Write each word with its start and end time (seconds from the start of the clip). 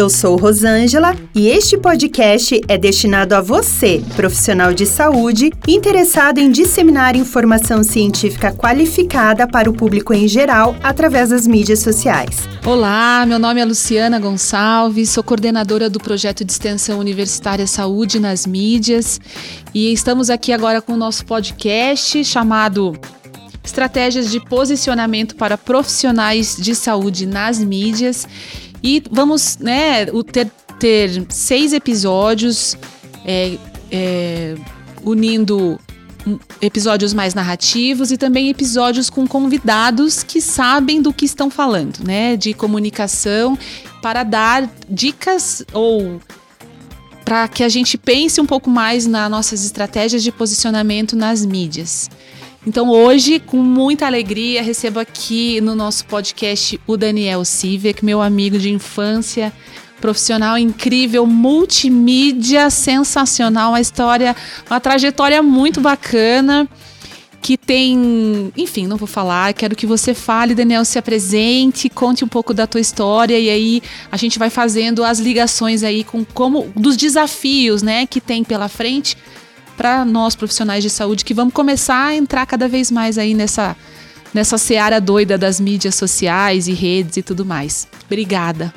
Eu 0.00 0.08
sou 0.08 0.34
Rosângela 0.34 1.14
e 1.34 1.48
este 1.48 1.76
podcast 1.76 2.58
é 2.66 2.78
destinado 2.78 3.34
a 3.34 3.42
você, 3.42 4.02
profissional 4.16 4.72
de 4.72 4.86
saúde, 4.86 5.52
interessado 5.68 6.38
em 6.38 6.50
disseminar 6.50 7.14
informação 7.16 7.84
científica 7.84 8.50
qualificada 8.50 9.46
para 9.46 9.68
o 9.68 9.74
público 9.74 10.14
em 10.14 10.26
geral 10.26 10.74
através 10.82 11.28
das 11.28 11.46
mídias 11.46 11.80
sociais. 11.80 12.48
Olá, 12.64 13.26
meu 13.26 13.38
nome 13.38 13.60
é 13.60 13.64
Luciana 13.66 14.18
Gonçalves, 14.18 15.10
sou 15.10 15.22
coordenadora 15.22 15.90
do 15.90 16.00
projeto 16.00 16.46
de 16.46 16.52
extensão 16.52 16.98
universitária 16.98 17.66
Saúde 17.66 18.18
nas 18.18 18.46
Mídias 18.46 19.20
e 19.74 19.92
estamos 19.92 20.30
aqui 20.30 20.50
agora 20.50 20.80
com 20.80 20.94
o 20.94 20.96
nosso 20.96 21.26
podcast 21.26 22.24
chamado 22.24 22.98
Estratégias 23.62 24.30
de 24.30 24.40
Posicionamento 24.40 25.36
para 25.36 25.58
Profissionais 25.58 26.56
de 26.56 26.74
Saúde 26.74 27.26
nas 27.26 27.58
Mídias. 27.58 28.26
E 28.82 29.02
vamos 29.10 29.58
né, 29.58 30.06
ter, 30.32 30.50
ter 30.78 31.26
seis 31.28 31.72
episódios 31.72 32.76
é, 33.24 33.56
é, 33.90 34.54
unindo 35.04 35.78
episódios 36.60 37.14
mais 37.14 37.34
narrativos 37.34 38.10
e 38.12 38.16
também 38.16 38.50
episódios 38.50 39.08
com 39.08 39.26
convidados 39.26 40.22
que 40.22 40.40
sabem 40.40 41.00
do 41.00 41.12
que 41.12 41.24
estão 41.24 41.50
falando, 41.50 42.04
né? 42.04 42.36
De 42.36 42.52
comunicação, 42.52 43.58
para 44.02 44.22
dar 44.22 44.68
dicas 44.88 45.64
ou 45.72 46.20
para 47.24 47.46
que 47.48 47.62
a 47.62 47.68
gente 47.68 47.96
pense 47.96 48.40
um 48.40 48.46
pouco 48.46 48.68
mais 48.68 49.06
nas 49.06 49.30
nossas 49.30 49.64
estratégias 49.64 50.22
de 50.22 50.32
posicionamento 50.32 51.14
nas 51.14 51.44
mídias. 51.44 52.10
Então 52.66 52.90
hoje, 52.90 53.38
com 53.38 53.56
muita 53.56 54.06
alegria, 54.06 54.62
recebo 54.62 55.00
aqui 55.00 55.60
no 55.62 55.74
nosso 55.74 56.04
podcast 56.04 56.78
o 56.86 56.94
Daniel 56.94 57.42
Sivek, 57.42 58.04
meu 58.04 58.20
amigo 58.20 58.58
de 58.58 58.70
infância, 58.70 59.50
profissional 59.98 60.58
incrível, 60.58 61.26
multimídia, 61.26 62.68
sensacional, 62.68 63.70
uma 63.70 63.80
história, 63.80 64.36
uma 64.68 64.78
trajetória 64.78 65.42
muito 65.42 65.80
bacana 65.80 66.68
que 67.40 67.56
tem, 67.56 68.52
enfim, 68.54 68.86
não 68.86 68.98
vou 68.98 69.08
falar, 69.08 69.54
quero 69.54 69.74
que 69.74 69.86
você 69.86 70.12
fale, 70.12 70.54
Daniel, 70.54 70.84
se 70.84 70.98
apresente, 70.98 71.88
conte 71.88 72.22
um 72.22 72.28
pouco 72.28 72.52
da 72.52 72.66
tua 72.66 72.82
história 72.82 73.38
e 73.38 73.48
aí 73.48 73.82
a 74.12 74.18
gente 74.18 74.38
vai 74.38 74.50
fazendo 74.50 75.02
as 75.02 75.18
ligações 75.18 75.82
aí 75.82 76.04
com 76.04 76.22
como 76.22 76.70
dos 76.76 76.94
desafios, 76.98 77.82
né, 77.82 78.04
que 78.04 78.20
tem 78.20 78.44
pela 78.44 78.68
frente 78.68 79.16
para 79.80 80.04
nós 80.04 80.36
profissionais 80.36 80.82
de 80.82 80.90
saúde 80.90 81.24
que 81.24 81.32
vamos 81.32 81.54
começar 81.54 82.08
a 82.08 82.14
entrar 82.14 82.44
cada 82.44 82.68
vez 82.68 82.90
mais 82.90 83.16
aí 83.16 83.32
nessa 83.32 83.74
nessa 84.34 84.58
seara 84.58 85.00
doida 85.00 85.38
das 85.38 85.58
mídias 85.58 85.94
sociais 85.94 86.68
e 86.68 86.74
redes 86.74 87.16
e 87.16 87.22
tudo 87.22 87.46
mais. 87.46 87.88
Obrigada. 88.04 88.74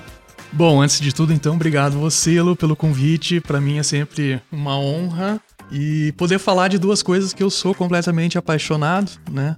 Bom, 0.50 0.82
antes 0.82 1.02
de 1.02 1.14
tudo, 1.14 1.34
então, 1.34 1.56
obrigado 1.56 2.00
você, 2.00 2.42
Lu, 2.42 2.56
pelo 2.56 2.74
convite. 2.74 3.42
Para 3.42 3.60
mim 3.60 3.80
é 3.80 3.84
sempre 3.84 4.42
uma 4.50 4.80
honra 4.80 5.42
e 5.70 6.14
poder 6.14 6.40
falar 6.40 6.70
de 6.70 6.78
duas 6.78 7.04
coisas 7.04 7.34
que 7.34 7.44
eu 7.44 7.50
sou 7.50 7.76
completamente 7.76 8.38
apaixonado, 8.38 9.12
né? 9.30 9.58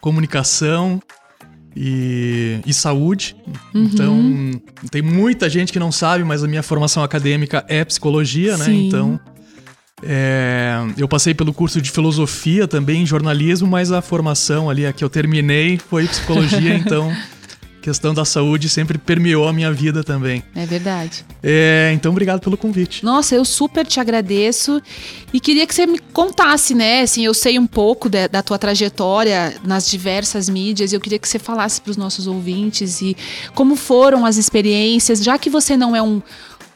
Comunicação 0.00 1.02
e, 1.76 2.60
e 2.64 2.72
saúde. 2.72 3.36
Uhum. 3.74 3.82
Então, 3.84 4.62
tem 4.90 5.02
muita 5.02 5.50
gente 5.50 5.70
que 5.70 5.78
não 5.78 5.92
sabe, 5.92 6.24
mas 6.24 6.42
a 6.42 6.48
minha 6.48 6.62
formação 6.62 7.04
acadêmica 7.04 7.62
é 7.68 7.84
psicologia, 7.84 8.56
né? 8.56 8.64
Sim. 8.64 8.70
né? 8.70 8.86
Então, 8.86 9.20
é, 10.02 10.76
eu 10.96 11.06
passei 11.06 11.34
pelo 11.34 11.52
curso 11.52 11.80
de 11.80 11.90
filosofia 11.90 12.66
também, 12.66 13.06
jornalismo, 13.06 13.68
mas 13.68 13.92
a 13.92 14.02
formação 14.02 14.68
ali, 14.68 14.86
a 14.86 14.92
que 14.92 15.04
eu 15.04 15.10
terminei, 15.10 15.78
foi 15.78 16.06
psicologia, 16.06 16.74
então 16.76 17.12
questão 17.82 18.14
da 18.14 18.24
saúde 18.24 18.68
sempre 18.68 18.96
permeou 18.96 19.48
a 19.48 19.52
minha 19.52 19.72
vida 19.72 20.04
também. 20.04 20.42
É 20.54 20.64
verdade. 20.64 21.24
É, 21.42 21.90
então, 21.92 22.12
obrigado 22.12 22.40
pelo 22.40 22.56
convite. 22.56 23.04
Nossa, 23.04 23.34
eu 23.34 23.44
super 23.44 23.84
te 23.84 23.98
agradeço 23.98 24.80
e 25.32 25.40
queria 25.40 25.66
que 25.66 25.74
você 25.74 25.84
me 25.84 25.98
contasse, 25.98 26.74
né? 26.74 27.00
Assim, 27.00 27.26
eu 27.26 27.34
sei 27.34 27.58
um 27.58 27.66
pouco 27.66 28.08
de, 28.08 28.28
da 28.28 28.40
tua 28.40 28.56
trajetória 28.56 29.54
nas 29.64 29.90
diversas 29.90 30.48
mídias. 30.48 30.92
Eu 30.92 31.00
queria 31.00 31.18
que 31.18 31.28
você 31.28 31.40
falasse 31.40 31.80
para 31.80 31.90
os 31.90 31.96
nossos 31.96 32.26
ouvintes 32.26 33.02
e 33.02 33.16
como 33.54 33.74
foram 33.74 34.24
as 34.24 34.36
experiências, 34.36 35.22
já 35.22 35.36
que 35.36 35.50
você 35.50 35.76
não 35.76 35.94
é 35.94 36.00
um 36.00 36.22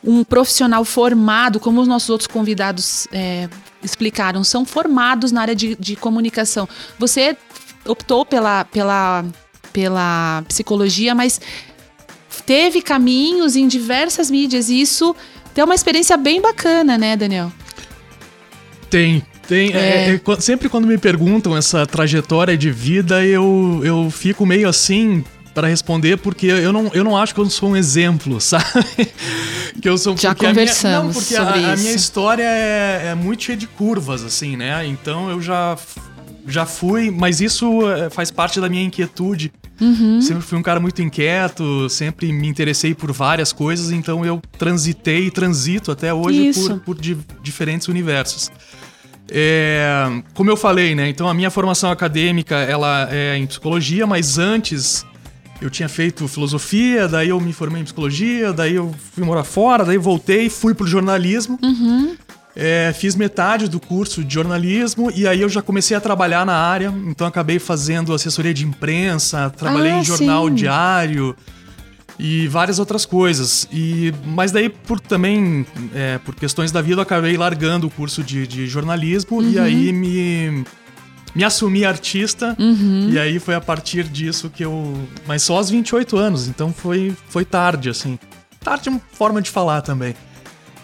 um 0.07 0.23
profissional 0.23 0.85
formado, 0.85 1.59
como 1.59 1.81
os 1.81 1.89
nossos 1.89 2.09
outros 2.09 2.29
convidados 2.29 3.09
é, 3.13 3.49
explicaram, 3.83 4.45
são 4.45 4.65
formados 4.65 5.33
na 5.33 5.41
área 5.41 5.55
de, 5.55 5.75
de 5.75 5.97
comunicação. 5.97 6.69
Você 6.99 7.37
optou 7.85 8.25
pela, 8.25 8.65
pela, 8.65 9.25
pela 9.73 10.45
psicologia, 10.47 11.15
mas 11.15 11.41
teve 12.45 12.81
caminhos 12.81 13.57
em 13.57 13.67
diversas 13.67 14.31
mídias 14.31 14.69
e 14.69 14.81
isso 14.81 15.15
tem 15.53 15.65
uma 15.65 15.75
experiência 15.75 16.17
bem 16.17 16.41
bacana, 16.41 16.97
né, 16.97 17.17
Daniel? 17.17 17.53
Tem, 18.89 19.23
tem. 19.49 19.73
É. 19.73 20.11
É, 20.11 20.15
é, 20.15 20.41
sempre 20.41 20.69
quando 20.69 20.87
me 20.87 20.99
perguntam 20.99 21.57
essa 21.57 21.85
trajetória 21.87 22.57
de 22.57 22.71
vida, 22.71 23.25
eu, 23.25 23.81
eu 23.83 24.11
fico 24.11 24.47
meio 24.47 24.69
assim, 24.69 25.25
para 25.57 25.69
responder, 25.69 26.19
porque 26.19 26.49
eu 26.49 26.71
não, 26.71 26.91
eu 26.93 27.03
não 27.03 27.17
acho 27.17 27.35
que 27.35 27.41
eu 27.41 27.49
sou 27.49 27.71
um 27.71 27.77
exemplo, 27.77 28.39
sabe? 28.43 28.65
que 29.81 29.89
eu 29.89 29.97
sou 29.97 30.15
Já 30.15 30.35
conversamos 30.35 30.85
a 30.85 30.89
minha, 30.89 31.03
não, 31.03 31.13
porque 31.15 31.35
sobre 31.35 31.55
a, 31.55 31.57
isso. 31.57 31.71
a 31.71 31.77
minha 31.77 31.93
história 31.93 32.43
é, 32.43 33.07
é 33.07 33.15
muito 33.15 33.45
cheia 33.45 33.57
de 33.57 33.67
curvas, 33.67 34.23
assim, 34.23 34.55
né? 34.55 34.87
Então 34.87 35.31
eu 35.31 35.41
já 35.41 35.79
já 36.47 36.67
fui, 36.67 37.11
mas 37.11 37.41
isso 37.41 37.89
é, 37.91 38.11
faz 38.11 38.31
parte 38.31 38.61
da 38.61 38.69
minha 38.69 38.85
inquietude. 38.85 39.51
Uhum. 39.81 40.21
Sempre 40.21 40.43
fui 40.43 40.59
um 40.59 40.63
cara 40.63 40.79
muito 40.79 41.01
inquieto, 41.01 41.89
sempre 41.89 42.31
me 42.33 42.47
interessei 42.47 42.95
por 42.95 43.11
várias 43.11 43.51
coisas, 43.51 43.91
então 43.91 44.27
eu 44.27 44.43
transitei 44.59 45.27
e 45.27 45.31
transito 45.31 45.91
até 45.91 46.13
hoje 46.13 46.53
por, 46.53 46.81
por 46.81 47.01
di 47.01 47.17
diferentes 47.43 47.89
universos. 47.89 48.51
É, 49.29 50.07
como 50.35 50.51
eu 50.51 50.57
falei, 50.57 50.95
né? 50.95 51.09
Então 51.09 51.27
a 51.27 51.35
minha 51.35 51.51
formação 51.51 51.91
acadêmica 51.91 52.57
ela 52.57 53.09
é 53.11 53.39
em 53.39 53.47
psicologia, 53.47 54.07
mas 54.07 54.39
antes 54.39 55.05
eu 55.61 55.71
tinha 55.71 55.89
feito 55.89 56.29
filosofia, 56.29 57.09
daí 57.09 57.29
eu 57.31 57.41
me 57.41 57.53
formei 57.53 57.81
em 57.81 57.85
psicologia, 57.85 58.53
daí 58.53 58.75
eu 58.75 58.95
fui 59.13 59.25
morar 59.25 59.45
fora, 59.45 59.85
daí 59.85 59.99
voltei, 59.99 60.49
fui 60.51 60.75
pro 60.75 60.87
jornalismo. 60.87 61.59
Uhum. 61.63 62.17
É, 62.59 62.95
fiz 62.97 63.15
metade 63.15 63.69
do 63.69 63.79
curso 63.79 64.25
de 64.25 64.33
jornalismo 64.33 65.11
e 65.15 65.27
aí 65.27 65.43
eu 65.43 65.49
já 65.49 65.61
comecei 65.61 65.95
a 65.95 66.01
trabalhar 66.01 66.47
na 66.47 66.55
área, 66.55 66.93
então 67.07 67.27
acabei 67.27 67.59
fazendo 67.59 68.15
assessoria 68.15 68.55
de 68.55 68.65
imprensa, 68.65 69.51
trabalhei 69.51 69.93
ah, 69.93 69.99
em 69.99 70.05
jornal 70.05 70.49
sim. 70.49 70.55
diário 70.55 71.37
e 72.19 72.49
várias 72.49 72.79
outras 72.79 73.05
coisas. 73.05 73.69
E 73.71 74.11
mas 74.25 74.53
daí 74.53 74.71
por 74.71 74.99
também 74.99 75.67
é, 75.95 76.17
por 76.25 76.35
questões 76.35 76.73
da 76.73 76.81
vida 76.81 77.01
eu 77.01 77.03
acabei 77.03 77.37
largando 77.37 77.89
o 77.89 77.91
curso 77.91 78.23
de, 78.23 78.47
de 78.47 78.67
jornalismo 78.67 79.39
uhum. 79.39 79.51
e 79.51 79.59
aí 79.59 79.93
me 79.93 80.65
me 81.37 81.45
assumi 81.45 81.85
artista. 81.85 82.57
Uhum. 82.59 83.11
E 83.11 83.19
aí 83.19 83.39
foi 83.39 83.55
a 83.55 83.61
partir 83.61 84.05
disso 84.05 84.49
que 84.49 84.65
eu. 84.65 84.95
Mas 85.27 85.43
só 85.43 85.59
aos 85.59 85.69
28 85.69 86.17
anos, 86.17 86.49
então 86.49 86.73
foi, 86.73 87.15
foi 87.29 87.45
tarde, 87.45 87.91
assim. 87.91 88.19
Tarde 88.59 88.89
é 88.89 88.93
uma 88.93 89.03
forma 89.13 89.43
de 89.43 89.51
falar 89.51 89.83
também. 89.83 90.15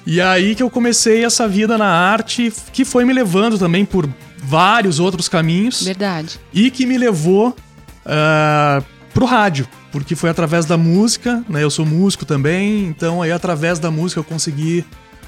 E 0.06 0.20
aí 0.20 0.54
que 0.54 0.62
eu 0.62 0.68
comecei 0.68 1.24
essa 1.24 1.48
vida 1.48 1.78
na 1.78 1.86
arte, 1.86 2.52
que 2.70 2.84
foi 2.84 3.04
me 3.04 3.14
levando 3.14 3.58
também 3.58 3.84
por 3.84 4.06
vários 4.36 5.00
outros 5.00 5.26
caminhos. 5.26 5.82
Verdade. 5.82 6.38
E 6.52 6.70
que 6.70 6.84
me 6.84 6.98
levou 6.98 7.56
uh, 8.04 8.84
pro 9.14 9.24
rádio, 9.24 9.66
porque 9.90 10.14
foi 10.14 10.28
através 10.28 10.66
da 10.66 10.76
música, 10.76 11.42
né? 11.48 11.62
Eu 11.62 11.70
sou 11.70 11.86
músico 11.86 12.26
também, 12.26 12.84
então 12.84 13.22
aí 13.22 13.32
através 13.32 13.78
da 13.78 13.90
música 13.90 14.20
eu 14.20 14.24
consegui 14.24 14.84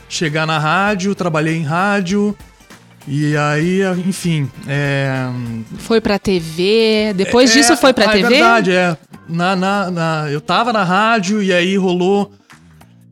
chegar 0.06 0.46
na 0.46 0.58
rádio, 0.58 1.14
trabalhei 1.14 1.56
em 1.56 1.62
rádio, 1.62 2.36
e 3.06 3.36
aí, 3.36 3.82
enfim. 4.06 4.50
É... 4.66 5.28
Foi 5.78 6.00
pra 6.00 6.18
TV. 6.18 7.12
Depois 7.14 7.50
é, 7.50 7.54
disso 7.54 7.76
foi 7.76 7.92
pra 7.92 8.04
é, 8.04 8.08
TV? 8.08 8.24
É 8.24 8.28
verdade, 8.28 8.72
é. 8.72 8.96
Na, 9.28 9.54
na, 9.54 9.90
na, 9.90 10.30
eu 10.30 10.40
tava 10.40 10.72
na 10.72 10.82
rádio 10.82 11.42
e 11.42 11.52
aí 11.52 11.76
rolou 11.76 12.32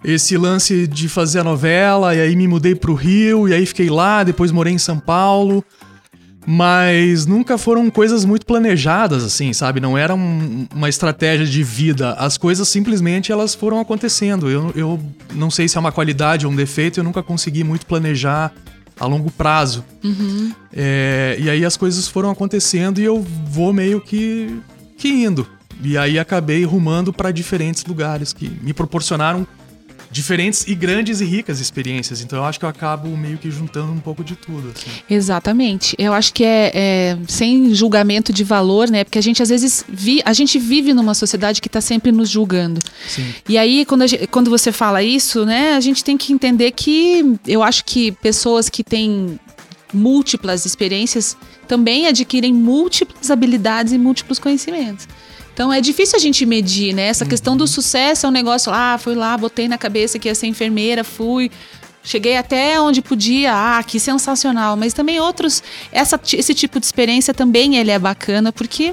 esse 0.04 0.36
lance 0.36 0.86
de 0.86 1.08
fazer 1.08 1.40
a 1.40 1.44
novela. 1.44 2.14
E 2.14 2.20
aí 2.20 2.34
me 2.34 2.48
mudei 2.48 2.74
pro 2.74 2.94
Rio. 2.94 3.48
E 3.48 3.54
aí 3.54 3.66
fiquei 3.66 3.90
lá. 3.90 4.24
Depois 4.24 4.50
morei 4.50 4.72
em 4.72 4.78
São 4.78 4.98
Paulo. 4.98 5.64
Mas 6.44 7.24
nunca 7.24 7.56
foram 7.56 7.88
coisas 7.88 8.24
muito 8.24 8.44
planejadas, 8.44 9.22
assim, 9.22 9.52
sabe? 9.52 9.78
Não 9.78 9.96
era 9.96 10.12
um, 10.12 10.66
uma 10.74 10.88
estratégia 10.88 11.46
de 11.46 11.62
vida. 11.62 12.14
As 12.14 12.36
coisas 12.36 12.68
simplesmente 12.68 13.30
elas 13.30 13.54
foram 13.54 13.78
acontecendo. 13.78 14.50
Eu, 14.50 14.72
eu 14.74 15.00
não 15.34 15.50
sei 15.50 15.68
se 15.68 15.76
é 15.76 15.80
uma 15.80 15.92
qualidade 15.92 16.44
ou 16.44 16.50
um 16.52 16.56
defeito. 16.56 16.98
Eu 16.98 17.04
nunca 17.04 17.22
consegui 17.22 17.62
muito 17.62 17.86
planejar 17.86 18.52
a 18.98 19.06
longo 19.06 19.30
prazo. 19.30 19.84
Uhum. 20.02 20.52
É, 20.72 21.36
e 21.38 21.50
aí 21.50 21.64
as 21.64 21.76
coisas 21.76 22.08
foram 22.08 22.30
acontecendo 22.30 23.00
e 23.00 23.04
eu 23.04 23.24
vou 23.46 23.72
meio 23.72 24.00
que, 24.00 24.60
que 24.96 25.08
indo. 25.08 25.46
E 25.82 25.98
aí 25.98 26.18
acabei 26.18 26.64
rumando 26.64 27.12
para 27.12 27.30
diferentes 27.30 27.84
lugares 27.84 28.32
que 28.32 28.48
me 28.62 28.72
proporcionaram 28.72 29.46
diferentes 30.12 30.66
e 30.68 30.74
grandes 30.74 31.20
e 31.20 31.24
ricas 31.24 31.58
experiências. 31.58 32.20
Então 32.20 32.38
eu 32.38 32.44
acho 32.44 32.58
que 32.58 32.64
eu 32.64 32.68
acabo 32.68 33.08
meio 33.16 33.38
que 33.38 33.50
juntando 33.50 33.90
um 33.90 33.98
pouco 33.98 34.22
de 34.22 34.36
tudo. 34.36 34.70
Assim. 34.70 34.90
Exatamente. 35.08 35.96
Eu 35.98 36.12
acho 36.12 36.32
que 36.34 36.44
é, 36.44 36.70
é, 36.74 37.18
sem 37.26 37.74
julgamento 37.74 38.32
de 38.32 38.44
valor, 38.44 38.90
né? 38.90 39.02
Porque 39.04 39.18
a 39.18 39.22
gente 39.22 39.42
às 39.42 39.48
vezes 39.48 39.84
vi, 39.88 40.20
a 40.24 40.34
gente 40.34 40.58
vive 40.58 40.92
numa 40.92 41.14
sociedade 41.14 41.62
que 41.62 41.68
está 41.68 41.80
sempre 41.80 42.12
nos 42.12 42.28
julgando. 42.28 42.78
Sim. 43.08 43.32
E 43.48 43.56
aí 43.56 43.86
quando, 43.86 44.06
gente, 44.06 44.26
quando 44.26 44.50
você 44.50 44.70
fala 44.70 45.02
isso, 45.02 45.46
né? 45.46 45.72
A 45.72 45.80
gente 45.80 46.04
tem 46.04 46.18
que 46.18 46.32
entender 46.32 46.72
que 46.72 47.38
eu 47.46 47.62
acho 47.62 47.84
que 47.84 48.12
pessoas 48.12 48.68
que 48.68 48.84
têm 48.84 49.40
múltiplas 49.94 50.66
experiências 50.66 51.36
também 51.66 52.06
adquirem 52.06 52.52
múltiplas 52.52 53.30
habilidades 53.30 53.92
e 53.92 53.98
múltiplos 53.98 54.38
conhecimentos. 54.38 55.08
Então 55.62 55.72
é 55.72 55.80
difícil 55.80 56.16
a 56.16 56.18
gente 56.18 56.44
medir, 56.44 56.92
né? 56.92 57.06
Essa 57.06 57.22
uhum. 57.22 57.30
questão 57.30 57.56
do 57.56 57.68
sucesso 57.68 58.26
é 58.26 58.28
um 58.28 58.32
negócio, 58.32 58.72
ah, 58.74 58.98
fui 58.98 59.14
lá, 59.14 59.38
botei 59.38 59.68
na 59.68 59.78
cabeça 59.78 60.18
que 60.18 60.26
ia 60.26 60.34
ser 60.34 60.48
enfermeira, 60.48 61.04
fui, 61.04 61.52
cheguei 62.02 62.36
até 62.36 62.80
onde 62.80 63.00
podia, 63.00 63.52
ah, 63.54 63.80
que 63.84 64.00
sensacional. 64.00 64.76
Mas 64.76 64.92
também 64.92 65.20
outros, 65.20 65.62
essa, 65.92 66.20
esse 66.32 66.52
tipo 66.52 66.80
de 66.80 66.86
experiência 66.86 67.32
também 67.32 67.76
ele 67.76 67.92
é 67.92 67.98
bacana, 67.98 68.50
porque 68.50 68.92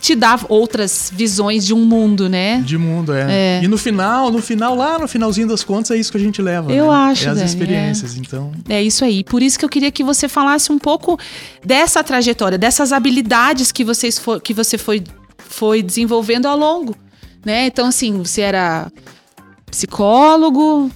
te 0.00 0.14
dá 0.14 0.40
outras 0.48 1.12
visões 1.14 1.64
de 1.66 1.74
um 1.74 1.84
mundo, 1.84 2.26
né? 2.26 2.62
De 2.64 2.78
mundo, 2.78 3.12
é. 3.12 3.58
é. 3.58 3.60
E 3.62 3.68
no 3.68 3.76
final, 3.76 4.30
no 4.30 4.40
final, 4.40 4.74
lá 4.74 4.98
no 4.98 5.06
finalzinho 5.06 5.46
das 5.46 5.62
contas, 5.62 5.90
é 5.90 5.96
isso 5.98 6.10
que 6.10 6.16
a 6.16 6.20
gente 6.20 6.40
leva. 6.40 6.72
Eu 6.72 6.86
né? 6.86 6.96
acho. 7.12 7.26
É 7.26 7.28
as 7.28 7.36
Dani, 7.36 7.48
experiências, 7.48 8.16
é. 8.16 8.18
então. 8.18 8.50
É 8.66 8.82
isso 8.82 9.04
aí. 9.04 9.22
Por 9.22 9.42
isso 9.42 9.58
que 9.58 9.64
eu 9.64 9.68
queria 9.68 9.92
que 9.92 10.02
você 10.02 10.26
falasse 10.26 10.72
um 10.72 10.78
pouco 10.78 11.18
dessa 11.62 12.02
trajetória, 12.02 12.56
dessas 12.56 12.92
habilidades 12.92 13.70
que, 13.70 13.84
vocês 13.84 14.18
for, 14.18 14.40
que 14.40 14.54
você 14.54 14.78
foi 14.78 15.04
foi 15.54 15.82
desenvolvendo 15.82 16.46
ao 16.46 16.56
longo, 16.56 16.96
né? 17.44 17.66
Então, 17.66 17.86
assim, 17.86 18.18
você 18.18 18.40
era 18.40 18.90
psicólogo, 19.70 20.90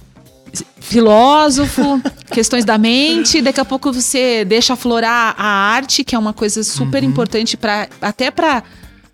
filósofo, 0.79 2.01
questões 2.31 2.63
da 2.63 2.77
mente, 2.77 3.41
daqui 3.41 3.59
a 3.59 3.65
pouco 3.65 3.91
você 3.91 4.45
deixa 4.45 4.73
aflorar 4.73 5.35
a 5.37 5.45
arte, 5.45 6.03
que 6.03 6.15
é 6.15 6.19
uma 6.19 6.33
coisa 6.33 6.63
super 6.63 7.03
uhum. 7.03 7.09
importante 7.09 7.57
para 7.57 7.87
até 8.01 8.31
para 8.31 8.63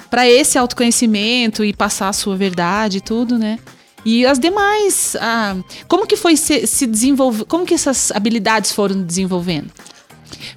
para 0.10 0.30
esse 0.30 0.60
autoconhecimento 0.60 1.66
e 1.66 1.74
passar 1.74 2.08
a 2.08 2.14
sua 2.14 2.36
verdade 2.36 3.00
e 3.00 3.02
tudo, 3.02 3.36
né? 3.36 3.58
E 4.06 4.26
as 4.28 4.38
demais, 4.38 5.16
ah, 5.20 5.56
como 5.88 6.06
que 6.06 6.16
foi 6.16 6.36
se, 6.38 6.68
se 6.68 6.86
desenvolver, 6.86 7.46
como 7.46 7.66
que 7.66 7.74
essas 7.74 8.12
habilidades 8.12 8.72
foram 8.72 9.02
desenvolvendo? 9.02 9.72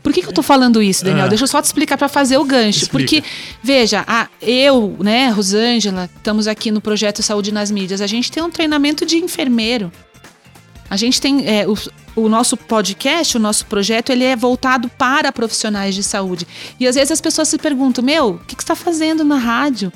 Por 0.02 0.12
que, 0.12 0.22
que 0.22 0.28
eu 0.28 0.32
tô 0.32 0.42
falando 0.42 0.82
isso, 0.82 1.04
Daniel? 1.04 1.26
Ah. 1.26 1.28
Deixa 1.28 1.44
eu 1.44 1.48
só 1.48 1.60
te 1.60 1.64
explicar 1.66 1.96
para 1.96 2.08
fazer 2.08 2.38
o 2.38 2.44
gancho. 2.44 2.84
Explica. 2.84 3.16
Porque, 3.16 3.28
veja, 3.62 4.04
a, 4.06 4.28
eu, 4.40 4.96
né, 5.00 5.28
Rosângela, 5.28 6.08
estamos 6.16 6.46
aqui 6.46 6.70
no 6.70 6.80
projeto 6.80 7.22
Saúde 7.22 7.52
nas 7.52 7.70
Mídias. 7.70 8.00
A 8.00 8.06
gente 8.06 8.30
tem 8.30 8.42
um 8.42 8.50
treinamento 8.50 9.04
de 9.04 9.16
enfermeiro. 9.16 9.90
A 10.88 10.96
gente 10.96 11.20
tem. 11.20 11.46
É, 11.46 11.66
o, 11.68 11.76
o 12.16 12.28
nosso 12.28 12.56
podcast, 12.56 13.36
o 13.36 13.40
nosso 13.40 13.66
projeto, 13.66 14.10
ele 14.10 14.24
é 14.24 14.34
voltado 14.34 14.88
para 14.88 15.30
profissionais 15.30 15.94
de 15.94 16.02
saúde. 16.02 16.46
E 16.80 16.86
às 16.86 16.94
vezes 16.94 17.12
as 17.12 17.20
pessoas 17.20 17.48
se 17.48 17.58
perguntam: 17.58 18.02
Meu, 18.04 18.30
o 18.30 18.38
que, 18.38 18.56
que 18.56 18.62
você 18.62 18.72
está 18.72 18.76
fazendo 18.76 19.24
na 19.24 19.36
rádio? 19.36 19.92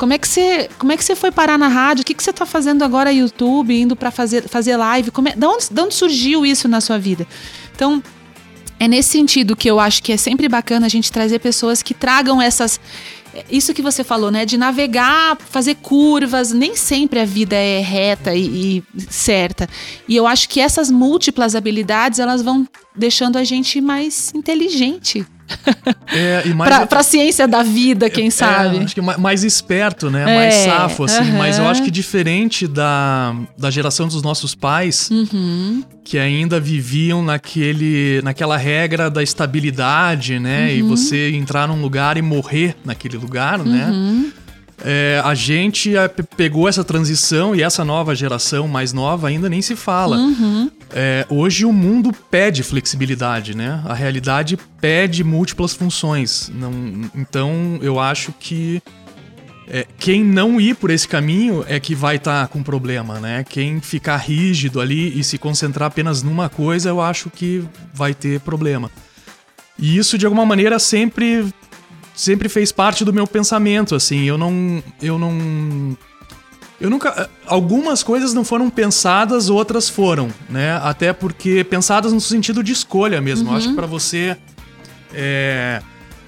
Como 0.00 0.14
é 0.14 0.18
que 0.18 0.26
você, 0.26 0.70
como 0.78 0.92
é 0.92 0.96
que 0.96 1.04
você 1.04 1.14
foi 1.14 1.30
parar 1.30 1.58
na 1.58 1.68
rádio? 1.68 2.00
O 2.00 2.04
que, 2.06 2.14
que 2.14 2.22
você 2.22 2.30
está 2.30 2.46
fazendo 2.46 2.82
agora 2.82 3.12
no 3.12 3.18
YouTube, 3.18 3.78
indo 3.78 3.94
para 3.94 4.10
fazer, 4.10 4.48
fazer 4.48 4.74
live? 4.74 5.10
Como 5.10 5.28
é, 5.28 5.32
de, 5.36 5.44
onde, 5.44 5.66
de 5.70 5.78
onde 5.78 5.94
surgiu 5.94 6.46
isso 6.46 6.66
na 6.66 6.80
sua 6.80 6.98
vida? 6.98 7.26
Então, 7.74 8.02
é 8.80 8.88
nesse 8.88 9.10
sentido 9.10 9.54
que 9.54 9.70
eu 9.70 9.78
acho 9.78 10.02
que 10.02 10.10
é 10.10 10.16
sempre 10.16 10.48
bacana 10.48 10.86
a 10.86 10.88
gente 10.88 11.12
trazer 11.12 11.38
pessoas 11.38 11.82
que 11.82 11.92
tragam 11.92 12.40
essas. 12.40 12.80
Isso 13.50 13.74
que 13.74 13.82
você 13.82 14.02
falou, 14.02 14.30
né? 14.30 14.46
De 14.46 14.56
navegar, 14.56 15.36
fazer 15.50 15.74
curvas. 15.76 16.50
Nem 16.50 16.74
sempre 16.74 17.20
a 17.20 17.26
vida 17.26 17.54
é 17.54 17.80
reta 17.80 18.34
e, 18.34 18.78
e 18.78 18.84
certa. 19.10 19.68
E 20.08 20.16
eu 20.16 20.26
acho 20.26 20.48
que 20.48 20.60
essas 20.60 20.90
múltiplas 20.90 21.54
habilidades 21.54 22.18
elas 22.18 22.40
vão 22.40 22.66
deixando 22.96 23.36
a 23.36 23.44
gente 23.44 23.82
mais 23.82 24.32
inteligente. 24.34 25.26
É, 26.12 26.42
e 26.44 26.54
mais 26.54 26.86
pra, 26.86 27.00
a 27.00 27.02
ciência 27.02 27.46
da 27.46 27.62
vida, 27.62 28.10
quem 28.10 28.26
é, 28.26 28.30
sabe. 28.30 28.78
acho 28.78 28.94
que 28.94 29.00
mais 29.00 29.44
esperto, 29.44 30.10
né? 30.10 30.22
É, 30.22 30.34
mais 30.34 30.54
safo, 30.54 31.04
assim. 31.04 31.20
Uh 31.20 31.24
-huh. 31.24 31.38
Mas 31.38 31.58
eu 31.58 31.68
acho 31.68 31.82
que 31.82 31.90
diferente 31.90 32.66
da, 32.66 33.34
da 33.56 33.70
geração 33.70 34.08
dos 34.08 34.22
nossos 34.22 34.54
pais, 34.54 35.08
uh 35.10 35.14
-huh. 35.14 35.84
que 36.02 36.18
ainda 36.18 36.58
viviam 36.58 37.22
naquele, 37.22 38.20
naquela 38.22 38.56
regra 38.56 39.08
da 39.08 39.22
estabilidade, 39.22 40.38
né? 40.38 40.64
Uh 40.64 40.68
-huh. 40.68 40.76
E 40.76 40.82
uhum. 40.82 40.88
você 40.88 41.30
entrar 41.30 41.68
num 41.68 41.80
lugar 41.80 42.16
e 42.16 42.22
morrer 42.22 42.74
naquele 42.84 43.16
lugar, 43.16 43.58
né? 43.60 43.86
Uhum. 43.90 44.32
É, 44.84 45.20
a 45.24 45.34
gente 45.34 45.96
é, 45.96 46.08
pegou 46.08 46.68
essa 46.68 46.82
transição 46.82 47.54
e 47.54 47.62
essa 47.62 47.84
nova 47.84 48.14
geração 48.14 48.66
mais 48.66 48.92
nova 48.92 49.28
ainda 49.28 49.48
nem 49.48 49.60
se 49.60 49.76
fala. 49.76 50.16
Uhum. 50.16 50.70
É, 50.92 51.24
hoje 51.28 51.64
o 51.64 51.72
mundo 51.72 52.12
pede 52.30 52.62
flexibilidade, 52.62 53.56
né? 53.56 53.82
A 53.84 53.94
realidade 53.94 54.58
pede 54.80 55.22
múltiplas 55.22 55.72
funções. 55.72 56.50
Não, 56.52 56.72
então 57.14 57.78
eu 57.80 58.00
acho 58.00 58.32
que 58.32 58.82
é, 59.68 59.86
quem 59.98 60.24
não 60.24 60.60
ir 60.60 60.74
por 60.74 60.90
esse 60.90 61.06
caminho 61.06 61.64
é 61.68 61.78
que 61.78 61.94
vai 61.94 62.16
estar 62.16 62.42
tá 62.42 62.48
com 62.48 62.60
problema, 62.60 63.20
né? 63.20 63.44
Quem 63.48 63.80
ficar 63.80 64.16
rígido 64.16 64.80
ali 64.80 65.16
e 65.18 65.22
se 65.22 65.38
concentrar 65.38 65.86
apenas 65.86 66.24
numa 66.24 66.48
coisa, 66.48 66.88
eu 66.88 67.00
acho 67.00 67.30
que 67.30 67.64
vai 67.94 68.12
ter 68.12 68.40
problema. 68.40 68.90
E 69.78 69.96
isso 69.96 70.18
de 70.18 70.26
alguma 70.26 70.44
maneira 70.44 70.78
sempre 70.80 71.46
sempre 72.14 72.48
fez 72.48 72.72
parte 72.72 73.04
do 73.04 73.12
meu 73.12 73.28
pensamento, 73.28 73.94
assim. 73.94 74.24
Eu 74.24 74.36
não 74.36 74.82
eu 75.00 75.18
não 75.18 75.96
eu 76.80 76.88
nunca. 76.88 77.28
Algumas 77.46 78.02
coisas 78.02 78.32
não 78.32 78.42
foram 78.42 78.70
pensadas, 78.70 79.50
outras 79.50 79.88
foram, 79.88 80.30
né? 80.48 80.80
Até 80.82 81.12
porque 81.12 81.62
pensadas 81.62 82.12
no 82.12 82.20
sentido 82.20 82.62
de 82.64 82.72
escolha 82.72 83.20
mesmo. 83.20 83.46
Uhum. 83.46 83.52
Eu 83.52 83.56
acho 83.58 83.66
que 83.66 83.70
uhum. 83.72 83.76
para 83.76 83.86
você 83.86 84.36
é, 85.12 85.82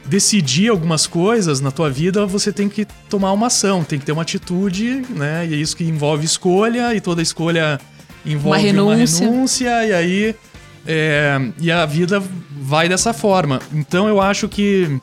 decidir 0.04 0.68
algumas 0.68 1.06
coisas 1.06 1.60
na 1.60 1.70
tua 1.70 1.88
vida, 1.88 2.26
você 2.26 2.52
tem 2.52 2.68
que 2.68 2.84
tomar 3.08 3.32
uma 3.32 3.46
ação, 3.46 3.82
tem 3.82 3.98
que 3.98 4.04
ter 4.04 4.12
uma 4.12 4.22
atitude, 4.22 5.02
né? 5.10 5.46
E 5.46 5.54
é 5.54 5.56
isso 5.56 5.74
que 5.74 5.84
envolve 5.84 6.26
escolha, 6.26 6.94
e 6.94 7.00
toda 7.00 7.22
escolha 7.22 7.80
envolve 8.24 8.58
uma 8.58 8.58
renúncia, 8.58 9.26
uma 9.26 9.32
renúncia 9.32 9.86
e 9.86 9.92
aí. 9.92 10.36
É, 10.84 11.40
e 11.60 11.70
a 11.70 11.86
vida 11.86 12.22
vai 12.60 12.88
dessa 12.90 13.14
forma. 13.14 13.58
Então 13.72 14.06
eu 14.06 14.20
acho 14.20 14.48
que. 14.48 15.00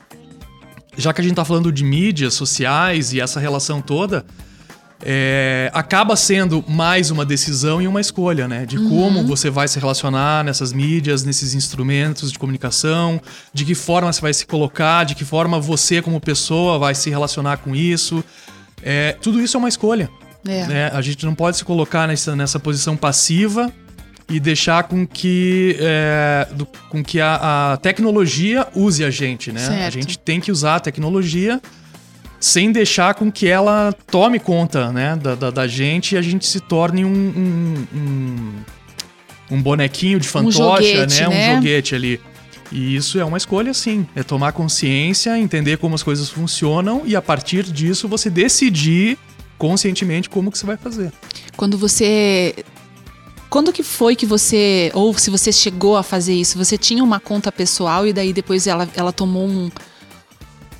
Já 0.95 1.13
que 1.13 1.22
a 1.22 1.24
gente 1.24 1.36
tá 1.36 1.45
falando 1.45 1.72
de 1.72 1.84
mídias 1.84 2.34
sociais 2.34 3.13
e 3.13 3.22
essa 3.22 3.40
relação 3.40 3.81
toda 3.81 4.25
é, 5.04 5.72
acaba 5.74 6.16
sendo 6.16 6.63
mais 6.68 7.10
uma 7.10 7.25
decisão 7.25 7.81
e 7.81 7.88
uma 7.88 8.01
escolha, 8.01 8.48
né? 8.48 8.66
De 8.66 8.78
uhum. 8.78 8.90
como 8.90 9.25
você 9.25 9.50
vai 9.50 9.68
se 9.68 9.80
relacionar 9.80 10.44
nessas 10.44 10.74
mídias, 10.74 11.24
nesses 11.24 11.54
instrumentos 11.54 12.31
de 12.31 12.40
comunicação, 12.40 13.22
de 13.54 13.64
que 13.64 13.76
forma 13.76 14.12
você 14.12 14.21
vai 14.21 14.33
se 14.33 14.45
colocar, 14.45 15.06
de 15.06 15.16
que 15.16 15.24
forma 15.24 15.59
você, 15.59 16.02
como 16.02 16.19
pessoa, 16.19 16.78
vai 16.78 16.94
se 16.94 17.09
relacionar 17.09 17.57
com 17.57 17.76
isso. 17.76 18.24
É, 18.83 19.14
tudo 19.21 19.42
isso 19.42 19.56
é 19.56 19.59
uma 19.59 19.69
escolha. 19.69 20.09
É. 20.45 20.68
Né? 20.68 20.92
A 20.94 21.02
gente 21.02 21.26
não 21.26 21.35
pode 21.35 21.57
se 21.57 21.66
colocar 21.66 22.07
nessa, 22.07 22.35
nessa 22.35 22.59
posição 22.59 22.95
passiva 22.95 23.71
e 24.30 24.40
deixar 24.40 24.83
com 24.83 25.07
que, 25.07 25.76
é, 25.80 26.47
do, 26.52 26.66
com 26.90 27.04
que 27.04 27.19
a, 27.19 27.74
a, 27.74 27.78
tecnologia 27.78 28.68
use 28.76 29.04
a 29.04 29.09
gente, 29.09 29.52
né? 29.52 29.59
Certo. 29.59 29.88
A 29.88 29.90
gente 29.90 30.19
tem 30.19 30.40
que 30.40 30.52
usar 30.52 30.76
a 30.76 30.80
tecnologia 30.80 31.59
sem 32.40 32.72
deixar 32.72 33.16
com 33.16 33.31
que 33.31 33.48
ela 33.48 33.94
tome 34.08 34.40
conta 34.40 34.92
né, 34.92 35.16
da, 35.16 35.36
da, 35.36 35.52
da 35.52 35.68
gente 35.68 36.16
e 36.16 36.18
a 36.18 36.22
gente 36.22 36.46
se 36.46 36.60
torne 36.60 37.04
um, 37.04 37.10
um, 37.10 37.88
um, 37.94 39.56
um 39.56 39.62
bonequinho 39.62 40.19
de 40.19 40.28
fantoche, 40.28 40.62
um 40.62 40.64
joguete, 40.64 41.22
né? 41.22 41.28
né? 41.28 41.52
Um 41.52 41.56
joguete 41.56 41.96
ali. 41.96 42.22
E 42.72 42.96
isso 42.96 43.19
é 43.19 43.26
uma 43.26 43.38
escolha, 43.38 43.74
sim. 43.74 44.08
É 44.16 44.22
tomar 44.22 44.52
consciência, 44.52 45.38
entender 45.38 45.78
como 45.78 45.96
as 45.96 46.04
coisas 46.04 46.30
funcionam 46.30 47.02
e 47.06 47.16
a 47.16 47.22
partir 47.22 47.64
disso 47.64 48.08
você 48.08 48.30
decidir 48.30 49.18
conscientemente 49.58 50.30
como 50.30 50.52
que 50.52 50.58
você 50.58 50.66
vai 50.66 50.78
fazer. 50.78 51.12
Quando 51.58 51.78
você 51.78 52.56
quando 53.50 53.74
que 53.74 53.81
foi 53.81 54.16
que 54.16 54.28
você, 54.28 54.92
ou 54.94 55.12
se 55.18 55.31
você 55.31 55.52
chegou 55.52 55.98
a 55.98 56.04
fazer 56.04 56.36
isso, 56.36 56.56
você 56.56 56.78
tinha 56.78 57.04
uma 57.04 57.19
conta 57.19 57.52
pessoal 57.52 58.06
e 58.06 58.14
daí 58.14 58.31
depois 58.31 58.68
ela, 58.68 58.88
ela 58.96 59.12
tomou 59.12 59.48
um, 59.48 59.72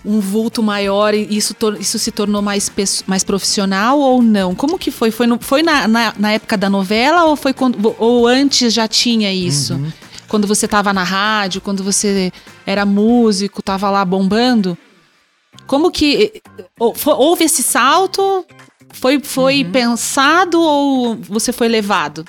um 0.10 0.20
vulto 0.20 0.64
maior 0.64 1.14
e 1.14 1.28
isso, 1.30 1.56
isso 1.80 2.00
se 2.00 2.12
tornou 2.12 2.42
mais, 2.42 2.72
mais 3.06 3.24
profissional 3.24 4.00
ou 4.00 4.24
não? 4.24 4.56
Como 4.56 4.80
que 4.80 4.90
foi? 4.90 5.12
Foi, 5.12 5.28
no, 5.28 5.40
foi 5.40 5.62
na, 5.62 5.88
na, 5.88 6.14
na, 6.18 6.32
época 6.32 6.58
da 6.58 6.68
novela 6.68 7.26
ou 7.26 7.36
foi 7.36 7.54
quando, 7.54 7.96
ou 8.00 8.28
antes 8.28 8.74
já 8.74 8.88
tinha 8.88 9.32
isso? 9.32 9.76
Uhum. 9.76 9.92
Quando 10.28 10.48
você 10.48 10.66
estava 10.66 10.92
na 10.92 11.04
rádio, 11.04 11.62
quando 11.62 11.84
você 11.84 12.34
era 12.66 12.86
músico, 12.86 13.60
estava 13.60 13.90
lá 13.92 14.04
bombando? 14.04 14.76
Como 15.68 15.92
que 15.92 16.42
houve 16.80 17.44
esse 17.44 17.62
salto? 17.62 18.44
Foi, 18.92 19.20
foi 19.20 19.64
uhum. 19.64 19.72
pensado 19.72 20.60
ou 20.60 21.16
você 21.18 21.54
foi 21.54 21.68
levado? 21.68 22.26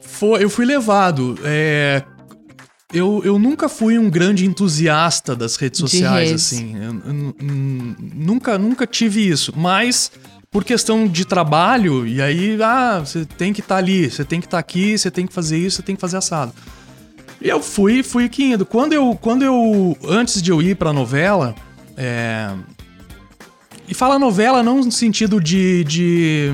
Foi, 0.00 0.42
eu 0.42 0.50
fui 0.50 0.64
levado. 0.64 1.38
É, 1.44 2.02
eu, 2.94 3.20
eu 3.24 3.38
nunca 3.38 3.68
fui 3.68 3.98
um 3.98 4.08
grande 4.08 4.46
entusiasta 4.46 5.34
das 5.34 5.56
redes 5.56 5.80
sociais, 5.80 6.32
assim. 6.32 6.76
Eu, 6.76 7.02
eu, 7.04 7.34
nunca, 8.14 8.56
nunca 8.56 8.86
tive 8.86 9.28
isso. 9.28 9.52
Mas 9.56 10.12
por 10.50 10.64
questão 10.64 11.08
de 11.08 11.24
trabalho, 11.24 12.06
e 12.06 12.22
aí, 12.22 12.56
ah, 12.62 13.00
você 13.04 13.24
tem 13.24 13.52
que 13.52 13.60
estar 13.60 13.74
tá 13.74 13.78
ali, 13.78 14.08
você 14.08 14.24
tem 14.24 14.40
que 14.40 14.46
estar 14.46 14.58
tá 14.58 14.60
aqui, 14.60 14.96
você 14.96 15.10
tem 15.10 15.26
que 15.26 15.34
fazer 15.34 15.58
isso, 15.58 15.78
você 15.78 15.82
tem 15.82 15.96
que 15.96 16.00
fazer 16.00 16.16
assado. 16.16 16.52
E 17.42 17.48
eu 17.48 17.60
fui, 17.60 18.04
fui 18.04 18.26
aqui 18.26 18.52
indo. 18.52 18.64
Quando 18.64 18.92
eu, 18.92 19.18
quando 19.20 19.42
eu 19.42 19.98
antes 20.08 20.40
de 20.40 20.52
eu 20.52 20.62
ir 20.62 20.76
pra 20.76 20.92
novela, 20.92 21.54
é... 21.96 22.52
E 23.88 23.92
fala 23.92 24.18
novela 24.18 24.62
não 24.62 24.80
no 24.80 24.92
sentido 24.92 25.40
de, 25.40 25.84
de 25.84 26.50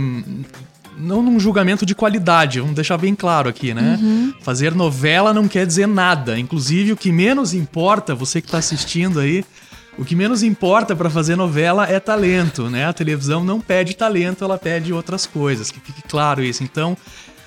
não 1.01 1.23
num 1.23 1.41
julgamento 1.41 1.87
de 1.87 1.95
qualidade, 1.95 2.61
vamos 2.61 2.75
deixar 2.75 2.99
bem 2.99 3.15
claro 3.15 3.49
aqui, 3.49 3.73
né? 3.75 3.99
Uhum. 4.01 4.35
Fazer 4.41 4.75
novela 4.75 5.33
não 5.33 5.49
quer 5.49 5.67
dizer 5.67 5.87
nada. 5.87 6.39
Inclusive, 6.39 6.93
o 6.93 6.97
que 6.97 7.11
menos 7.11 7.55
importa, 7.55 8.15
você 8.15 8.41
que 8.41 8.49
está 8.49 8.59
assistindo 8.59 9.19
aí, 9.19 9.45
o 9.99 10.05
que 10.05 10.15
menos 10.15 10.43
importa 10.43 10.95
para 10.95 11.11
fazer 11.11 11.37
novela 11.37 11.87
é 11.89 11.99
talento, 11.99 12.71
né? 12.71 12.87
A 12.87 12.93
televisão 12.93 13.43
não 13.45 13.61
pede 13.61 13.95
talento, 13.95 14.45
ela 14.45 14.59
pede 14.59 14.93
outras 14.93 15.27
coisas, 15.27 15.71
que 15.71 15.81
fique 15.81 16.03
claro 16.09 16.43
isso. 16.43 16.63
Então, 16.63 16.97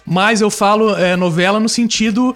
mas 0.05 0.41
eu 0.41 0.49
falo 0.49 0.95
é, 0.95 1.15
novela 1.15 1.59
no 1.59 1.69
sentido 1.69 2.35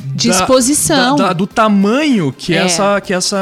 disposição 0.00 1.16
da, 1.16 1.28
da, 1.28 1.32
do 1.32 1.46
tamanho 1.46 2.32
que, 2.32 2.52
é. 2.52 2.58
essa, 2.58 3.00
que 3.00 3.12
essa 3.12 3.38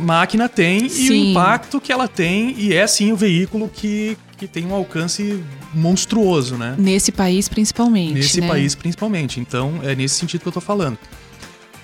máquina 0.00 0.48
tem 0.48 0.88
sim. 0.88 1.04
e 1.04 1.10
o 1.10 1.14
impacto 1.14 1.80
que 1.80 1.92
ela 1.92 2.08
tem 2.08 2.54
e 2.58 2.74
é 2.74 2.84
sim 2.86 3.12
o 3.12 3.16
veículo 3.16 3.70
que, 3.72 4.18
que 4.36 4.48
tem 4.48 4.66
um 4.66 4.74
alcance 4.74 5.42
monstruoso, 5.74 6.56
né? 6.56 6.74
Nesse 6.78 7.12
país 7.12 7.48
principalmente. 7.48 8.14
Nesse 8.14 8.40
né? 8.40 8.48
país 8.48 8.74
principalmente. 8.74 9.40
Então 9.40 9.80
é 9.82 9.94
nesse 9.94 10.16
sentido 10.16 10.42
que 10.42 10.48
eu 10.48 10.52
tô 10.52 10.60
falando. 10.60 10.98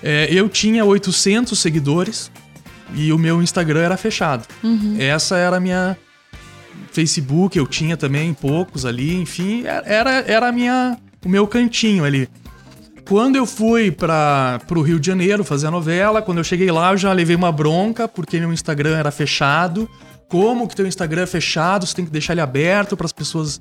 É, 0.01 0.27
eu 0.31 0.47
tinha 0.49 0.83
800 0.83 1.57
seguidores 1.57 2.31
e 2.93 3.11
o 3.11 3.17
meu 3.17 3.41
Instagram 3.41 3.81
era 3.81 3.97
fechado. 3.97 4.45
Uhum. 4.63 4.95
Essa 4.99 5.37
era 5.37 5.57
a 5.57 5.59
minha 5.59 5.97
Facebook, 6.91 7.57
eu 7.57 7.67
tinha 7.67 7.97
também 7.97 8.33
poucos 8.33 8.85
ali, 8.85 9.15
enfim, 9.15 9.63
era, 9.65 10.23
era 10.27 10.47
a 10.47 10.51
minha, 10.51 10.97
o 11.25 11.29
meu 11.29 11.47
cantinho 11.47 12.05
ali. 12.05 12.29
Quando 13.07 13.35
eu 13.35 13.45
fui 13.45 13.91
para 13.91 14.59
o 14.71 14.81
Rio 14.81 14.99
de 14.99 15.07
Janeiro 15.07 15.43
fazer 15.43 15.67
a 15.67 15.71
novela, 15.71 16.21
quando 16.21 16.39
eu 16.39 16.43
cheguei 16.43 16.71
lá, 16.71 16.91
eu 16.91 16.97
já 16.97 17.13
levei 17.13 17.35
uma 17.35 17.51
bronca 17.51 18.07
porque 18.07 18.39
meu 18.39 18.51
Instagram 18.51 18.97
era 18.97 19.11
fechado 19.11 19.89
como 20.27 20.67
que 20.67 20.75
teu 20.75 20.87
Instagram 20.87 21.23
é 21.23 21.27
fechado, 21.27 21.85
você 21.85 21.95
tem 21.95 22.05
que 22.05 22.11
deixar 22.11 22.33
ele 22.33 22.41
aberto 22.41 22.97
para 22.97 23.05
as 23.05 23.11
pessoas 23.11 23.59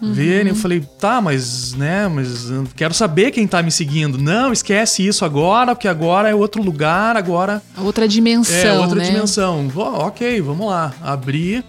uhum. 0.00 0.12
verem. 0.12 0.48
Eu 0.48 0.54
falei, 0.54 0.80
tá, 0.98 1.20
mas, 1.20 1.74
né, 1.74 2.08
mas 2.08 2.46
quero 2.74 2.94
saber 2.94 3.30
quem 3.30 3.46
tá 3.46 3.62
me 3.62 3.70
seguindo. 3.70 4.18
Não, 4.18 4.52
esquece 4.52 5.06
isso 5.06 5.24
agora, 5.24 5.74
porque 5.74 5.88
agora 5.88 6.28
é 6.28 6.34
outro 6.34 6.62
lugar, 6.62 7.16
agora... 7.16 7.62
Outra 7.76 8.06
dimensão, 8.06 8.54
É, 8.54 8.78
outra 8.78 8.98
né? 8.98 9.10
dimensão. 9.10 9.70
Oh, 9.74 10.06
ok, 10.06 10.40
vamos 10.40 10.66
lá. 10.66 10.94
Abri. 11.02 11.64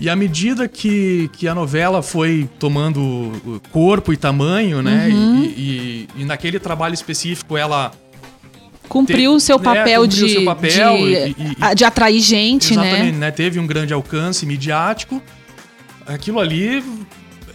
E 0.00 0.08
à 0.08 0.14
medida 0.14 0.68
que, 0.68 1.28
que 1.32 1.48
a 1.48 1.54
novela 1.54 2.02
foi 2.02 2.48
tomando 2.60 3.60
corpo 3.72 4.12
e 4.12 4.16
tamanho, 4.16 4.80
né, 4.80 5.08
uhum. 5.08 5.42
e, 5.42 6.08
e, 6.16 6.22
e 6.22 6.24
naquele 6.24 6.60
trabalho 6.60 6.94
específico 6.94 7.56
ela 7.56 7.90
cumpriu 8.88 9.34
o 9.34 9.40
seu 9.40 9.58
né, 9.58 9.64
papel, 9.64 10.02
né, 10.02 10.08
de, 10.08 10.28
seu 10.28 10.44
papel 10.44 10.96
de, 10.96 11.12
e, 11.12 11.56
e, 11.70 11.74
de, 11.74 11.84
atrair 11.84 12.20
gente, 12.20 12.76
né? 12.76 12.86
exatamente, 12.86 13.12
né? 13.14 13.26
né? 13.26 13.30
Teve 13.30 13.58
um 13.58 13.66
grande 13.66 13.92
alcance 13.92 14.44
midiático. 14.46 15.22
Aquilo 16.06 16.40
ali 16.40 16.82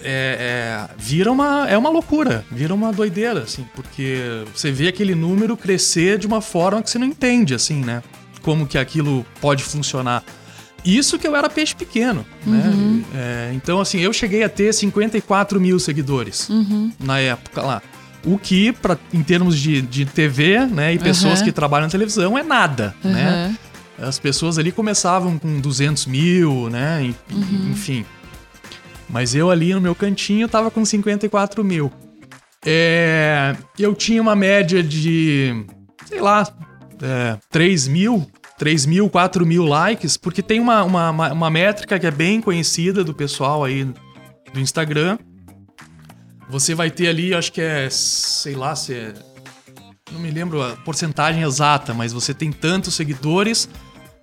é, 0.03 0.87
é, 0.89 0.95
vira 0.97 1.31
uma, 1.31 1.67
é 1.67 1.77
uma 1.77 1.89
loucura, 1.89 2.45
vira 2.51 2.73
uma 2.73 2.91
doideira, 2.91 3.41
assim, 3.41 3.65
porque 3.73 4.43
você 4.53 4.71
vê 4.71 4.89
aquele 4.89 5.15
número 5.15 5.57
crescer 5.57 6.17
de 6.17 6.27
uma 6.27 6.41
forma 6.41 6.83
que 6.83 6.89
você 6.89 6.99
não 6.99 7.07
entende, 7.07 7.55
assim, 7.55 7.81
né? 7.81 8.03
Como 8.41 8.67
que 8.67 8.77
aquilo 8.77 9.25
pode 9.39 9.63
funcionar. 9.63 10.23
Isso 10.83 11.17
que 11.17 11.25
eu 11.25 11.35
era 11.35 11.49
peixe 11.49 11.73
pequeno, 11.73 12.25
né? 12.45 12.63
uhum. 12.67 12.97
né? 12.97 13.03
É, 13.15 13.51
então, 13.53 13.79
assim, 13.79 13.99
eu 14.01 14.11
cheguei 14.11 14.43
a 14.43 14.49
ter 14.49 14.73
54 14.73 15.59
mil 15.59 15.79
seguidores 15.79 16.49
uhum. 16.49 16.91
na 16.99 17.19
época 17.19 17.61
lá. 17.61 17.81
O 18.25 18.37
que, 18.37 18.71
pra, 18.71 18.97
em 19.13 19.21
termos 19.21 19.59
de, 19.59 19.81
de 19.81 20.05
TV, 20.05 20.65
né, 20.65 20.93
e 20.93 20.99
pessoas 20.99 21.39
uhum. 21.39 21.45
que 21.45 21.51
trabalham 21.51 21.87
na 21.87 21.91
televisão, 21.91 22.37
é 22.37 22.43
nada, 22.43 22.95
uhum. 23.03 23.11
né? 23.11 23.57
As 23.99 24.17
pessoas 24.17 24.57
ali 24.57 24.71
começavam 24.71 25.37
com 25.37 25.59
200 25.59 26.05
mil, 26.07 26.69
né? 26.69 27.13
Uhum. 27.31 27.71
Enfim. 27.71 28.05
Mas 29.09 29.35
eu 29.35 29.51
ali 29.51 29.73
no 29.73 29.81
meu 29.81 29.93
cantinho 29.93 30.47
tava 30.47 30.71
com 30.71 30.83
54 30.83 31.63
mil. 31.63 31.91
É, 32.65 33.55
eu 33.77 33.93
tinha 33.93 34.21
uma 34.21 34.35
média 34.35 34.81
de, 34.81 35.65
sei 36.05 36.21
lá, 36.21 36.47
é, 37.01 37.37
3 37.51 37.87
mil, 37.87 38.25
3 38.57 38.85
mil, 38.85 39.09
4 39.09 39.45
mil 39.45 39.65
likes, 39.65 40.17
porque 40.17 40.41
tem 40.41 40.59
uma, 40.59 40.83
uma, 40.83 41.09
uma 41.11 41.49
métrica 41.49 41.99
que 41.99 42.07
é 42.07 42.11
bem 42.11 42.41
conhecida 42.41 43.03
do 43.03 43.13
pessoal 43.13 43.63
aí 43.63 43.85
do 44.53 44.59
Instagram, 44.59 45.17
você 46.53 46.75
vai 46.75 46.91
ter 46.91 47.07
ali, 47.07 47.33
acho 47.33 47.51
que 47.51 47.59
é, 47.59 47.89
sei 47.89 48.53
lá, 48.53 48.75
se 48.75 48.93
é, 48.93 49.11
não 50.11 50.19
me 50.19 50.29
lembro 50.29 50.61
a 50.61 50.75
porcentagem 50.77 51.41
exata, 51.41 51.95
mas 51.95 52.13
você 52.13 52.31
tem 52.31 52.51
tantos 52.51 52.93
seguidores, 52.93 53.67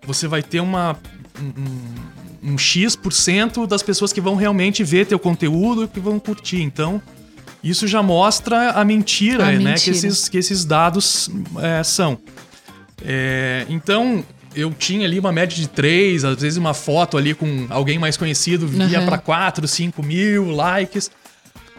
você 0.06 0.28
vai 0.28 0.40
ter 0.40 0.60
uma 0.60 0.96
um, 1.40 2.48
um, 2.48 2.52
um 2.52 2.56
X% 2.56 3.66
das 3.66 3.82
pessoas 3.82 4.12
que 4.12 4.20
vão 4.20 4.36
realmente 4.36 4.84
ver 4.84 5.06
teu 5.06 5.18
conteúdo 5.18 5.82
e 5.82 5.88
que 5.88 5.98
vão 5.98 6.20
curtir. 6.20 6.62
Então, 6.62 7.02
isso 7.64 7.88
já 7.88 8.00
mostra 8.00 8.70
a 8.70 8.84
mentira, 8.84 9.48
a 9.48 9.50
né, 9.50 9.58
mentira. 9.58 9.76
Que, 9.76 9.90
esses, 9.90 10.28
que 10.28 10.38
esses 10.38 10.64
dados 10.64 11.28
é, 11.60 11.82
são. 11.82 12.16
É, 13.04 13.66
então, 13.68 14.24
eu 14.54 14.72
tinha 14.72 15.04
ali 15.04 15.18
uma 15.18 15.32
média 15.32 15.56
de 15.56 15.68
três, 15.68 16.24
às 16.24 16.40
vezes 16.40 16.56
uma 16.56 16.74
foto 16.74 17.18
ali 17.18 17.34
com 17.34 17.66
alguém 17.70 17.98
mais 17.98 18.16
conhecido 18.16 18.68
via 18.68 19.00
uhum. 19.00 19.06
para 19.06 19.18
4, 19.18 19.66
5 19.66 20.00
mil 20.00 20.52
likes. 20.52 21.10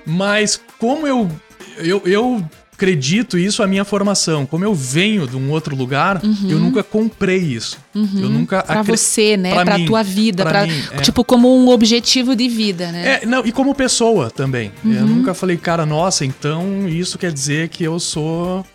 Mas 0.05 0.60
como 0.79 1.08
eu, 1.08 1.29
eu, 1.77 2.01
eu 2.05 2.43
acredito 2.81 3.38
isso 3.38 3.62
à 3.62 3.67
minha 3.67 3.86
formação. 3.86 4.46
Como 4.48 4.65
eu 4.65 4.74
venho 4.74 5.27
de 5.27 5.38
um 5.38 5.51
outro 5.51 5.75
lugar, 5.75 6.20
uhum. 6.24 6.50
eu 6.50 6.58
nunca 6.58 6.81
comprei 6.81 7.38
isso. 7.38 7.77
Uhum. 7.93 8.20
Eu 8.20 8.29
nunca 8.29 8.63
Pra 8.63 8.79
acre... 8.79 8.98
você, 8.98 9.38
né? 9.38 9.53
Mim, 9.77 9.86
tua 9.86 10.01
vida. 10.01 10.43
Pra, 10.43 10.51
pra 10.51 10.67
mim, 10.67 10.84
é. 10.91 10.98
Tipo, 11.01 11.24
como 11.24 11.55
um 11.55 11.70
objetivo 11.70 12.36
de 12.36 12.50
vida, 12.50 12.91
né? 12.91 13.22
É, 13.22 13.25
não, 13.25 13.46
e 13.46 13.51
como 13.51 13.75
pessoa 13.75 14.31
também. 14.31 14.72
Uhum. 14.84 14.93
Eu 14.93 15.05
nunca 15.05 15.36
falei, 15.36 15.58
cara, 15.58 15.86
nossa, 15.86 16.25
então 16.25 16.88
isso 16.89 17.20
quer 17.20 17.31
dizer 17.31 17.70
que 17.70 17.84
eu 17.84 18.00
sou 18.00 18.65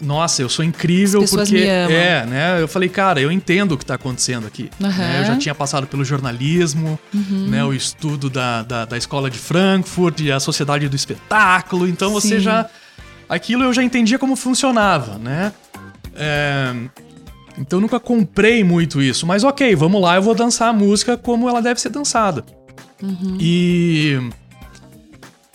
nossa, 0.00 0.42
eu 0.42 0.48
sou 0.48 0.64
incrível 0.64 1.24
porque 1.28 1.56
é, 1.56 2.24
né? 2.26 2.60
Eu 2.60 2.68
falei, 2.68 2.88
cara, 2.88 3.20
eu 3.20 3.32
entendo 3.32 3.72
o 3.72 3.78
que 3.78 3.84
está 3.84 3.94
acontecendo 3.94 4.46
aqui. 4.46 4.70
Uhum. 4.80 4.88
Né? 4.88 5.20
Eu 5.20 5.24
já 5.24 5.36
tinha 5.36 5.54
passado 5.54 5.86
pelo 5.86 6.04
jornalismo, 6.04 6.98
uhum. 7.12 7.48
né? 7.48 7.64
O 7.64 7.72
estudo 7.72 8.30
da, 8.30 8.62
da, 8.62 8.84
da, 8.84 8.96
escola 8.96 9.28
de 9.28 9.38
Frankfurt 9.38 10.20
e 10.20 10.30
a 10.30 10.38
sociedade 10.38 10.88
do 10.88 10.96
espetáculo. 10.96 11.88
Então 11.88 12.10
você 12.10 12.36
Sim. 12.36 12.40
já, 12.40 12.66
aquilo 13.28 13.64
eu 13.64 13.72
já 13.72 13.82
entendia 13.82 14.18
como 14.18 14.36
funcionava, 14.36 15.18
né? 15.18 15.52
É, 16.14 16.74
então 17.58 17.80
nunca 17.80 17.98
comprei 17.98 18.62
muito 18.62 19.02
isso, 19.02 19.26
mas 19.26 19.42
ok, 19.42 19.74
vamos 19.74 20.00
lá, 20.00 20.16
eu 20.16 20.22
vou 20.22 20.34
dançar 20.34 20.68
a 20.68 20.72
música 20.72 21.16
como 21.16 21.48
ela 21.48 21.60
deve 21.60 21.80
ser 21.80 21.90
dançada. 21.90 22.44
Uhum. 23.02 23.36
E 23.40 24.30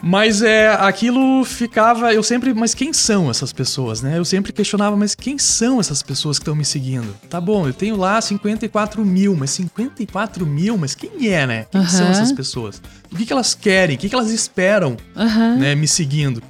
mas 0.06 0.42
é, 0.42 0.68
aquilo 0.68 1.46
ficava. 1.46 2.14
Eu 2.14 2.22
sempre. 2.22 2.54
Mas 2.54 2.76
quem 2.76 2.92
são 2.92 3.30
essas 3.30 3.54
pessoas, 3.54 4.02
né? 4.02 4.18
Eu 4.18 4.26
sempre 4.26 4.52
questionava, 4.52 4.98
mas 4.98 5.16
quem 5.16 5.38
são 5.38 5.80
essas 5.80 6.04
pessoas 6.04 6.38
que 6.38 6.42
estão 6.42 6.54
me 6.54 6.66
seguindo? 6.66 7.16
Tá 7.30 7.40
bom, 7.40 7.66
eu 7.66 7.74
tenho 7.74 7.96
lá 7.96 8.20
54 8.20 9.06
mil, 9.06 9.34
mas 9.34 9.52
54 9.52 10.46
mil, 10.46 10.78
mas 10.78 10.94
quem 10.94 11.30
é, 11.30 11.48
né? 11.48 11.66
Quem 11.72 11.88
são 11.88 12.08
essas 12.08 12.34
pessoas? 12.34 12.82
O 13.10 13.16
que, 13.16 13.26
que 13.26 13.32
elas 13.32 13.56
querem? 13.56 13.96
O 13.96 14.00
que, 14.00 14.10
que 14.10 14.16
elas 14.16 14.30
esperam, 14.30 14.98
né? 15.58 15.74
Me 15.74 15.88
seguindo. 15.88 16.44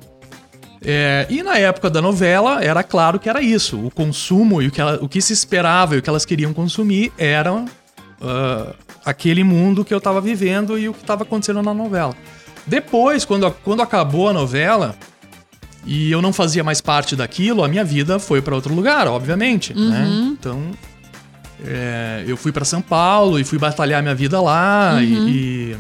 É, 0.81 1.27
e 1.29 1.43
na 1.43 1.55
época 1.55 1.91
da 1.91 2.01
novela, 2.01 2.63
era 2.63 2.81
claro 2.81 3.19
que 3.19 3.29
era 3.29 3.39
isso. 3.39 3.79
O 3.85 3.91
consumo 3.91 4.63
e 4.63 4.67
o 4.67 4.71
que, 4.71 4.81
ela, 4.81 4.97
o 4.99 5.07
que 5.07 5.21
se 5.21 5.31
esperava 5.31 5.95
e 5.95 5.99
o 5.99 6.01
que 6.01 6.09
elas 6.09 6.25
queriam 6.25 6.53
consumir 6.53 7.13
era 7.19 7.53
uh, 7.53 7.65
aquele 9.05 9.43
mundo 9.43 9.85
que 9.85 9.93
eu 9.93 10.01
tava 10.01 10.19
vivendo 10.19 10.75
e 10.75 10.89
o 10.89 10.93
que 10.93 11.01
estava 11.01 11.21
acontecendo 11.21 11.61
na 11.61 11.73
novela. 11.73 12.15
Depois, 12.65 13.25
quando, 13.25 13.49
quando 13.63 13.81
acabou 13.81 14.29
a 14.29 14.33
novela 14.33 14.95
e 15.85 16.11
eu 16.11 16.21
não 16.21 16.31
fazia 16.31 16.63
mais 16.63 16.79
parte 16.79 17.15
daquilo, 17.15 17.63
a 17.63 17.67
minha 17.67 17.83
vida 17.83 18.19
foi 18.19 18.41
para 18.41 18.55
outro 18.55 18.73
lugar, 18.73 19.07
obviamente, 19.07 19.73
né? 19.73 19.81
uhum. 19.81 19.89
né? 19.89 20.37
Então, 20.39 20.71
é, 21.65 22.23
eu 22.27 22.37
fui 22.37 22.51
para 22.51 22.65
São 22.65 22.81
Paulo 22.81 23.39
e 23.39 23.43
fui 23.43 23.57
batalhar 23.57 24.01
minha 24.01 24.15
vida 24.15 24.39
lá 24.41 24.93
uhum. 24.95 25.01
e, 25.01 25.77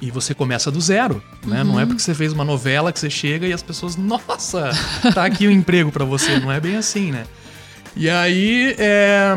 e, 0.00 0.10
você 0.10 0.34
começa 0.34 0.70
do 0.70 0.80
zero, 0.80 1.22
né? 1.44 1.62
Uhum. 1.62 1.72
Não 1.72 1.80
é 1.80 1.82
uhum. 1.82 1.88
porque 1.88 2.02
você 2.02 2.14
fez 2.14 2.32
uma 2.32 2.44
novela 2.44 2.92
que 2.92 2.98
você 2.98 3.10
chega 3.10 3.46
e 3.46 3.52
as 3.52 3.62
pessoas, 3.62 3.96
nossa, 3.96 4.70
tá 5.14 5.24
aqui 5.24 5.46
o 5.46 5.50
um 5.50 5.52
emprego 5.52 5.90
para 5.90 6.04
você. 6.04 6.38
Não 6.38 6.52
é 6.52 6.60
bem 6.60 6.76
assim, 6.76 7.10
né? 7.10 7.24
E 7.96 8.08
aí, 8.08 8.74
é, 8.78 9.36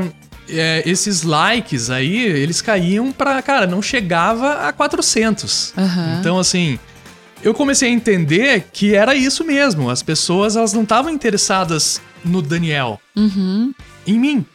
é, 0.52 0.84
esses 0.86 1.24
likes 1.24 1.90
aí, 1.90 2.18
eles 2.18 2.62
caíam 2.62 3.12
pra. 3.12 3.42
Cara, 3.42 3.66
não 3.66 3.82
chegava 3.82 4.68
a 4.68 4.74
400. 4.74 5.74
Uhum. 5.78 6.20
Então, 6.20 6.40
assim. 6.40 6.80
Eu 7.44 7.56
comecei 7.56 7.90
a 7.90 7.92
entender 7.92 8.68
que 8.72 8.94
era 8.94 9.16
isso 9.16 9.44
mesmo. 9.44 9.90
As 9.90 10.04
pessoas 10.04 10.56
elas 10.56 10.74
não 10.74 10.84
estavam 10.84 11.12
interessadas 11.12 12.00
no 12.24 12.40
Daniel. 12.40 13.02
Uhum. 13.16 13.74
Em 14.06 14.20
mim. 14.20 14.46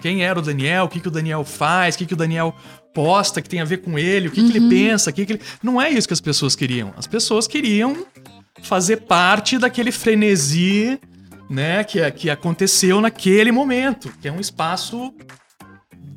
Quem 0.00 0.22
era 0.22 0.38
o 0.38 0.42
Daniel? 0.42 0.84
O 0.84 0.88
que, 0.88 1.00
que 1.00 1.08
o 1.08 1.10
Daniel 1.10 1.42
faz? 1.42 1.96
O 1.96 1.98
que, 1.98 2.06
que 2.06 2.14
o 2.14 2.16
Daniel 2.16 2.54
posta 2.94 3.42
que 3.42 3.48
tem 3.48 3.60
a 3.60 3.64
ver 3.64 3.78
com 3.78 3.98
ele, 3.98 4.28
o 4.28 4.30
que, 4.30 4.40
uhum. 4.40 4.50
que 4.50 4.56
ele 4.56 4.68
pensa, 4.68 5.10
o 5.10 5.12
que, 5.12 5.26
que 5.26 5.32
ele. 5.34 5.42
Não 5.62 5.80
é 5.80 5.90
isso 5.90 6.06
que 6.06 6.14
as 6.14 6.20
pessoas 6.20 6.54
queriam. 6.54 6.92
As 6.96 7.06
pessoas 7.06 7.48
queriam 7.48 8.06
fazer 8.62 8.98
parte 8.98 9.58
daquele 9.58 9.92
frenesi, 9.92 10.98
né, 11.48 11.84
que, 11.84 12.10
que 12.12 12.30
aconteceu 12.30 13.00
naquele 13.00 13.50
momento, 13.50 14.12
que 14.20 14.28
é 14.28 14.32
um 14.32 14.40
espaço 14.40 15.12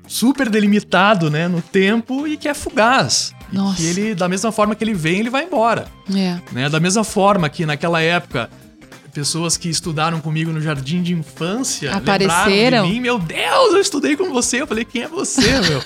super 0.07 0.49
delimitado, 0.49 1.29
né, 1.29 1.47
no 1.47 1.61
tempo 1.61 2.27
e 2.27 2.35
que 2.35 2.49
é 2.49 2.53
fugaz. 2.53 3.33
Nossa. 3.51 3.77
Que 3.77 3.87
ele, 3.87 4.15
da 4.15 4.27
mesma 4.27 4.51
forma 4.51 4.75
que 4.75 4.83
ele 4.83 4.93
vem, 4.93 5.19
ele 5.19 5.29
vai 5.29 5.43
embora. 5.43 5.87
É. 6.13 6.37
Né? 6.51 6.69
Da 6.69 6.79
mesma 6.79 7.03
forma 7.03 7.49
que 7.49 7.65
naquela 7.65 8.01
época 8.01 8.49
pessoas 9.11 9.57
que 9.57 9.69
estudaram 9.69 10.19
comigo 10.19 10.51
no 10.51 10.61
jardim 10.61 11.01
de 11.01 11.13
infância 11.13 11.93
apareceram 11.93 12.85
de 12.85 12.93
mim, 12.93 12.99
meu 12.99 13.19
Deus, 13.19 13.73
eu 13.73 13.81
estudei 13.81 14.15
com 14.15 14.31
você. 14.31 14.61
Eu 14.61 14.67
falei, 14.67 14.85
quem 14.85 15.03
é 15.03 15.07
você, 15.07 15.41
meu? 15.61 15.81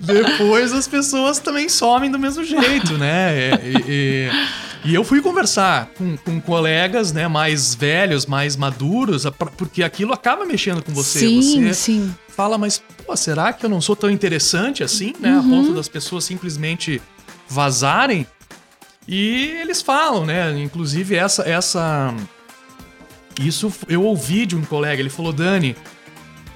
Depois 0.00 0.72
as 0.72 0.88
pessoas 0.88 1.38
também 1.38 1.68
somem 1.68 2.10
do 2.10 2.18
mesmo 2.18 2.44
jeito, 2.44 2.94
né? 2.94 3.52
E, 3.62 3.84
e, 3.88 4.30
e 4.86 4.94
eu 4.94 5.04
fui 5.04 5.20
conversar 5.20 5.90
com, 5.96 6.16
com, 6.16 6.40
colegas, 6.40 7.12
né, 7.12 7.26
mais 7.28 7.74
velhos, 7.74 8.24
mais 8.24 8.56
maduros, 8.56 9.26
porque 9.56 9.82
aquilo 9.82 10.12
acaba 10.12 10.44
mexendo 10.44 10.82
com 10.82 10.92
você. 10.92 11.20
Sim, 11.20 11.66
você 11.66 11.74
sim. 11.74 12.14
Fala, 12.28 12.56
mas 12.58 12.82
pô, 13.04 13.16
será 13.16 13.52
que 13.52 13.64
eu 13.64 13.70
não 13.70 13.80
sou 13.80 13.96
tão 13.96 14.10
interessante 14.10 14.84
assim, 14.84 15.12
né? 15.18 15.32
Uhum. 15.32 15.38
A 15.38 15.42
ponto 15.42 15.74
das 15.74 15.88
pessoas 15.88 16.24
simplesmente 16.24 17.00
vazarem? 17.48 18.26
E 19.08 19.56
eles 19.60 19.80
falam, 19.80 20.26
né? 20.26 20.58
Inclusive, 20.58 21.14
essa. 21.14 21.42
essa 21.48 22.14
isso 23.40 23.72
eu 23.88 24.02
ouvi 24.02 24.46
de 24.46 24.56
um 24.56 24.62
colega, 24.62 25.00
ele 25.00 25.10
falou: 25.10 25.32
Dani, 25.32 25.76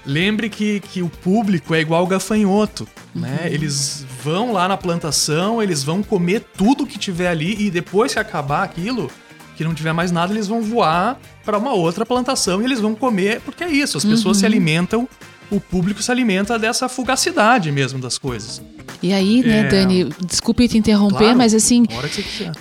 lembre 0.04 0.49
que, 0.49 0.80
que 0.80 1.02
o 1.02 1.09
público 1.09 1.75
é 1.75 1.80
igual 1.80 2.07
gafanhoto. 2.07 2.88
Né? 3.14 3.40
Uhum. 3.42 3.47
Eles 3.47 4.07
vão 4.23 4.52
lá 4.52 4.69
na 4.69 4.76
plantação, 4.76 5.62
eles 5.62 5.83
vão 5.83 6.02
comer 6.02 6.45
tudo 6.57 6.87
que 6.87 6.99
tiver 6.99 7.28
ali 7.28 7.66
e 7.66 7.71
depois 7.71 8.12
que 8.12 8.19
acabar 8.19 8.62
aquilo, 8.62 9.11
que 9.57 9.64
não 9.64 9.75
tiver 9.75 9.92
mais 9.92 10.11
nada, 10.12 10.33
eles 10.33 10.47
vão 10.47 10.62
voar 10.62 11.21
para 11.45 11.59
uma 11.59 11.73
outra 11.73 12.07
plantação 12.07 12.62
e 12.62 12.64
eles 12.64 12.80
vão 12.80 12.95
comer, 12.95 13.40
porque 13.40 13.64
é 13.64 13.69
isso, 13.69 13.99
as 13.99 14.04
pessoas 14.04 14.37
uhum. 14.37 14.40
se 14.40 14.47
alimentam, 14.47 15.09
o 15.50 15.61
público 15.61 16.02
se 16.02 16.11
alimenta 16.11 16.59
dessa 16.59 16.88
fugacidade 16.88 17.71
mesmo 17.73 17.99
das 17.99 18.19
coisas. 18.19 18.62
E 19.02 19.12
aí, 19.12 19.42
né, 19.42 19.61
é... 19.61 19.69
Dani, 19.69 20.11
desculpe 20.26 20.69
te 20.69 20.76
interromper, 20.76 21.19
claro, 21.19 21.38
mas 21.38 21.54
assim, 21.54 21.85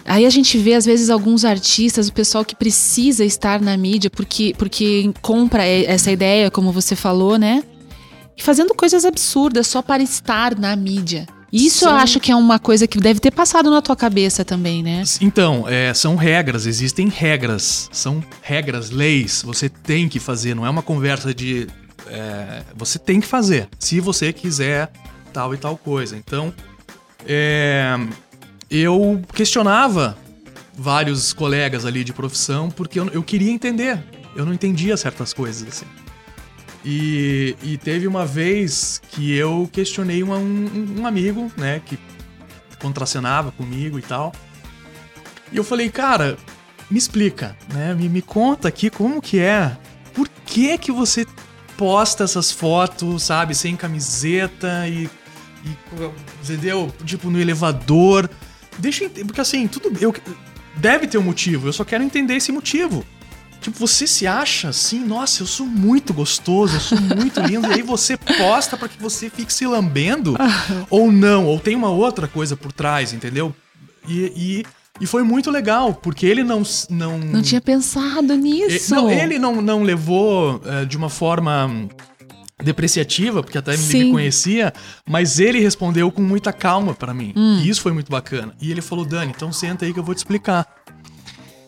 aí 0.06 0.26
a 0.26 0.30
gente 0.30 0.58
vê 0.58 0.74
às 0.74 0.86
vezes 0.86 1.10
alguns 1.10 1.44
artistas, 1.44 2.08
o 2.08 2.14
pessoal 2.14 2.46
que 2.46 2.56
precisa 2.56 3.26
estar 3.26 3.62
na 3.62 3.76
mídia 3.76 4.10
porque 4.10 4.54
porque 4.58 5.12
compra 5.22 5.66
essa 5.66 6.12
ideia, 6.12 6.50
como 6.50 6.72
você 6.72 6.96
falou, 6.96 7.38
né? 7.38 7.64
E 8.38 8.42
fazendo 8.42 8.74
coisas 8.74 9.04
absurdas 9.04 9.68
só 9.68 9.82
para 9.82 10.02
estar 10.02 10.58
na 10.58 10.76
mídia. 10.76 11.28
Isso 11.52 11.80
Sim. 11.80 11.86
eu 11.88 11.92
acho 11.92 12.20
que 12.20 12.32
é 12.32 12.36
uma 12.36 12.60
coisa 12.60 12.88
que 12.88 13.00
deve 13.00 13.20
ter 13.20 13.32
passado 13.32 13.70
na 13.70 13.82
tua 13.82 13.96
cabeça 13.96 14.46
também, 14.46 14.84
né? 14.84 15.04
Então, 15.20 15.66
é, 15.68 15.94
são 15.94 16.16
regras, 16.16 16.66
existem 16.66 17.10
regras, 17.10 17.90
são 17.92 18.24
regras, 18.42 18.92
leis. 18.92 19.42
Você 19.44 19.68
tem 19.68 20.08
que 20.08 20.20
fazer, 20.20 20.56
não 20.56 20.66
é 20.66 20.70
uma 20.70 20.84
conversa 20.84 21.34
de. 21.34 21.68
É, 22.10 22.64
você 22.76 22.98
tem 22.98 23.20
que 23.20 23.28
fazer, 23.28 23.70
se 23.78 24.00
você 24.00 24.34
quiser 24.34 24.92
tal 25.32 25.54
e 25.54 25.58
tal 25.58 25.78
coisa. 25.78 26.18
Então, 26.18 26.54
é, 27.26 27.96
eu 28.70 29.22
questionava 29.34 30.18
vários 30.74 31.34
colegas 31.34 31.86
ali 31.86 32.04
de 32.04 32.14
profissão 32.14 32.70
porque 32.72 33.00
eu, 33.00 33.08
eu, 33.10 33.24
queria 33.24 33.52
entender. 33.52 34.04
Eu 34.36 34.46
não 34.46 34.54
entendia 34.54 34.96
certas 34.98 35.34
coisas 35.34 35.68
assim. 35.68 35.86
E, 36.84 37.56
e 37.62 37.78
teve 37.78 38.08
uma 38.08 38.26
vez 38.26 39.02
que 39.10 39.34
eu 39.34 39.70
questionei 39.72 40.24
um, 40.24 40.34
um, 40.34 41.02
um 41.02 41.06
amigo, 41.06 41.52
né, 41.58 41.82
que 41.86 42.00
contracenava 42.80 43.52
comigo 43.52 44.00
e 44.00 44.02
tal. 44.02 44.34
E 45.52 45.58
eu 45.58 45.64
falei, 45.64 45.90
cara, 45.90 46.38
me 46.90 46.98
explica, 46.98 47.56
né? 47.74 47.94
Me, 47.94 48.08
me 48.08 48.22
conta 48.22 48.68
aqui 48.68 48.90
como 48.90 49.22
que 49.22 49.40
é. 49.40 49.76
Por 50.14 50.28
que 50.46 50.78
que 50.78 50.92
você 50.92 51.26
posta 51.80 52.26
essas 52.26 52.52
fotos, 52.52 53.24
sabe, 53.24 53.56
sem 53.56 53.76
camiseta 53.76 54.86
e 54.88 55.10
e, 55.66 56.44
entendeu? 56.44 56.94
Tipo, 57.06 57.30
no 57.30 57.40
elevador. 57.40 58.30
Deixa 58.78 59.06
eu 59.06 59.10
Porque 59.10 59.42
assim, 59.42 59.68
tudo. 59.68 59.92
Eu, 60.00 60.14
deve 60.76 61.08
ter 61.08 61.18
um 61.18 61.24
motivo, 61.24 61.68
eu 61.68 61.74
só 61.74 61.84
quero 61.84 62.04
entender 62.04 62.36
esse 62.36 62.52
motivo. 62.52 63.06
Tipo, 63.60 63.78
você 63.78 64.08
se 64.08 64.26
acha 64.26 64.70
assim, 64.70 65.04
nossa, 65.04 65.44
eu 65.44 65.48
sou 65.48 65.66
muito 65.66 66.14
gostoso, 66.14 66.78
eu 66.78 66.80
sou 66.80 66.98
muito 66.98 67.42
lindo, 67.42 67.68
e 67.70 67.74
aí 67.74 67.82
você 67.82 68.16
posta 68.16 68.78
para 68.78 68.88
que 68.88 68.98
você 69.02 69.30
fique 69.30 69.52
se 69.52 69.68
lambendo, 69.68 70.38
ou 70.90 71.12
não, 71.12 71.46
ou 71.46 71.60
tem 71.60 71.76
uma 71.76 71.90
outra 71.90 72.26
coisa 72.26 72.56
por 72.56 72.72
trás, 72.72 73.12
entendeu? 73.12 73.54
E, 74.08 74.32
e, 74.34 74.66
e, 75.00 75.06
foi 75.06 75.24
muito 75.24 75.50
legal, 75.50 75.94
porque 75.94 76.26
ele 76.26 76.44
não. 76.44 76.64
Não, 76.90 77.18
não 77.18 77.42
tinha 77.42 77.62
pensado 77.62 78.36
nisso. 78.36 78.94
Ele, 78.94 79.02
não, 79.02 79.12
ele 79.12 79.40
não, 79.40 79.62
não 79.62 79.84
levou 79.84 80.56
uh, 80.56 80.86
de 80.86 80.98
uma 80.98 81.10
forma 81.10 81.90
depreciativa, 82.64 83.42
porque 83.42 83.58
até 83.58 83.76
Sim. 83.78 84.06
me 84.06 84.12
conhecia, 84.12 84.74
mas 85.08 85.40
ele 85.40 85.60
respondeu 85.60 86.12
com 86.12 86.22
muita 86.22 86.52
calma 86.52 86.94
para 86.94 87.14
mim. 87.14 87.34
Hum. 87.36 87.62
E 87.64 87.70
isso 87.70 87.82
foi 87.82 87.92
muito 87.92 88.12
bacana. 88.12 88.54
E 88.62 88.72
ele 88.72 88.82
falou: 88.82 89.06
"Dani, 89.06 89.32
então 89.36 89.52
senta 89.52 89.86
aí 89.86 89.94
que 89.94 90.00
eu 90.00 90.04
vou 90.04 90.14
te 90.14 90.20
explicar". 90.20 90.68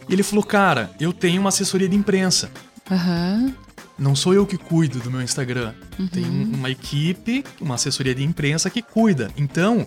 E 0.10 0.14
ele 0.14 0.24
falou: 0.24 0.44
"Cara, 0.44 0.92
eu 1.00 1.14
tenho 1.14 1.40
uma 1.40 1.50
assessoria 1.50 1.88
de 1.88 1.96
imprensa. 1.96 2.52
Uhum. 2.90 3.54
Não 3.98 4.16
sou 4.16 4.34
eu 4.34 4.48
que 4.48 4.58
cuido 4.58 5.00
do 5.00 5.12
meu 5.12 5.22
Instagram. 5.22 5.74
Uhum. 6.00 6.08
Tem 6.08 6.26
uma 6.26 6.72
equipe, 6.72 7.44
uma 7.60 7.76
assessoria 7.76 8.16
de 8.16 8.24
imprensa 8.24 8.70
que 8.70 8.82
cuida. 8.82 9.30
Então, 9.38 9.86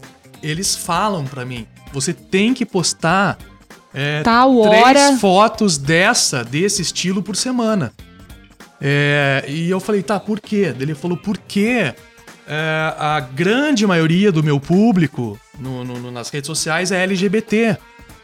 eles 0.49 0.77
falam 0.77 1.25
para 1.25 1.45
mim: 1.45 1.67
você 1.93 2.13
tem 2.13 2.53
que 2.55 2.65
postar 2.65 3.39
é, 3.95 4.23
Tal 4.23 4.63
três 4.63 4.83
hora... 4.83 5.17
fotos 5.19 5.79
dessa, 5.79 6.43
desse 6.45 6.83
estilo 6.83 7.23
por 7.23 7.37
semana. 7.37 7.93
É, 8.81 9.45
e 9.47 9.71
eu 9.71 9.79
falei, 9.79 10.03
tá, 10.03 10.19
por 10.19 10.41
quê? 10.41 10.75
Ele 10.79 10.95
falou, 10.95 11.17
porque 11.17 11.95
é, 12.47 12.95
a 12.99 13.21
grande 13.21 13.87
maioria 13.87 14.33
do 14.33 14.43
meu 14.43 14.59
público 14.59 15.39
no, 15.59 15.85
no, 15.85 16.11
nas 16.11 16.29
redes 16.29 16.49
sociais 16.49 16.91
é 16.91 17.03
LGBT. 17.05 17.79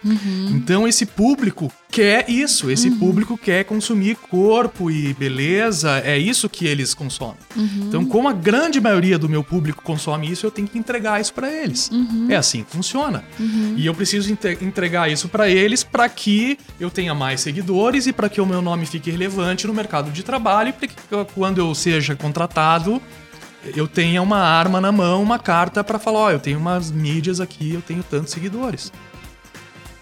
Uhum. 0.05 0.53
Então 0.53 0.87
esse 0.89 1.05
público 1.05 1.73
quer 1.91 2.31
isso, 2.31 2.71
esse 2.71 2.89
uhum. 2.89 2.99
público 2.99 3.37
quer 3.37 3.65
consumir 3.65 4.17
corpo 4.17 4.91
e 4.91 5.13
beleza, 5.15 5.99
é 6.05 6.17
isso 6.17 6.49
que 6.49 6.67
eles 6.67 6.95
consomem. 6.95 7.37
Uhum. 7.57 7.87
Então, 7.89 8.05
como 8.05 8.29
a 8.29 8.33
grande 8.33 8.81
maioria 8.81 9.19
do 9.19 9.29
meu 9.29 9.43
público 9.43 9.83
consome 9.83 10.31
isso, 10.31 10.47
eu 10.47 10.51
tenho 10.51 10.69
que 10.69 10.79
entregar 10.79 11.21
isso 11.21 11.35
para 11.35 11.51
eles. 11.51 11.91
Uhum. 11.91 12.27
É 12.29 12.37
assim 12.37 12.63
que 12.63 12.71
funciona. 12.71 13.25
Uhum. 13.39 13.75
E 13.77 13.87
eu 13.87 13.95
preciso 13.95 14.33
entregar 14.61 15.11
isso 15.11 15.29
para 15.29 15.49
eles 15.49 15.83
para 15.83 16.09
que 16.09 16.59
eu 16.79 16.91
tenha 16.91 17.15
mais 17.15 17.41
seguidores 17.41 18.07
e 18.07 18.13
para 18.13 18.29
que 18.29 18.41
o 18.41 18.47
meu 18.47 18.63
nome 18.63 18.87
fique 18.87 19.11
relevante 19.11 19.67
no 19.67 19.75
mercado 19.75 20.11
de 20.11 20.23
trabalho 20.23 20.71
e 20.71 20.73
para 20.73 20.89
que 20.89 20.95
quando 21.35 21.59
eu 21.59 21.75
seja 21.75 22.15
contratado 22.15 23.01
eu 23.77 23.87
tenha 23.87 24.23
uma 24.23 24.39
arma 24.39 24.81
na 24.81 24.91
mão, 24.91 25.23
uma 25.23 25.39
carta 25.39 25.85
para 25.85 25.99
falar, 25.99 26.19
ó, 26.19 26.27
oh, 26.27 26.31
eu 26.31 26.41
tenho 26.41 26.59
umas 26.59 26.91
mídias 26.91 27.41
aqui, 27.41 27.75
eu 27.75 27.83
tenho 27.83 28.03
tantos 28.03 28.33
seguidores. 28.33 28.93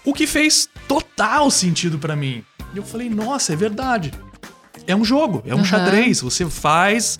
O 0.09 0.13
que 0.13 0.25
fez 0.25 0.67
total 0.87 1.51
sentido 1.51 1.99
para 1.99 2.15
mim. 2.15 2.43
E 2.73 2.77
eu 2.77 2.83
falei, 2.83 3.07
nossa, 3.11 3.53
é 3.53 3.55
verdade. 3.55 4.11
É 4.87 4.95
um 4.95 5.05
jogo, 5.05 5.43
é 5.45 5.53
um 5.53 5.59
uhum. 5.59 5.65
xadrez. 5.65 6.21
Você 6.21 6.49
faz 6.49 7.19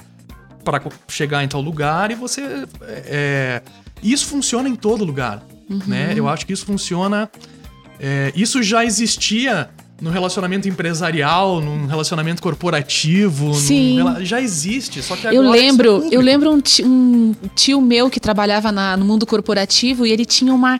para 0.63 0.81
chegar 1.07 1.43
em 1.43 1.47
tal 1.47 1.61
lugar 1.61 2.09
e 2.09 2.15
você. 2.15 2.41
É, 2.41 2.63
é 2.81 3.61
isso 4.01 4.25
funciona 4.25 4.67
em 4.67 4.75
todo 4.75 5.05
lugar. 5.05 5.45
Uhum. 5.69 5.81
Né? 5.85 6.13
Eu 6.15 6.27
acho 6.27 6.47
que 6.47 6.53
isso 6.53 6.65
funciona. 6.65 7.29
É, 7.99 8.33
isso 8.35 8.63
já 8.63 8.83
existia 8.83 9.69
no 10.01 10.09
relacionamento 10.09 10.67
empresarial, 10.67 11.61
num 11.61 11.85
relacionamento 11.85 12.41
corporativo, 12.41 13.53
Sim. 13.53 13.99
Num, 13.99 14.25
já 14.25 14.41
existe, 14.41 15.03
só 15.03 15.15
que 15.15 15.27
agora 15.27 15.35
Eu 15.35 15.51
lembro, 15.51 16.05
é 16.05 16.15
eu 16.15 16.21
lembro 16.21 16.51
um 16.51 16.59
tio, 16.59 16.87
um 16.87 17.35
tio 17.53 17.79
meu 17.81 18.09
que 18.09 18.19
trabalhava 18.19 18.71
na, 18.71 18.97
no 18.97 19.05
mundo 19.05 19.27
corporativo 19.27 20.07
e 20.07 20.11
ele 20.11 20.25
tinha 20.25 20.53
uma 20.53 20.79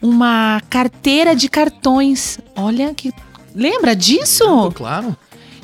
uma 0.00 0.60
carteira 0.68 1.34
de 1.34 1.48
cartões. 1.48 2.38
Olha 2.56 2.94
que. 2.94 3.12
Lembra 3.54 3.94
disso? 3.94 4.70
Claro. 4.72 5.16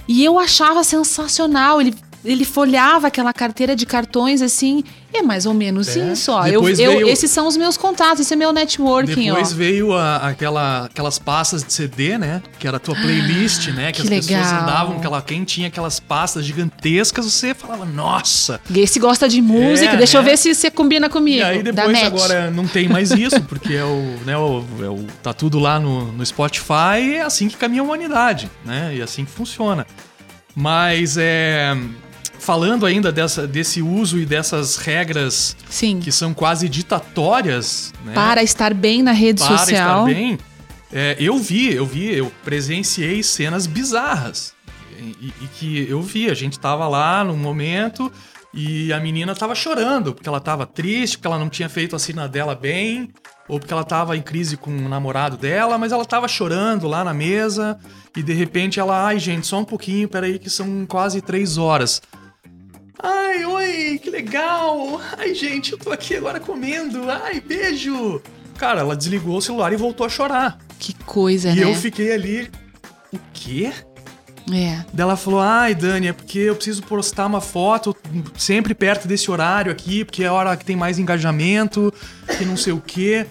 E 0.09 0.25
eu 0.25 0.39
achava 0.39 0.83
sensacional. 0.83 1.81
Ele, 1.81 1.95
ele 2.25 2.45
folhava 2.45 3.07
aquela 3.07 3.33
carteira 3.33 3.77
de 3.77 3.87
cartões 3.87 4.43
assim. 4.43 4.83
É 5.15 5.23
mais 5.23 5.47
ou 5.47 5.55
menos 5.55 5.97
é. 5.97 6.13
isso, 6.13 6.33
ó. 6.33 6.45
Eu, 6.45 6.61
veio... 6.65 7.01
eu, 7.01 7.09
esses 7.09 7.31
são 7.31 7.47
os 7.47 7.57
meus 7.57 7.77
contatos, 7.77 8.21
esse 8.21 8.33
é 8.33 8.37
meu 8.37 8.53
networking, 8.53 9.27
Depois 9.27 9.53
ó. 9.53 9.55
veio 9.55 9.93
a, 9.93 10.17
aquela, 10.17 10.87
aquelas 10.87 11.21
pastas 11.21 11.63
de 11.63 11.73
CD, 11.73 12.19
né? 12.19 12.43
Que 12.59 12.67
era 12.67 12.79
a 12.79 12.81
tua 12.81 12.97
playlist, 12.97 13.69
né? 13.69 13.93
Que, 13.93 14.03
que 14.03 14.13
as 14.15 14.27
legal. 14.27 14.43
pessoas 14.43 14.63
andavam, 14.63 14.97
aquela, 14.97 15.23
quem 15.23 15.45
tinha 15.45 15.69
aquelas 15.69 16.01
pastas 16.01 16.45
gigantescas, 16.45 17.27
você 17.27 17.55
falava, 17.55 17.85
nossa! 17.85 18.61
Esse 18.75 18.99
gosta 18.99 19.29
de 19.29 19.41
música, 19.41 19.93
é, 19.93 19.97
deixa 19.97 20.19
né? 20.19 20.25
eu 20.25 20.31
ver 20.31 20.37
se 20.37 20.53
você 20.53 20.69
combina 20.69 21.09
comigo. 21.09 21.39
E 21.39 21.43
aí 21.45 21.63
depois 21.63 22.03
agora 22.03 22.51
não 22.51 22.67
tem 22.67 22.89
mais 22.89 23.13
isso, 23.13 23.41
porque 23.43 23.75
é 23.75 23.85
o, 23.85 24.19
né, 24.27 24.37
o, 24.37 24.65
é 24.81 24.89
o, 24.89 25.07
tá 25.23 25.33
tudo 25.33 25.61
lá 25.61 25.79
no, 25.79 26.11
no 26.11 26.27
Spotify 26.27 26.99
e 27.01 27.15
é 27.15 27.23
assim 27.23 27.47
que 27.47 27.57
caminha 27.57 27.83
a 27.83 27.85
humanidade, 27.85 28.51
né? 28.65 28.93
E 28.97 29.01
é 29.01 29.05
assim 29.05 29.25
que 29.25 29.31
funciona. 29.31 29.87
Mas 30.57 31.17
é 31.17 31.77
falando 32.45 32.85
ainda 32.85 33.11
dessa, 33.11 33.47
desse 33.47 33.81
uso 33.81 34.19
e 34.19 34.27
dessas 34.27 34.77
regras 34.77 35.57
Sim. 35.69 35.99
que 35.99 36.13
são 36.13 36.35
quase 36.35 36.69
ditatórias, 36.69 37.93
né? 38.05 38.13
Para 38.13 38.43
estar 38.43 38.75
bem 38.75 39.03
na 39.03 39.13
rede 39.13 39.43
Para 39.43 39.59
social. 39.59 40.07
estar 40.07 40.15
bem. 40.15 40.39
É, 40.93 41.17
eu 41.19 41.39
vi, 41.39 41.73
eu 41.73 41.87
vi, 41.87 42.15
eu 42.15 42.31
presenciei 42.45 43.23
cenas 43.23 43.67
bizarras. 43.67 44.53
E, 44.97 45.33
e 45.41 45.47
que 45.59 45.87
eu 45.89 46.01
vi, 46.01 46.31
a 46.31 46.35
gente 46.35 46.59
tava 46.59 46.87
lá 46.87 47.25
num 47.25 47.37
momento 47.37 48.13
e 48.53 48.93
a 48.93 49.01
menina 49.01 49.35
tava 49.35 49.55
chorando, 49.55 50.15
porque 50.15 50.29
ela 50.29 50.41
tava 50.41 50.65
triste, 50.65 51.17
porque 51.17 51.27
ela 51.27 51.39
não 51.39 51.49
tinha 51.49 51.69
feito 51.69 51.97
a 51.97 51.99
cena 51.99 52.29
dela 52.29 52.55
bem, 52.55 53.11
ou 53.49 53.59
porque 53.59 53.73
ela 53.73 53.83
tava 53.83 54.17
em 54.17 54.23
crise 54.23 54.57
com 54.57 54.71
o 54.71 54.89
namorado 54.89 55.37
dela, 55.37 55.77
mas 55.77 55.91
ela 55.91 56.05
tava 56.05 56.29
chorando 56.29 56.87
lá 56.87 57.03
na 57.03 57.13
mesa, 57.13 57.79
e 58.17 58.23
de 58.23 58.33
repente 58.33 58.79
ela, 58.79 59.07
ai 59.07 59.19
gente, 59.19 59.47
só 59.47 59.59
um 59.59 59.65
pouquinho, 59.65 60.09
peraí, 60.09 60.39
que 60.39 60.49
são 60.49 60.87
quase 60.87 61.21
três 61.21 61.59
horas. 61.59 62.01
Ai, 63.03 63.45
oi, 63.45 64.01
que 64.03 64.09
legal! 64.11 65.01
Ai, 65.19 65.35
gente, 65.35 65.73
eu 65.73 65.79
tô 65.79 65.91
aqui 65.91 66.17
agora 66.17 66.39
comendo. 66.41 67.11
Ai, 67.11 67.41
beijo! 67.41 68.23
Cara, 68.57 68.81
ela 68.81 68.97
desligou 68.97 69.37
o 69.37 69.43
celular 69.43 69.73
e 69.73 69.77
voltou 69.77 70.07
a 70.07 70.09
chorar. 70.09 70.59
Que 70.79 70.95
coisa, 71.05 71.51
e 71.51 71.57
né? 71.57 71.65
eu 71.65 71.75
fiquei 71.75 72.13
ali. 72.13 72.51
O 73.13 73.19
quê? 73.33 73.73
É. 74.53 74.85
Ela 74.97 75.17
falou: 75.17 75.41
Ai, 75.41 75.75
Dani, 75.75 76.09
é 76.09 76.13
porque 76.13 76.39
eu 76.39 76.55
preciso 76.55 76.83
postar 76.83 77.27
uma 77.27 77.41
foto 77.41 77.97
sempre 78.37 78.75
perto 78.75 79.09
desse 79.09 79.31
horário 79.31 79.73
aqui, 79.73 80.05
porque 80.05 80.23
é 80.23 80.27
a 80.27 80.33
hora 80.33 80.57
que 80.57 80.65
tem 80.65 80.77
mais 80.77 80.99
engajamento, 80.99 81.93
que 82.39 82.45
não 82.45 82.57
sei 82.57 82.73
o 82.73 82.81
quê. 82.81 83.27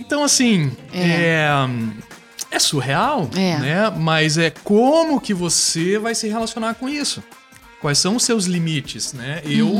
Então, 0.00 0.24
assim, 0.24 0.72
é. 0.92 1.46
é 2.50 2.58
surreal, 2.58 3.28
É. 3.36 3.58
né? 3.58 3.90
Mas 3.96 4.36
é 4.38 4.50
como 4.50 5.20
que 5.20 5.32
você 5.32 5.98
vai 5.98 6.14
se 6.14 6.26
relacionar 6.28 6.74
com 6.74 6.88
isso? 6.88 7.22
Quais 7.84 7.98
são 7.98 8.16
os 8.16 8.22
seus 8.22 8.46
limites, 8.46 9.12
né? 9.12 9.42
Eu 9.44 9.76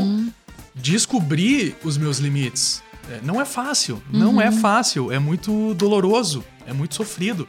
descobri 0.75 1.75
os 1.83 1.97
meus 1.97 2.19
limites. 2.19 2.83
É, 3.09 3.19
não 3.23 3.41
é 3.41 3.45
fácil, 3.45 3.99
não 4.11 4.39
é 4.39 4.51
fácil, 4.51 5.11
é 5.11 5.17
muito 5.17 5.73
doloroso, 5.73 6.45
é 6.67 6.71
muito 6.71 6.93
sofrido. 6.93 7.47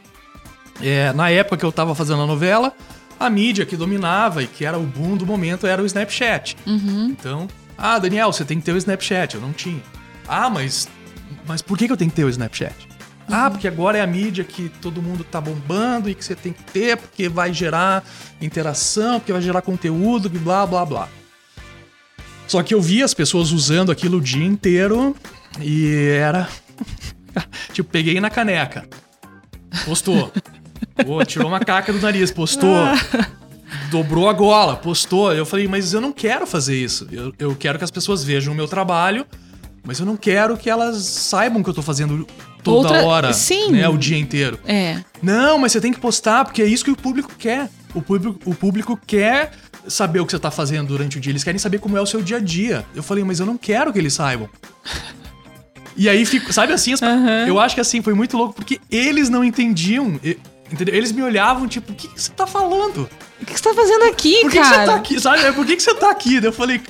É, 0.81 1.13
na 1.13 1.29
época 1.29 1.57
que 1.57 1.63
eu 1.63 1.71
tava 1.71 1.93
fazendo 1.93 2.23
a 2.23 2.25
novela, 2.25 2.73
a 3.19 3.29
mídia 3.29 3.67
que 3.67 3.77
dominava 3.77 4.41
e 4.41 4.47
que 4.47 4.65
era 4.65 4.79
o 4.79 4.83
boom 4.83 5.15
do 5.15 5.27
momento 5.27 5.67
era 5.67 5.79
o 5.79 5.85
Snapchat. 5.85 6.57
Então, 7.11 7.47
ah, 7.77 7.99
Daniel, 7.99 8.33
você 8.33 8.43
tem 8.43 8.57
que 8.57 8.65
ter 8.65 8.71
o 8.71 8.77
Snapchat. 8.77 9.35
Eu 9.35 9.41
não 9.41 9.53
tinha. 9.53 9.83
Ah, 10.27 10.49
mas, 10.49 10.89
mas 11.45 11.61
por 11.61 11.77
que, 11.77 11.85
que 11.85 11.93
eu 11.93 11.97
tenho 11.97 12.09
que 12.09 12.15
ter 12.15 12.23
o 12.23 12.29
Snapchat? 12.29 12.73
Ah, 13.29 13.49
porque 13.49 13.67
agora 13.67 13.97
é 13.97 14.01
a 14.01 14.07
mídia 14.07 14.43
que 14.43 14.69
todo 14.81 15.01
mundo 15.01 15.23
tá 15.23 15.41
bombando 15.41 16.09
e 16.09 16.15
que 16.15 16.23
você 16.23 16.35
tem 16.35 16.53
que 16.53 16.63
ter, 16.63 16.95
porque 16.95 17.27
vai 17.27 17.53
gerar 17.53 18.03
interação, 18.41 19.19
porque 19.19 19.33
vai 19.33 19.41
gerar 19.41 19.61
conteúdo, 19.61 20.29
blá 20.29 20.65
blá 20.65 20.85
blá. 20.85 21.09
Só 22.47 22.63
que 22.63 22.73
eu 22.73 22.81
vi 22.81 23.03
as 23.03 23.13
pessoas 23.13 23.51
usando 23.51 23.91
aquilo 23.91 24.19
o 24.19 24.21
dia 24.21 24.45
inteiro 24.45 25.15
e 25.59 25.91
era. 26.17 26.47
tipo, 27.73 27.89
peguei 27.89 28.21
na 28.21 28.29
caneca. 28.29 28.87
Postou. 29.83 30.31
Pô, 31.05 31.23
tirou 31.25 31.49
uma 31.49 31.59
caca 31.59 31.91
do 31.91 31.99
nariz, 31.99 32.31
postou. 32.31 32.85
Dobrou 33.91 34.29
a 34.29 34.33
gola, 34.33 34.77
postou. 34.77 35.33
Eu 35.33 35.45
falei, 35.45 35.67
mas 35.67 35.93
eu 35.93 35.99
não 35.99 36.13
quero 36.13 36.47
fazer 36.47 36.77
isso. 36.77 37.07
Eu, 37.11 37.33
eu 37.37 37.55
quero 37.55 37.77
que 37.77 37.83
as 37.83 37.91
pessoas 37.91 38.23
vejam 38.23 38.53
o 38.53 38.55
meu 38.55 38.67
trabalho, 38.67 39.25
mas 39.83 39.99
eu 39.99 40.05
não 40.05 40.15
quero 40.15 40.57
que 40.57 40.69
elas 40.69 41.03
saibam 41.03 41.61
que 41.61 41.69
eu 41.69 41.73
tô 41.73 41.81
fazendo 41.81 42.25
toda 42.67 42.87
Outra- 42.89 43.05
hora, 43.05 43.33
sim. 43.33 43.71
né, 43.71 43.87
o 43.89 43.97
dia 43.97 44.17
inteiro. 44.17 44.59
É. 44.65 44.99
Não, 45.21 45.57
mas 45.57 45.71
você 45.71 45.81
tem 45.81 45.91
que 45.91 45.99
postar, 45.99 46.45
porque 46.45 46.61
é 46.61 46.65
isso 46.65 46.83
que 46.85 46.91
o 46.91 46.95
público 46.95 47.31
quer. 47.37 47.69
O 47.95 48.01
público, 48.01 48.39
o 48.45 48.53
público 48.53 48.99
quer 49.07 49.51
saber 49.87 50.19
o 50.19 50.25
que 50.25 50.31
você 50.31 50.39
tá 50.39 50.51
fazendo 50.51 50.87
durante 50.87 51.17
o 51.17 51.19
dia. 51.21 51.31
Eles 51.31 51.43
querem 51.43 51.57
saber 51.57 51.79
como 51.79 51.97
é 51.97 52.01
o 52.01 52.05
seu 52.05 52.21
dia 52.21 52.37
a 52.37 52.39
dia. 52.39 52.85
Eu 52.95 53.01
falei, 53.01 53.23
mas 53.23 53.39
eu 53.39 53.45
não 53.45 53.57
quero 53.57 53.91
que 53.93 53.97
eles 53.99 54.13
saibam. 54.13 54.49
E 55.95 56.07
aí, 56.07 56.25
fico, 56.25 56.53
sabe 56.53 56.73
assim, 56.73 56.93
as- 56.93 57.01
eu 57.47 57.59
acho 57.59 57.73
que 57.73 57.81
assim, 57.81 58.01
foi 58.03 58.13
muito 58.13 58.37
louco, 58.37 58.53
porque 58.53 58.79
eles 58.91 59.29
não 59.29 59.43
entendiam. 59.43 60.19
Entendeu? 60.71 60.93
Eles 60.93 61.11
me 61.13 61.21
olhavam, 61.23 61.65
tipo, 61.67 61.91
o 61.93 61.95
que, 61.95 62.07
que 62.09 62.21
você 62.21 62.31
tá 62.31 62.45
falando? 62.45 63.09
O 63.41 63.45
que 63.45 63.53
você 63.57 63.63
tá 63.63 63.73
fazendo 63.73 64.03
aqui, 64.03 64.41
Por 64.41 64.51
que, 64.51 64.57
que 64.57 64.63
cara? 64.63 64.79
você 64.79 64.85
tá 64.85 64.95
aqui? 64.95 65.19
Sabe? 65.19 65.51
Por 65.53 65.65
que, 65.65 65.75
que 65.77 65.81
você 65.81 65.95
tá 65.95 66.11
aqui? 66.11 66.43
Eu 66.43 66.51
falei. 66.51 66.81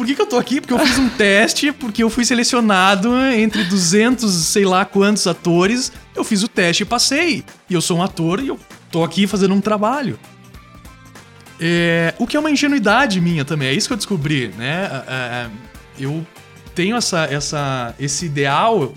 Por 0.00 0.06
que, 0.06 0.14
que 0.14 0.22
eu 0.22 0.26
tô 0.26 0.38
aqui? 0.38 0.62
Porque 0.62 0.72
eu 0.72 0.78
fiz 0.78 0.98
um 0.98 1.10
teste, 1.10 1.72
porque 1.72 2.02
eu 2.02 2.08
fui 2.08 2.24
selecionado 2.24 3.14
entre 3.34 3.64
200, 3.64 4.32
sei 4.32 4.64
lá 4.64 4.82
quantos 4.82 5.26
atores. 5.26 5.92
Eu 6.16 6.24
fiz 6.24 6.42
o 6.42 6.48
teste 6.48 6.84
e 6.84 6.86
passei. 6.86 7.44
E 7.68 7.74
eu 7.74 7.82
sou 7.82 7.98
um 7.98 8.02
ator 8.02 8.42
e 8.42 8.48
eu 8.48 8.58
tô 8.90 9.04
aqui 9.04 9.26
fazendo 9.26 9.52
um 9.52 9.60
trabalho. 9.60 10.18
É, 11.60 12.14
o 12.18 12.26
que 12.26 12.34
é 12.34 12.40
uma 12.40 12.50
ingenuidade 12.50 13.20
minha 13.20 13.44
também, 13.44 13.68
é 13.68 13.74
isso 13.74 13.88
que 13.88 13.92
eu 13.92 13.96
descobri, 13.98 14.48
né? 14.56 14.88
É, 15.06 15.12
é, 15.12 15.50
eu 15.98 16.26
tenho 16.74 16.96
essa, 16.96 17.26
essa, 17.26 17.94
esse 18.00 18.24
ideal 18.24 18.94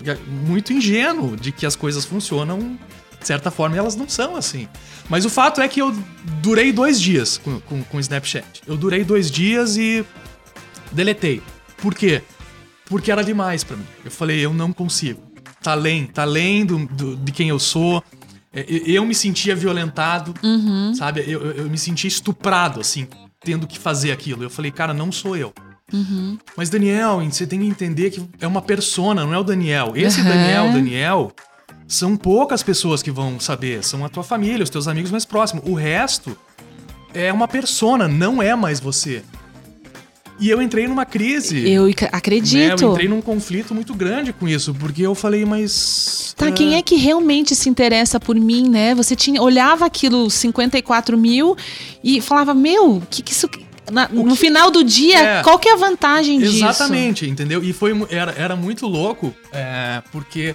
muito 0.48 0.72
ingênuo 0.72 1.36
de 1.36 1.52
que 1.52 1.66
as 1.66 1.76
coisas 1.76 2.06
funcionam 2.06 2.78
de 3.20 3.26
certa 3.26 3.50
forma 3.50 3.76
elas 3.76 3.94
não 3.94 4.08
são 4.08 4.36
assim. 4.36 4.68
Mas 5.06 5.26
o 5.26 5.30
fato 5.30 5.60
é 5.60 5.68
que 5.68 5.82
eu 5.82 5.94
durei 6.40 6.72
dois 6.72 6.98
dias 6.98 7.36
com, 7.36 7.60
com, 7.60 7.82
com 7.82 7.96
o 7.98 8.00
Snapchat. 8.00 8.62
Eu 8.66 8.74
durei 8.74 9.04
dois 9.04 9.30
dias 9.30 9.76
e 9.76 10.02
deletei. 10.94 11.42
Por 11.78 11.94
quê? 11.94 12.22
Porque 12.86 13.10
era 13.10 13.22
demais 13.24 13.64
pra 13.64 13.76
mim. 13.76 13.84
Eu 14.04 14.10
falei, 14.10 14.40
eu 14.44 14.52
não 14.54 14.72
consigo. 14.72 15.20
Tá 15.62 15.72
além, 15.72 16.06
tá 16.06 16.22
além 16.22 16.64
do, 16.64 16.86
do- 16.86 17.16
de 17.16 17.32
quem 17.32 17.48
eu 17.48 17.58
sou. 17.58 18.02
É, 18.52 18.64
Eu, 18.68 19.04
me 19.04 19.14
sentia 19.14 19.54
violentado, 19.56 20.34
sabe? 20.94 21.24
Eu, 21.26 21.40
eu- 21.52 21.68
me 21.70 21.76
sentia 21.78 22.08
estuprado, 22.08 22.80
assim, 22.80 23.06
tendo 23.42 23.66
que 23.66 23.78
fazer 23.78 24.12
aquilo. 24.12 24.42
Eu 24.42 24.50
falei, 24.50 24.70
cara, 24.70 24.92
não 24.94 25.10
sou 25.10 25.36
eu. 25.36 25.52
Mas 26.56 26.70
Daniel, 26.70 27.20
você 27.30 27.46
tem 27.46 27.60
que 27.60 27.66
entender 27.66 28.10
que 28.10 28.22
é 28.40 28.46
uma 28.46 28.62
persona, 28.62 29.24
não 29.24 29.34
é 29.34 29.38
o 29.38 29.44
Daniel. 29.44 29.92
Esse 29.94 30.20
Aham. 30.20 30.28
Daniel, 30.30 30.72
Daniel, 30.72 31.32
são 31.86 32.16
poucas 32.16 32.62
pessoas 32.62 33.02
que 33.02 33.10
vão 33.10 33.38
saber. 33.40 33.82
São 33.84 34.04
a 34.04 34.08
tua 34.08 34.22
família, 34.22 34.62
os 34.64 34.70
teus 34.70 34.88
amigos 34.88 35.10
mais 35.10 35.24
próximos. 35.24 35.64
O 35.66 35.74
resto 35.74 36.36
é 37.12 37.32
uma 37.32 37.46
persona, 37.48 38.06
não 38.08 38.42
é 38.42 38.54
mais 38.56 38.80
você. 38.80 39.22
E 40.40 40.50
eu 40.50 40.60
entrei 40.60 40.86
numa 40.88 41.04
crise. 41.06 41.68
Eu 41.70 41.86
ac- 41.86 42.02
né? 42.02 42.08
acredito. 42.12 42.82
Eu 42.84 42.92
entrei 42.92 43.08
num 43.08 43.20
conflito 43.20 43.74
muito 43.74 43.94
grande 43.94 44.32
com 44.32 44.48
isso, 44.48 44.74
porque 44.74 45.02
eu 45.02 45.14
falei, 45.14 45.44
mas. 45.44 46.34
Tá, 46.36 46.48
ah, 46.48 46.52
quem 46.52 46.74
é 46.74 46.82
que 46.82 46.96
realmente 46.96 47.54
se 47.54 47.68
interessa 47.68 48.18
por 48.18 48.34
mim, 48.34 48.68
né? 48.68 48.94
Você 48.94 49.14
tinha, 49.14 49.40
olhava 49.40 49.86
aquilo 49.86 50.28
54 50.28 51.16
mil 51.16 51.56
e 52.02 52.20
falava, 52.20 52.52
meu, 52.52 53.00
que 53.08 53.22
que 53.22 53.32
isso. 53.32 53.48
na- 53.92 54.08
no 54.08 54.34
final 54.34 54.70
do 54.70 54.82
dia, 54.82 55.18
É. 55.20 55.42
qual 55.42 55.58
que 55.58 55.68
é 55.68 55.74
a 55.74 55.76
vantagem 55.76 56.40
disso? 56.40 56.56
Exatamente, 56.56 57.28
entendeu? 57.28 57.62
E 57.62 57.72
foi, 57.72 57.92
era, 58.10 58.32
era 58.36 58.56
muito 58.56 58.86
louco, 58.86 59.32
é, 59.52 60.02
porque 60.10 60.54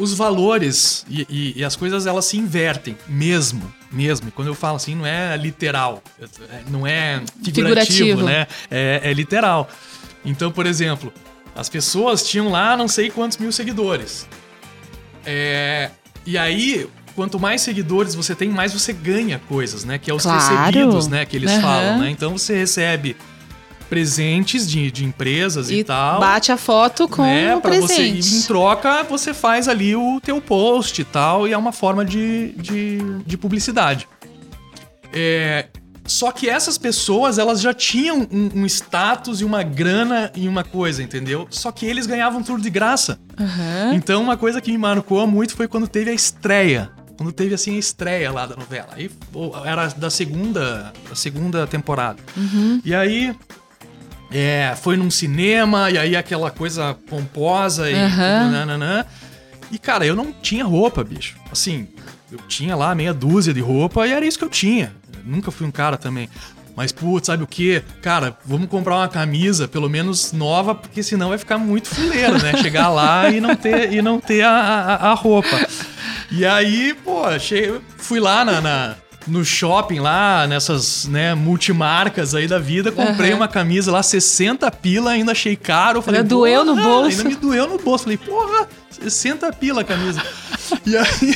os 0.00 0.14
valores 0.14 1.04
e, 1.08 1.26
e- 1.28 1.52
e 1.60 1.64
as 1.64 1.76
coisas 1.76 2.06
elas 2.06 2.24
se 2.24 2.36
invertem, 2.36 2.96
mesmo, 3.06 3.72
mesmo. 3.92 4.28
E 4.28 4.30
quando 4.30 4.48
eu 4.48 4.54
falo 4.54 4.76
assim, 4.76 4.94
não 4.94 5.04
é 5.06 5.36
literal, 5.36 6.02
não 6.70 6.86
é 6.86 7.22
figurativo, 7.44 7.92
Figurativo. 8.08 8.22
né? 8.24 8.46
É, 8.70 9.00
é 9.04 9.12
literal. 9.12 9.68
Então, 10.24 10.50
por 10.50 10.66
exemplo, 10.66 11.12
as 11.54 11.68
pessoas 11.68 12.28
tinham 12.28 12.48
lá 12.50 12.76
não 12.76 12.88
sei 12.88 13.10
quantos 13.10 13.36
mil 13.38 13.52
seguidores. 13.52 14.26
É, 15.24 15.90
e 16.26 16.38
aí, 16.38 16.88
quanto 17.14 17.38
mais 17.38 17.60
seguidores 17.60 18.14
você 18.14 18.34
tem, 18.34 18.48
mais 18.48 18.72
você 18.72 18.92
ganha 18.92 19.38
coisas, 19.48 19.84
né? 19.84 19.98
Que 19.98 20.10
é 20.10 20.14
os 20.14 20.22
Claro. 20.22 20.38
recebidos, 20.38 21.08
né? 21.08 21.24
Que 21.24 21.36
eles 21.36 21.50
Aham. 21.50 21.60
falam, 21.60 21.98
né? 21.98 22.10
Então 22.10 22.36
você 22.36 22.56
recebe 22.56 23.16
presentes 23.90 24.66
de, 24.70 24.90
de 24.90 25.04
empresas 25.04 25.68
e, 25.68 25.80
E 25.80 25.84
tal. 25.84 26.20
bate 26.20 26.50
a 26.52 26.56
foto 26.56 27.08
com 27.08 27.22
né, 27.22 27.54
o 27.56 27.60
pra 27.60 27.72
você, 27.78 27.92
e 28.06 28.12
presente. 28.12 28.34
em 28.36 28.42
troca, 28.42 29.02
você 29.02 29.34
faz 29.34 29.66
ali 29.68 29.94
o 29.96 30.20
teu 30.20 30.40
post 30.40 31.02
e 31.02 31.04
tal, 31.04 31.46
e 31.48 31.52
é 31.52 31.58
uma 31.58 31.72
forma 31.72 32.04
de, 32.04 32.52
de, 32.56 32.98
de 33.26 33.36
publicidade. 33.36 34.08
É, 35.12 35.66
só 36.06 36.30
que 36.32 36.48
essas 36.48 36.78
pessoas, 36.78 37.38
elas 37.38 37.60
já 37.60 37.74
tinham 37.74 38.26
um, 38.32 38.60
um 38.62 38.66
status 38.66 39.40
e 39.40 39.44
uma 39.44 39.62
grana 39.62 40.30
e 40.36 40.46
uma 40.48 40.64
coisa, 40.64 41.02
entendeu? 41.02 41.46
Só 41.50 41.70
que 41.72 41.84
eles 41.84 42.06
ganhavam 42.06 42.42
tudo 42.42 42.62
de 42.62 42.70
graça. 42.70 43.18
Aham. 43.38 43.92
Então, 43.94 44.22
uma 44.22 44.36
coisa 44.36 44.60
que 44.60 44.70
me 44.70 44.78
marcou 44.78 45.26
muito 45.26 45.54
foi 45.56 45.66
quando 45.68 45.86
teve 45.88 46.10
a 46.10 46.14
estreia. 46.14 46.90
Quando 47.16 47.32
teve, 47.32 47.54
assim, 47.54 47.76
a 47.76 47.78
estreia 47.78 48.32
lá 48.32 48.46
da 48.46 48.56
novela. 48.56 48.88
Aí, 48.92 49.10
era 49.64 49.88
da 49.88 50.08
segunda, 50.08 50.92
da 51.08 51.14
segunda 51.14 51.66
temporada. 51.66 52.18
E 52.84 52.94
aí, 52.94 53.36
é, 54.32 54.74
foi 54.80 54.96
num 54.96 55.10
cinema, 55.10 55.90
e 55.90 55.98
aí 55.98 56.16
aquela 56.16 56.50
coisa 56.50 56.94
pomposa 57.08 57.90
e 57.90 57.94
Aham. 57.94 58.44
tudo, 58.44 58.52
nananã. 58.52 59.04
E, 59.70 59.78
cara, 59.78 60.04
eu 60.04 60.16
não 60.16 60.32
tinha 60.32 60.64
roupa, 60.64 61.04
bicho. 61.04 61.36
Assim, 61.50 61.88
eu 62.30 62.38
tinha 62.48 62.74
lá 62.76 62.94
meia 62.94 63.14
dúzia 63.14 63.52
de 63.52 63.60
roupa 63.60 64.06
e 64.06 64.12
era 64.12 64.24
isso 64.26 64.38
que 64.38 64.44
eu 64.44 64.48
tinha. 64.48 64.92
Eu 65.14 65.20
nunca 65.24 65.50
fui 65.50 65.66
um 65.66 65.70
cara 65.70 65.96
também. 65.96 66.28
Mas, 66.76 66.92
putz, 66.92 67.26
sabe 67.26 67.42
o 67.42 67.46
quê? 67.46 67.82
Cara, 68.00 68.36
vamos 68.44 68.68
comprar 68.68 68.96
uma 68.96 69.08
camisa, 69.08 69.68
pelo 69.68 69.88
menos 69.88 70.32
nova, 70.32 70.74
porque 70.74 71.02
senão 71.02 71.28
vai 71.28 71.38
ficar 71.38 71.58
muito 71.58 71.88
fuleiro, 71.88 72.40
né? 72.42 72.56
Chegar 72.62 72.88
lá 72.88 73.28
e 73.28 73.40
não 73.40 73.54
ter, 73.54 73.92
e 73.92 74.00
não 74.00 74.20
ter 74.20 74.42
a, 74.42 74.50
a, 74.50 75.10
a 75.10 75.14
roupa. 75.14 75.68
E 76.30 76.46
aí, 76.46 76.94
pô, 77.04 77.24
achei, 77.24 77.80
fui 77.96 78.20
lá 78.20 78.44
na, 78.44 78.60
na, 78.60 78.96
no 79.30 79.44
shopping 79.44 80.00
lá, 80.00 80.46
nessas, 80.46 81.06
né, 81.06 81.34
multimarcas 81.34 82.34
aí 82.34 82.46
da 82.46 82.58
vida, 82.58 82.90
comprei 82.90 83.30
uhum. 83.30 83.36
uma 83.36 83.48
camisa 83.48 83.92
lá, 83.92 84.02
60 84.02 84.70
pila, 84.72 85.12
ainda 85.12 85.32
achei 85.32 85.56
caro. 85.56 86.02
Falei, 86.02 86.22
doeu 86.22 86.64
no 86.64 86.76
bolso. 86.76 87.18
Ainda 87.18 87.24
me 87.24 87.36
doeu 87.36 87.68
no 87.68 87.78
bolso. 87.78 88.04
Falei, 88.04 88.18
porra, 88.18 88.68
60 88.90 89.52
pila 89.52 89.82
a 89.82 89.84
camisa. 89.84 90.22
e 90.84 90.96
aí. 90.96 91.34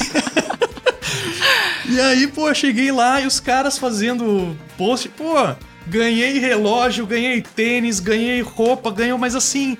e 1.88 2.00
aí, 2.00 2.26
pô, 2.26 2.52
cheguei 2.52 2.90
lá 2.90 3.20
e 3.20 3.26
os 3.26 3.40
caras 3.40 3.78
fazendo 3.78 4.56
post, 4.76 5.08
pô, 5.10 5.34
ganhei 5.86 6.38
relógio, 6.38 7.06
ganhei 7.06 7.40
tênis, 7.40 8.00
ganhei 8.00 8.40
roupa, 8.42 8.90
ganhei, 8.90 9.16
mas 9.16 9.34
assim. 9.34 9.78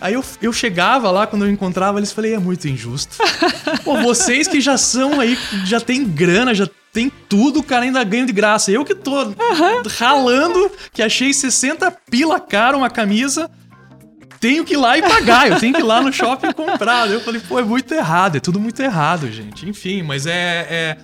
Aí 0.00 0.14
eu, 0.14 0.24
eu 0.42 0.52
chegava 0.52 1.10
lá, 1.10 1.26
quando 1.26 1.44
eu 1.44 1.50
encontrava 1.50 1.98
eles, 1.98 2.12
falei, 2.12 2.34
é 2.34 2.38
muito 2.38 2.68
injusto. 2.68 3.16
Pô, 3.84 3.96
vocês 4.02 4.46
que 4.46 4.60
já 4.60 4.76
são 4.76 5.20
aí, 5.20 5.38
já 5.64 5.80
tem 5.80 6.04
grana, 6.04 6.54
já 6.54 6.68
tem 6.92 7.10
tudo, 7.28 7.60
o 7.60 7.62
cara 7.62 7.84
ainda 7.84 8.02
ganha 8.04 8.26
de 8.26 8.32
graça. 8.32 8.70
Eu 8.70 8.84
que 8.84 8.94
tô 8.94 9.24
uhum. 9.24 9.34
ralando, 9.98 10.70
que 10.92 11.02
achei 11.02 11.32
60 11.32 11.90
pila 12.10 12.38
caro 12.40 12.78
uma 12.78 12.90
camisa, 12.90 13.50
tenho 14.40 14.64
que 14.64 14.74
ir 14.74 14.76
lá 14.76 14.96
e 14.98 15.02
pagar, 15.02 15.48
eu 15.48 15.58
tenho 15.58 15.74
que 15.74 15.80
ir 15.80 15.84
lá 15.84 16.00
no 16.00 16.12
shopping 16.12 16.52
comprar. 16.52 17.10
Eu 17.10 17.20
falei, 17.20 17.40
pô, 17.40 17.58
é 17.58 17.62
muito 17.62 17.92
errado, 17.92 18.36
é 18.36 18.40
tudo 18.40 18.60
muito 18.60 18.80
errado, 18.80 19.30
gente. 19.30 19.68
Enfim, 19.68 20.02
mas 20.02 20.26
é, 20.26 20.66
é 20.70 20.96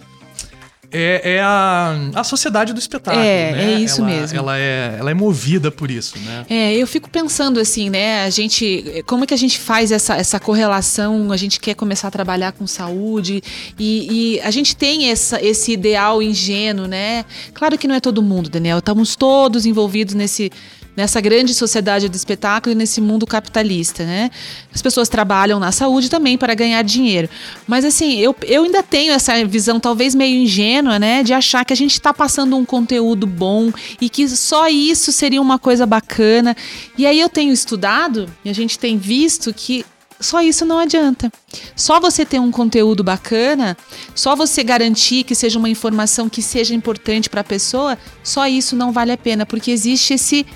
é, 0.92 1.37
é 1.37 1.40
a, 1.40 2.11
a 2.14 2.24
sociedade 2.24 2.72
do 2.72 2.78
espetáculo. 2.78 3.24
É, 3.24 3.52
né? 3.52 3.74
é 3.74 3.81
isso 3.81 4.00
ela, 4.00 4.11
mesmo. 4.11 4.38
Ela 4.38 4.59
é, 4.59 4.96
ela 4.98 5.11
é 5.11 5.14
movida 5.14 5.70
por 5.70 5.90
isso, 5.90 6.18
né? 6.18 6.46
É, 6.48 6.74
eu 6.74 6.87
fico 6.87 7.09
pensando 7.09 7.59
assim, 7.59 7.90
né? 7.90 8.24
A 8.24 8.31
gente. 8.31 9.02
Como 9.07 9.24
é 9.24 9.26
que 9.26 9.35
a 9.35 9.38
gente 9.38 9.59
faz 9.59 9.90
essa, 9.90 10.16
essa 10.16 10.38
correlação? 10.38 11.33
A 11.33 11.37
gente 11.37 11.59
quer 11.59 11.74
começar 11.74 12.09
a 12.09 12.11
trabalhar 12.11 12.52
com 12.52 12.66
saúde 12.66 13.42
e, 13.78 14.37
e 14.37 14.40
a 14.40 14.50
gente 14.50 14.76
tem 14.76 15.11
essa, 15.11 15.42
esse 15.42 15.72
ideal 15.72 16.22
ingênuo, 16.22 16.87
né? 16.87 17.24
Claro 17.55 17.78
que 17.78 17.88
não 17.88 17.94
é 17.94 18.00
todo 18.00 18.22
mundo, 18.22 18.50
Daniel. 18.50 18.78
Estamos 18.78 19.16
todos 19.16 19.66
envolvidos 19.66 20.14
nesse 20.14 20.50
nessa 20.96 21.20
grande 21.20 21.55
sociedade 21.55 22.09
do 22.09 22.14
espetáculo 22.14 22.72
e 22.72 22.74
nesse 22.74 23.00
mundo 23.00 23.26
capitalista, 23.26 24.05
né? 24.05 24.31
As 24.74 24.83
pessoas 24.83 25.09
trabalham 25.09 25.59
na 25.59 25.72
saúde 25.72 26.11
também 26.11 26.37
para 26.37 26.55
ganhar 26.55 26.83
dinheiro. 26.83 27.28
Mas 27.66 27.85
assim, 27.85 28.18
eu, 28.18 28.35
eu 28.42 28.64
ainda 28.64 28.83
tenho 28.83 29.12
essa 29.12 29.44
visão 29.46 29.81
talvez 29.81 30.14
meio 30.14 30.37
ingênua, 30.37 30.98
né? 30.98 31.22
De 31.22 31.33
achar 31.33 31.64
que 31.64 31.72
a 31.72 31.76
gente 31.76 31.92
está 31.92 32.12
passando 32.12 32.57
um 32.57 32.64
conteúdo 32.64 33.26
bom 33.26 33.72
e 34.00 34.09
que 34.09 34.28
só 34.28 34.68
isso 34.68 35.12
seria 35.12 35.40
uma 35.40 35.59
coisa 35.59 35.87
bacana. 35.87 36.55
E 36.96 37.07
aí 37.07 37.20
eu 37.20 37.28
tenho 37.28 37.52
estudado 37.52 38.28
e 38.44 38.50
a 38.50 38.55
gente 38.55 38.78
tem 38.78 38.98
visto 38.98 39.52
que 39.55 39.85
só 40.22 40.40
isso 40.40 40.64
não 40.64 40.78
adianta. 40.78 41.31
Só 41.74 41.98
você 41.98 42.24
ter 42.24 42.38
um 42.38 42.50
conteúdo 42.50 43.02
bacana, 43.02 43.76
só 44.14 44.37
você 44.37 44.62
garantir 44.62 45.24
que 45.24 45.35
seja 45.35 45.59
uma 45.59 45.68
informação 45.68 46.28
que 46.28 46.40
seja 46.40 46.74
importante 46.74 47.28
para 47.28 47.40
a 47.40 47.44
pessoa, 47.44 47.98
só 48.22 48.46
isso 48.46 48.76
não 48.76 48.92
vale 48.92 49.11
a 49.11 49.18
pena, 49.18 49.44
porque 49.44 49.70
existe 49.70 50.14
esse 50.14 50.46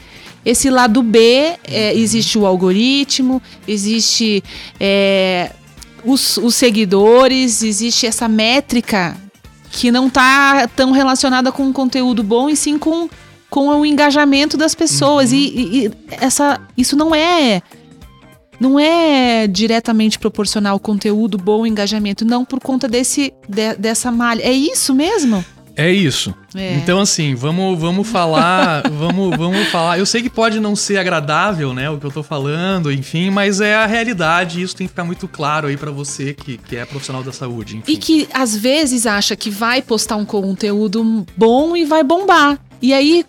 esse 0.47 0.71
lado 0.71 1.03
B, 1.03 1.59
é, 1.65 1.93
existe 1.93 2.39
o 2.39 2.47
algoritmo, 2.47 3.43
existe 3.67 4.45
é, 4.79 5.51
os, 6.05 6.37
os 6.37 6.55
seguidores, 6.55 7.65
existe 7.65 8.07
essa 8.07 8.29
métrica 8.29 9.17
que 9.73 9.91
não 9.91 10.07
está 10.07 10.69
tão 10.69 10.93
relacionada 10.93 11.51
com 11.51 11.65
um 11.65 11.73
conteúdo 11.73 12.23
bom 12.23 12.49
e 12.49 12.55
sim 12.55 12.79
com, 12.79 13.11
com 13.51 13.67
o 13.81 13.85
engajamento 13.85 14.57
das 14.57 14.73
pessoas. 14.73 15.33
Uhum. 15.33 15.39
E, 15.39 15.87
e, 15.87 15.91
essa, 16.13 16.61
isso 16.77 16.97
não 16.97 17.13
é 17.13 17.61
não 18.61 18.79
é 18.79 19.49
diretamente 19.49 20.17
proporcional 20.17 20.75
ao 20.75 20.81
conteúdo 20.81 21.37
bom, 21.37 21.63
o 21.63 21.67
engajamento, 21.67 22.25
não 22.25 22.45
por 22.45 22.61
conta 22.61 22.87
desse 22.87 23.35
de, 23.49 23.75
dessa 23.75 24.13
malha. 24.13 24.43
É 24.43 24.53
isso 24.53 24.95
mesmo? 24.95 25.45
É 25.77 25.93
isso. 25.93 26.35
É. 26.55 26.75
Então, 26.77 27.01
assim, 27.01 27.35
vamos, 27.35 27.79
vamos 27.79 28.09
falar. 28.09 28.83
vamos, 28.91 29.37
vamos 29.37 29.69
falar. 29.69 29.99
Eu 29.99 30.07
sei 30.07 30.23
que 30.23 30.31
pode 30.31 30.59
não 30.59 30.75
ser 30.75 30.97
agradável, 30.97 31.75
né? 31.75 31.91
O 31.91 31.99
que 31.99 32.07
eu 32.07 32.11
tô 32.11 32.23
falando, 32.23 32.91
enfim, 32.91 33.29
mas 33.29 33.61
é 33.61 33.75
a 33.75 33.85
realidade. 33.85 34.63
Isso 34.63 34.75
tem 34.75 34.87
que 34.87 34.93
ficar 34.93 35.05
muito 35.05 35.29
claro 35.29 35.69
aí 35.69 35.77
para 35.77 35.91
você 35.91 36.33
que, 36.33 36.57
que 36.57 36.77
é 36.77 36.85
profissional 36.87 37.23
da 37.23 37.33
saúde. 37.33 37.77
Enfim. 37.77 37.93
E 37.93 37.97
que 37.99 38.29
às 38.33 38.57
vezes 38.57 39.07
acha 39.07 39.37
que 39.37 39.51
vai 39.51 39.83
postar 39.83 40.17
um 40.17 40.25
conteúdo 40.25 41.27
bom 41.37 41.77
e 41.77 41.85
vai 41.85 42.03
bombar. 42.03 42.59
E 42.81 42.95
aí 42.95 43.25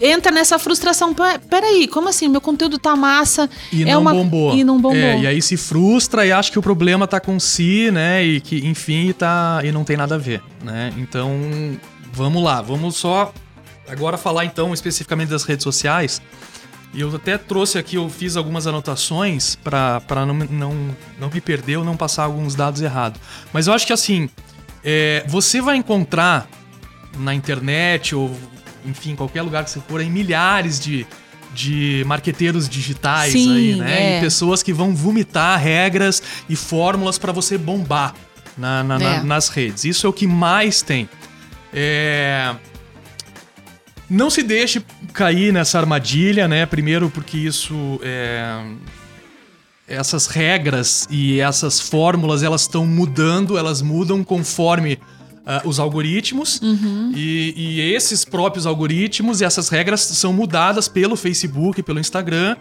entra 0.00 0.32
nessa 0.32 0.58
frustração. 0.58 1.14
Peraí, 1.48 1.86
como 1.88 2.08
assim? 2.08 2.28
Meu 2.28 2.40
conteúdo 2.40 2.78
tá 2.78 2.96
massa. 2.96 3.48
E 3.72 3.82
é 3.82 3.92
não 3.92 4.00
uma... 4.00 4.12
bombou. 4.12 4.54
E 4.54 4.64
não 4.64 4.80
bombou. 4.80 4.96
É, 4.96 5.20
e 5.20 5.26
aí 5.26 5.42
se 5.42 5.56
frustra 5.56 6.26
e 6.26 6.32
acha 6.32 6.50
que 6.50 6.58
o 6.58 6.62
problema 6.62 7.06
tá 7.06 7.20
com 7.20 7.38
si, 7.38 7.90
né? 7.90 8.24
E 8.24 8.40
que, 8.40 8.66
enfim, 8.66 9.12
tá. 9.12 9.60
E 9.64 9.72
não 9.72 9.84
tem 9.84 9.96
nada 9.96 10.14
a 10.16 10.18
ver, 10.18 10.42
né? 10.62 10.92
Então, 10.96 11.32
vamos 12.12 12.42
lá. 12.42 12.60
Vamos 12.60 12.96
só 12.96 13.32
agora 13.88 14.16
falar 14.16 14.44
então 14.44 14.72
especificamente 14.72 15.28
das 15.28 15.44
redes 15.44 15.64
sociais. 15.64 16.20
E 16.94 17.00
eu 17.00 17.14
até 17.14 17.38
trouxe 17.38 17.78
aqui, 17.78 17.96
eu 17.96 18.08
fiz 18.10 18.36
algumas 18.36 18.66
anotações 18.66 19.56
para 19.56 20.26
não, 20.26 20.34
não, 20.34 20.96
não 21.18 21.30
me 21.30 21.40
perder 21.40 21.78
ou 21.78 21.84
não 21.84 21.96
passar 21.96 22.24
alguns 22.24 22.54
dados 22.54 22.82
errados. 22.82 23.18
Mas 23.50 23.66
eu 23.66 23.72
acho 23.72 23.86
que 23.86 23.94
assim, 23.94 24.28
é, 24.84 25.24
você 25.26 25.62
vai 25.62 25.76
encontrar 25.76 26.46
na 27.18 27.34
internet 27.34 28.14
ou 28.14 28.36
enfim, 28.84 29.14
qualquer 29.14 29.42
lugar 29.42 29.64
que 29.64 29.70
você 29.70 29.80
for, 29.80 30.00
em 30.00 30.10
milhares 30.10 30.78
de, 30.80 31.06
de 31.54 32.02
marqueteiros 32.06 32.68
digitais 32.68 33.32
Sim, 33.32 33.56
aí, 33.56 33.74
né? 33.76 34.14
É. 34.14 34.18
E 34.18 34.20
pessoas 34.20 34.62
que 34.62 34.72
vão 34.72 34.94
vomitar 34.94 35.58
regras 35.58 36.22
e 36.48 36.56
fórmulas 36.56 37.18
para 37.18 37.32
você 37.32 37.56
bombar 37.58 38.14
na, 38.56 38.82
na, 38.82 38.94
é. 38.96 38.98
na, 38.98 39.24
nas 39.24 39.48
redes. 39.48 39.84
Isso 39.84 40.06
é 40.06 40.10
o 40.10 40.12
que 40.12 40.26
mais 40.26 40.82
tem. 40.82 41.08
É... 41.72 42.54
Não 44.08 44.28
se 44.28 44.42
deixe 44.42 44.84
cair 45.14 45.52
nessa 45.52 45.78
armadilha, 45.78 46.46
né? 46.46 46.66
Primeiro 46.66 47.10
porque 47.10 47.38
isso 47.38 48.00
é... 48.02 48.62
Essas 49.88 50.26
regras 50.26 51.06
e 51.10 51.40
essas 51.40 51.80
fórmulas, 51.80 52.42
elas 52.42 52.62
estão 52.62 52.86
mudando, 52.86 53.58
elas 53.58 53.82
mudam 53.82 54.22
conforme 54.22 54.98
uh, 55.42 55.68
os 55.68 55.78
algoritmos 55.78 56.60
uhum. 56.60 57.12
e, 57.14 57.54
e, 57.56 57.94
esses 57.94 58.24
próprios 58.24 58.66
algoritmos 58.66 59.40
e 59.40 59.44
essas 59.44 59.68
regras 59.68 60.00
são 60.00 60.32
mudadas 60.32 60.88
pelo 60.88 61.16
Facebook, 61.16 61.82
pelo 61.82 61.98
Instagram, 61.98 62.56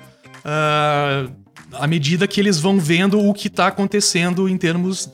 uh, 0.45 1.31
à 1.73 1.87
medida 1.87 2.27
que 2.27 2.39
eles 2.39 2.59
vão 2.59 2.79
vendo 2.79 3.19
o 3.19 3.33
que 3.33 3.47
está 3.47 3.67
acontecendo 3.67 4.49
em 4.49 4.57
termos 4.57 5.09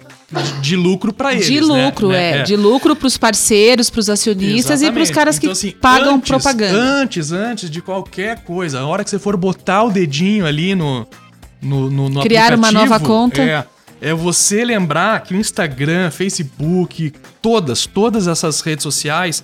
de, 0.62 0.76
lucro 0.76 1.14
para 1.14 1.34
eles. 1.34 1.46
De 1.46 1.62
né? 1.62 1.86
lucro, 1.86 2.10
né? 2.10 2.32
é. 2.32 2.38
é. 2.40 2.44
De 2.44 2.56
lucro 2.56 2.96
para 2.96 3.08
os 3.08 3.18
parceiros, 3.18 3.90
para 3.90 4.00
os 4.00 4.10
acionistas 4.10 4.82
Exatamente. 4.82 4.90
e 4.90 4.94
para 4.94 5.04
os 5.04 5.12
caras 5.12 5.38
então, 5.38 5.48
que 5.48 5.52
assim, 5.52 5.72
pagam 5.72 6.16
antes, 6.16 6.30
propaganda. 6.30 6.78
Antes, 6.78 7.32
antes 7.32 7.70
de 7.70 7.82
qualquer 7.82 8.44
coisa, 8.44 8.80
a 8.80 8.88
hora 8.88 9.04
que 9.04 9.10
você 9.10 9.20
for 9.20 9.38
botar 9.38 9.84
o 9.84 9.92
dedinho 9.92 10.46
ali 10.46 10.74
no, 10.74 11.08
no, 11.62 11.90
no, 11.90 12.10
no 12.10 12.22
Criar 12.22 12.56
uma 12.56 12.72
nova 12.72 13.00
conta. 13.00 13.42
É, 13.42 13.66
é 14.02 14.14
você 14.14 14.64
lembrar 14.64 15.22
que 15.24 15.34
o 15.34 15.38
Instagram, 15.38 16.12
Facebook, 16.12 17.14
todas, 17.42 17.86
todas 17.86 18.28
essas 18.28 18.62
redes 18.62 18.84
sociais, 18.84 19.44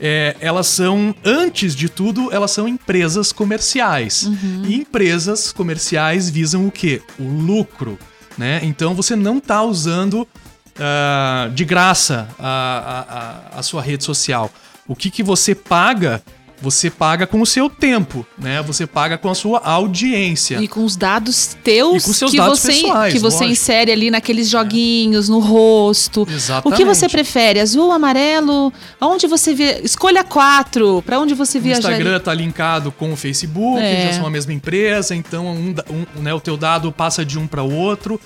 é, 0.00 0.36
elas 0.40 0.66
são, 0.66 1.14
antes 1.24 1.74
de 1.76 1.88
tudo, 1.88 2.32
elas 2.32 2.50
são 2.50 2.66
empresas 2.66 3.32
comerciais. 3.32 4.24
Uhum. 4.24 4.62
E 4.66 4.74
empresas 4.76 5.52
comerciais 5.52 6.28
visam 6.28 6.66
o 6.66 6.70
quê? 6.70 7.00
O 7.18 7.22
lucro. 7.22 7.98
Né? 8.36 8.60
Então 8.62 8.94
você 8.94 9.14
não 9.14 9.38
está 9.38 9.62
usando 9.62 10.22
uh, 10.22 11.50
de 11.54 11.64
graça 11.64 12.28
a, 12.38 13.50
a, 13.54 13.58
a, 13.58 13.62
sua 13.62 13.82
rede 13.82 14.04
social. 14.04 14.50
O 14.88 14.96
que, 14.96 15.10
que 15.10 15.22
você 15.22 15.54
paga 15.54 16.22
você 16.62 16.88
paga 16.88 17.26
com 17.26 17.40
o 17.40 17.46
seu 17.46 17.68
tempo, 17.68 18.24
né? 18.38 18.62
Você 18.62 18.86
paga 18.86 19.18
com 19.18 19.28
a 19.28 19.34
sua 19.34 19.58
audiência. 19.58 20.62
E 20.62 20.68
com 20.68 20.84
os 20.84 20.94
dados 20.94 21.56
teus 21.64 22.04
com 22.04 22.12
seus 22.12 22.30
que 22.30 22.36
dados 22.36 22.60
você 22.60 22.72
pessoais, 22.72 23.12
que 23.12 23.18
você 23.18 23.36
lógico. 23.38 23.52
insere 23.52 23.90
ali 23.90 24.10
naqueles 24.10 24.48
joguinhos 24.48 25.28
no 25.28 25.40
rosto. 25.40 26.26
Exatamente. 26.30 26.72
O 26.72 26.76
que 26.76 26.84
você 26.84 27.08
prefere? 27.08 27.58
Azul, 27.58 27.90
amarelo? 27.90 28.72
Onde 29.00 29.26
você 29.26 29.52
vê? 29.54 29.80
Escolha 29.82 30.22
quatro. 30.22 31.02
Para 31.04 31.18
onde 31.18 31.34
você 31.34 31.58
viaja? 31.58 31.88
O 31.88 31.90
Instagram 31.90 32.20
tá 32.20 32.32
linkado 32.32 32.92
com 32.92 33.12
o 33.12 33.16
Facebook, 33.16 33.82
é. 33.82 34.06
já 34.06 34.18
são 34.18 34.26
a 34.26 34.30
mesma 34.30 34.52
empresa, 34.52 35.16
então 35.16 35.48
um, 35.48 35.74
um, 35.90 36.22
né, 36.22 36.32
o 36.32 36.40
teu 36.40 36.56
dado 36.56 36.92
passa 36.92 37.24
de 37.24 37.38
um 37.38 37.46
para 37.48 37.64
o 37.64 37.74
outro. 37.74 38.20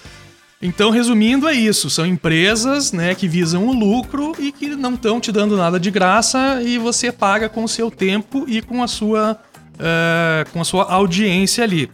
Então, 0.60 0.90
resumindo, 0.90 1.46
é 1.46 1.52
isso. 1.52 1.90
São 1.90 2.06
empresas 2.06 2.92
né, 2.92 3.14
que 3.14 3.28
visam 3.28 3.66
o 3.66 3.72
lucro 3.72 4.34
e 4.38 4.50
que 4.50 4.68
não 4.68 4.94
estão 4.94 5.20
te 5.20 5.30
dando 5.30 5.56
nada 5.56 5.78
de 5.78 5.90
graça 5.90 6.62
e 6.62 6.78
você 6.78 7.12
paga 7.12 7.48
com 7.48 7.64
o 7.64 7.68
seu 7.68 7.90
tempo 7.90 8.44
e 8.48 8.62
com 8.62 8.82
a 8.82 8.88
sua, 8.88 9.38
uh, 9.74 10.50
com 10.50 10.60
a 10.60 10.64
sua 10.64 10.90
audiência 10.90 11.62
ali. 11.62 11.90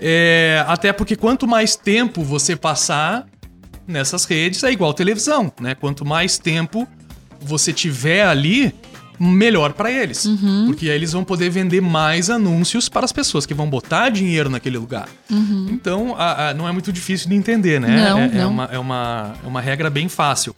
É, 0.00 0.64
até 0.66 0.92
porque 0.92 1.14
quanto 1.14 1.46
mais 1.46 1.76
tempo 1.76 2.22
você 2.22 2.56
passar 2.56 3.24
nessas 3.86 4.24
redes, 4.24 4.64
é 4.64 4.72
igual 4.72 4.92
televisão, 4.92 5.52
né? 5.60 5.76
Quanto 5.76 6.04
mais 6.04 6.38
tempo 6.38 6.88
você 7.40 7.72
tiver 7.72 8.24
ali, 8.26 8.74
melhor 9.22 9.72
para 9.72 9.90
eles. 9.90 10.24
Uhum. 10.24 10.64
Porque 10.66 10.90
aí 10.90 10.96
eles 10.96 11.12
vão 11.12 11.22
poder 11.22 11.48
vender 11.48 11.80
mais 11.80 12.28
anúncios 12.28 12.88
para 12.88 13.04
as 13.04 13.12
pessoas 13.12 13.46
que 13.46 13.54
vão 13.54 13.70
botar 13.70 14.08
dinheiro 14.08 14.50
naquele 14.50 14.76
lugar. 14.76 15.08
Uhum. 15.30 15.68
Então, 15.70 16.14
a, 16.18 16.48
a, 16.48 16.54
não 16.54 16.68
é 16.68 16.72
muito 16.72 16.92
difícil 16.92 17.28
de 17.28 17.36
entender, 17.36 17.80
né? 17.80 17.88
Não, 17.88 18.18
é, 18.18 18.28
não. 18.28 18.40
É, 18.40 18.46
uma, 18.46 18.64
é, 18.72 18.78
uma, 18.78 19.34
é 19.44 19.46
uma 19.46 19.60
regra 19.60 19.88
bem 19.88 20.08
fácil. 20.08 20.54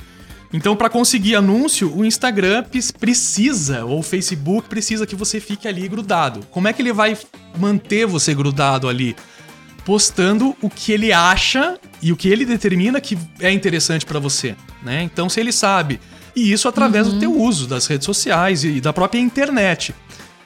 Então, 0.53 0.77
para 0.77 0.89
conseguir 0.89 1.35
anúncio, 1.35 1.95
o 1.95 2.05
Instagram 2.05 2.65
precisa, 2.99 3.85
ou 3.85 3.99
o 3.99 4.03
Facebook 4.03 4.69
precisa 4.69 5.07
que 5.07 5.17
você 5.17 5.41
fique 5.41 5.67
ali 5.67 5.87
grudado. 5.89 6.41
Como 6.51 6.69
é 6.69 6.73
que 6.73 6.81
ele 6.81 6.93
vai 6.93 7.19
manter 7.59 8.07
você 8.07 8.33
grudado 8.33 8.89
ali? 8.89 9.17
Postando 9.85 10.57
o 10.63 10.71
que 10.71 10.93
ele 10.93 11.13
acha 11.13 11.77
e 12.01 12.13
o 12.13 12.17
que 12.17 12.29
ele 12.29 12.47
determina 12.47 13.01
que 13.01 13.19
é 13.41 13.51
interessante 13.51 14.07
para 14.07 14.19
você, 14.19 14.55
né? 14.83 15.03
Então, 15.03 15.29
se 15.29 15.41
ele 15.41 15.53
sabe, 15.53 16.01
e 16.35 16.53
isso 16.53 16.69
através 16.69 17.07
uhum. 17.07 17.15
do 17.15 17.21
teu 17.21 17.41
uso 17.41 17.67
das 17.67 17.87
redes 17.87 18.05
sociais 18.05 18.65
e 18.65 18.81
da 18.81 18.93
própria 18.93 19.21
internet. 19.21 19.95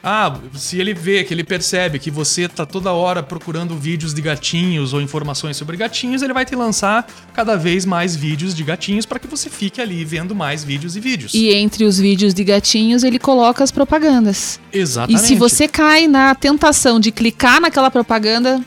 Ah, 0.02 0.38
se 0.54 0.78
ele 0.78 0.94
vê, 0.94 1.24
que 1.24 1.34
ele 1.34 1.42
percebe 1.42 1.98
que 1.98 2.10
você 2.10 2.48
tá 2.48 2.64
toda 2.64 2.92
hora 2.92 3.22
procurando 3.22 3.76
vídeos 3.76 4.14
de 4.14 4.22
gatinhos 4.22 4.92
ou 4.92 5.00
informações 5.00 5.56
sobre 5.56 5.76
gatinhos, 5.76 6.22
ele 6.22 6.32
vai 6.32 6.44
te 6.44 6.54
lançar 6.54 7.06
cada 7.34 7.56
vez 7.56 7.84
mais 7.84 8.14
vídeos 8.14 8.54
de 8.54 8.62
gatinhos 8.62 9.04
para 9.04 9.18
que 9.18 9.26
você 9.26 9.50
fique 9.50 9.80
ali 9.80 10.04
vendo 10.04 10.34
mais 10.34 10.62
vídeos 10.62 10.94
e 10.94 11.00
vídeos. 11.00 11.34
E 11.34 11.50
entre 11.52 11.84
os 11.84 11.98
vídeos 11.98 12.32
de 12.32 12.44
gatinhos, 12.44 13.02
ele 13.02 13.18
coloca 13.18 13.64
as 13.64 13.72
propagandas. 13.72 14.60
Exatamente. 14.72 15.24
E 15.24 15.26
se 15.26 15.34
você 15.34 15.66
cai 15.66 16.06
na 16.06 16.34
tentação 16.34 17.00
de 17.00 17.10
clicar 17.10 17.60
naquela 17.60 17.90
propaganda, 17.90 18.64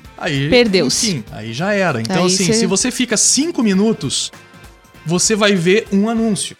perdeu-se. 0.49 1.05
Sim, 1.11 1.23
aí 1.31 1.53
já 1.53 1.73
era. 1.73 2.01
Então, 2.01 2.25
aí 2.25 2.25
assim, 2.25 2.45
cê... 2.45 2.53
se 2.53 2.65
você 2.65 2.91
fica 2.91 3.15
cinco 3.15 3.63
minutos, 3.63 4.31
você 5.05 5.33
vai 5.33 5.55
ver 5.55 5.87
um 5.93 6.09
anúncio. 6.09 6.57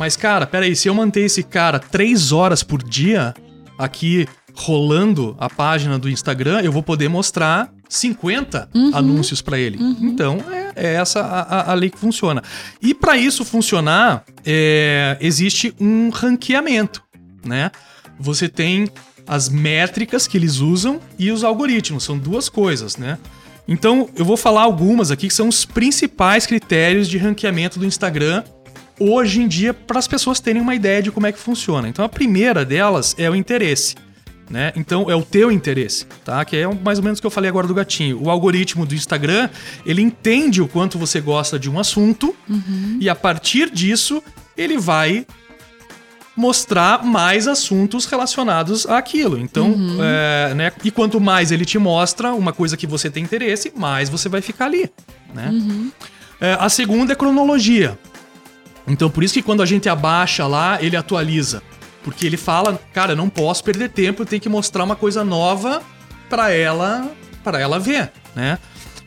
Mas, 0.00 0.16
cara, 0.16 0.46
peraí, 0.46 0.74
se 0.74 0.88
eu 0.88 0.94
manter 0.94 1.26
esse 1.26 1.42
cara 1.42 1.78
três 1.78 2.32
horas 2.32 2.62
por 2.62 2.82
dia, 2.82 3.34
aqui 3.76 4.26
rolando 4.54 5.36
a 5.38 5.50
página 5.50 5.98
do 5.98 6.08
Instagram, 6.08 6.62
eu 6.62 6.72
vou 6.72 6.82
poder 6.82 7.06
mostrar 7.10 7.70
50 7.86 8.70
uhum. 8.74 8.92
anúncios 8.94 9.42
para 9.42 9.58
ele. 9.58 9.76
Uhum. 9.76 9.98
Então, 10.00 10.38
é, 10.50 10.72
é 10.74 10.94
essa 10.94 11.20
a, 11.20 11.70
a, 11.70 11.74
lei 11.74 11.90
que 11.90 11.98
funciona. 11.98 12.42
E 12.80 12.94
para 12.94 13.18
isso 13.18 13.44
funcionar, 13.44 14.24
é, 14.42 15.18
existe 15.20 15.74
um 15.78 16.08
ranqueamento, 16.08 17.02
né? 17.44 17.70
Você 18.18 18.48
tem 18.48 18.88
as 19.26 19.50
métricas 19.50 20.26
que 20.26 20.38
eles 20.38 20.60
usam 20.60 20.98
e 21.18 21.30
os 21.30 21.44
algoritmos, 21.44 22.04
são 22.04 22.16
duas 22.16 22.48
coisas, 22.48 22.96
né? 22.96 23.18
Então, 23.68 24.08
eu 24.16 24.24
vou 24.24 24.38
falar 24.38 24.62
algumas 24.62 25.10
aqui 25.10 25.28
que 25.28 25.34
são 25.34 25.46
os 25.46 25.66
principais 25.66 26.46
critérios 26.46 27.06
de 27.06 27.18
ranqueamento 27.18 27.78
do 27.78 27.84
Instagram 27.84 28.42
hoje 29.00 29.40
em 29.40 29.48
dia 29.48 29.72
para 29.72 29.98
as 29.98 30.06
pessoas 30.06 30.38
terem 30.38 30.60
uma 30.60 30.74
ideia 30.74 31.02
de 31.02 31.10
como 31.10 31.26
é 31.26 31.32
que 31.32 31.38
funciona. 31.38 31.88
Então 31.88 32.04
a 32.04 32.08
primeira 32.08 32.64
delas 32.64 33.16
é 33.18 33.28
o 33.28 33.34
interesse. 33.34 33.96
Né? 34.48 34.72
Então 34.74 35.08
é 35.08 35.14
o 35.14 35.22
teu 35.22 35.50
interesse, 35.52 36.06
tá? 36.24 36.44
Que 36.44 36.56
é 36.56 36.66
mais 36.66 36.98
ou 36.98 37.04
menos 37.04 37.20
o 37.20 37.22
que 37.22 37.26
eu 37.26 37.30
falei 37.30 37.48
agora 37.48 37.68
do 37.68 37.74
gatinho. 37.74 38.20
O 38.20 38.28
algoritmo 38.28 38.84
do 38.84 38.96
Instagram, 38.96 39.48
ele 39.86 40.02
entende 40.02 40.60
o 40.60 40.66
quanto 40.66 40.98
você 40.98 41.20
gosta 41.20 41.56
de 41.56 41.70
um 41.70 41.78
assunto 41.78 42.34
uhum. 42.48 42.98
e 43.00 43.08
a 43.08 43.14
partir 43.14 43.70
disso 43.70 44.20
ele 44.56 44.76
vai 44.76 45.24
mostrar 46.36 47.04
mais 47.04 47.46
assuntos 47.46 48.06
relacionados 48.06 48.86
àquilo. 48.86 49.38
Então, 49.38 49.70
uhum. 49.70 49.98
é, 50.02 50.54
né? 50.54 50.72
E 50.82 50.90
quanto 50.90 51.20
mais 51.20 51.52
ele 51.52 51.64
te 51.64 51.78
mostra 51.78 52.32
uma 52.32 52.52
coisa 52.52 52.76
que 52.76 52.86
você 52.86 53.08
tem 53.08 53.22
interesse, 53.22 53.72
mais 53.76 54.08
você 54.08 54.28
vai 54.28 54.40
ficar 54.40 54.64
ali, 54.64 54.90
né? 55.32 55.48
Uhum. 55.50 55.92
É, 56.40 56.56
a 56.58 56.68
segunda 56.68 57.12
é 57.12 57.16
cronologia. 57.16 57.98
Então 58.90 59.08
por 59.08 59.22
isso 59.22 59.34
que 59.34 59.42
quando 59.42 59.62
a 59.62 59.66
gente 59.66 59.88
abaixa 59.88 60.46
lá, 60.46 60.82
ele 60.82 60.96
atualiza. 60.96 61.62
Porque 62.02 62.26
ele 62.26 62.36
fala, 62.36 62.80
cara, 62.92 63.14
não 63.14 63.28
posso 63.28 63.62
perder 63.62 63.90
tempo, 63.90 64.22
eu 64.22 64.26
tenho 64.26 64.40
que 64.40 64.48
mostrar 64.48 64.84
uma 64.84 64.96
coisa 64.96 65.22
nova 65.22 65.82
para 66.28 66.50
ela, 66.50 67.10
para 67.44 67.60
ela 67.60 67.78
ver, 67.78 68.10
né? 68.34 68.58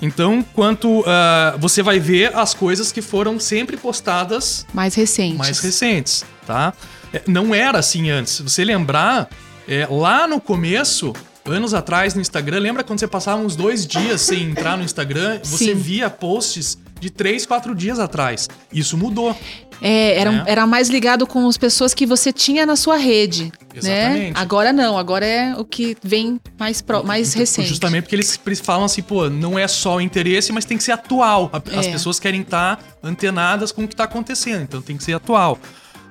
Então, 0.02 0.44
quanto 0.54 1.00
uh, 1.00 1.58
você 1.60 1.82
vai 1.82 1.98
ver 1.98 2.36
as 2.36 2.54
coisas 2.54 2.92
que 2.92 3.02
foram 3.02 3.40
sempre 3.40 3.78
postadas 3.78 4.66
mais 4.74 4.96
recentes, 4.96 5.38
mais 5.38 5.60
recentes, 5.60 6.26
tá? 6.46 6.74
É, 7.14 7.22
não 7.26 7.56
era 7.56 7.80
assim 7.80 8.10
antes. 8.10 8.34
Se 8.34 8.44
você 8.44 8.66
lembrar, 8.66 9.30
é, 9.68 9.88
lá 9.90 10.28
no 10.28 10.42
começo, 10.42 11.14
anos 11.46 11.74
atrás 11.74 12.14
no 12.14 12.22
Instagram, 12.22 12.60
lembra 12.60 12.84
quando 12.84 13.00
você 13.00 13.08
passava 13.08 13.42
uns 13.42 13.56
dois 13.56 13.88
dias 13.88 14.22
sem 14.22 14.44
entrar 14.44 14.78
no 14.78 14.84
Instagram, 14.84 15.40
você 15.44 15.68
Sim. 15.68 15.76
via 15.76 16.10
posts 16.10 16.78
de 17.00 17.10
três, 17.10 17.46
quatro 17.46 17.76
dias 17.76 18.00
atrás. 18.00 18.50
Isso 18.72 18.98
mudou. 18.98 19.38
É, 19.82 20.20
era, 20.20 20.32
né? 20.32 20.44
era 20.48 20.68
mais 20.68 20.90
ligado 20.90 21.28
com 21.28 21.48
as 21.48 21.58
pessoas 21.58 21.94
que 21.94 22.06
você 22.06 22.32
tinha 22.32 22.66
na 22.66 22.76
sua 22.76 22.98
rede. 22.98 23.46
Né? 23.46 23.52
Exatamente. 23.76 24.34
Né? 24.34 24.34
Agora 24.36 24.74
não, 24.74 24.98
agora 24.98 25.26
é 25.26 25.56
o 25.56 25.66
que 25.66 25.98
vem 26.04 26.40
mais, 26.60 26.82
pro, 26.82 27.04
mais 27.04 27.30
então, 27.30 27.40
recente. 27.40 27.68
Justamente 27.68 28.04
porque 28.04 28.16
eles 28.16 28.40
falam 28.62 28.86
assim, 28.86 29.02
pô, 29.02 29.30
não 29.30 29.58
é 29.58 29.68
só 29.68 29.98
o 29.98 30.02
interesse, 30.02 30.52
mas 30.52 30.66
tem 30.66 30.78
que 30.78 30.84
ser 30.84 30.92
atual. 30.92 31.52
As 31.76 31.88
é. 31.88 31.92
pessoas 31.92 32.20
querem 32.20 32.42
estar 32.42 32.80
antenadas 33.02 33.72
com 33.72 33.84
o 33.84 33.88
que 33.88 33.94
está 33.94 34.06
acontecendo, 34.06 34.62
então 34.62 34.82
tem 34.82 34.96
que 34.96 35.04
ser 35.04 35.14
atual. 35.14 35.58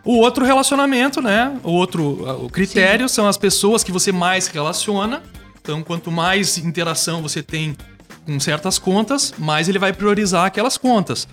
O 0.05 0.16
outro 0.16 0.44
relacionamento, 0.44 1.22
né? 1.22 1.57
O 1.62 1.70
outro 1.70 2.44
o 2.44 2.51
critério 2.51 3.09
Sim. 3.09 3.14
são 3.14 3.29
as 3.29 3.37
pessoas 3.37 3.85
que 3.85 3.92
você 3.92 4.11
mais 4.11 4.48
relaciona. 4.48 5.22
Então, 5.61 5.81
quanto 5.83 6.11
mais 6.11 6.59
interação 6.59 7.22
você 7.22 7.40
tem 7.40 7.77
com 8.27 8.38
certas 8.40 8.79
contas, 8.79 9.33
mais 9.38 9.68
ele 9.68 9.79
vai 9.79 9.92
priorizar 9.92 10.46
aquelas 10.46 10.77
contas. 10.77 11.29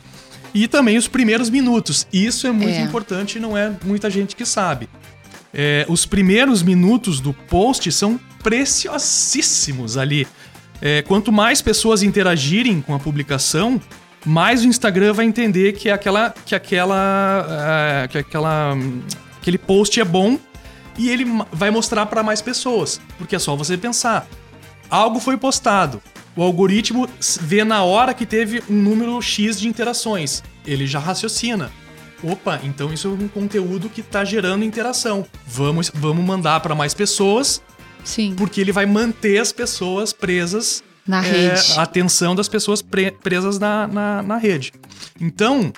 E 0.53 0.67
também 0.67 0.97
os 0.97 1.07
primeiros 1.07 1.49
minutos. 1.49 2.07
Isso 2.11 2.47
é 2.47 2.51
muito 2.51 2.77
é. 2.77 2.81
importante 2.81 3.37
e 3.37 3.39
não 3.39 3.57
é 3.57 3.71
muita 3.83 4.09
gente 4.09 4.35
que 4.35 4.45
sabe. 4.45 4.89
É, 5.53 5.85
os 5.87 6.05
primeiros 6.05 6.61
minutos 6.61 7.19
do 7.19 7.33
post 7.33 7.91
são 7.91 8.19
preciosíssimos 8.43 9.97
ali. 9.97 10.27
É, 10.81 11.01
quanto 11.01 11.31
mais 11.31 11.61
pessoas 11.61 12.03
interagirem 12.03 12.81
com 12.81 12.93
a 12.95 12.99
publicação, 12.99 13.81
mais 14.25 14.63
o 14.63 14.67
Instagram 14.67 15.13
vai 15.13 15.25
entender 15.25 15.73
que 15.73 15.89
aquela, 15.89 16.33
que 16.45 16.55
aquela, 16.55 18.03
é, 18.03 18.07
que 18.07 18.17
aquela, 18.17 18.77
aquele 19.41 19.57
post 19.57 19.99
é 19.99 20.05
bom 20.05 20.37
e 20.97 21.09
ele 21.09 21.25
vai 21.51 21.69
mostrar 21.69 22.05
para 22.05 22.21
mais 22.21 22.41
pessoas, 22.41 22.99
porque 23.17 23.35
é 23.35 23.39
só 23.39 23.55
você 23.55 23.77
pensar. 23.77 24.27
Algo 24.89 25.19
foi 25.19 25.37
postado, 25.37 26.01
o 26.39 26.41
algoritmo 26.41 27.05
vê 27.41 27.65
na 27.65 27.83
hora 27.83 28.13
que 28.13 28.25
teve 28.25 28.63
um 28.69 28.81
número 28.81 29.21
X 29.21 29.59
de 29.59 29.67
interações. 29.67 30.41
Ele 30.65 30.87
já 30.87 30.97
raciocina. 30.97 31.69
Opa, 32.23 32.61
então 32.63 32.93
isso 32.93 33.09
é 33.09 33.11
um 33.11 33.27
conteúdo 33.27 33.89
que 33.89 33.99
está 33.99 34.23
gerando 34.23 34.63
interação. 34.63 35.25
Vamos, 35.45 35.91
vamos 35.93 36.23
mandar 36.23 36.61
para 36.61 36.73
mais 36.73 36.93
pessoas. 36.93 37.61
Sim. 38.05 38.35
Porque 38.37 38.61
ele 38.61 38.71
vai 38.71 38.85
manter 38.85 39.37
as 39.37 39.51
pessoas 39.51 40.13
presas 40.13 40.81
na 41.05 41.25
é, 41.25 41.29
rede. 41.29 41.73
A 41.75 41.81
atenção 41.81 42.33
das 42.33 42.47
pessoas 42.47 42.81
pre 42.81 43.11
presas 43.11 43.59
na, 43.59 43.85
na, 43.85 44.23
na, 44.23 44.37
rede. 44.37 44.71
Então, 45.19 45.73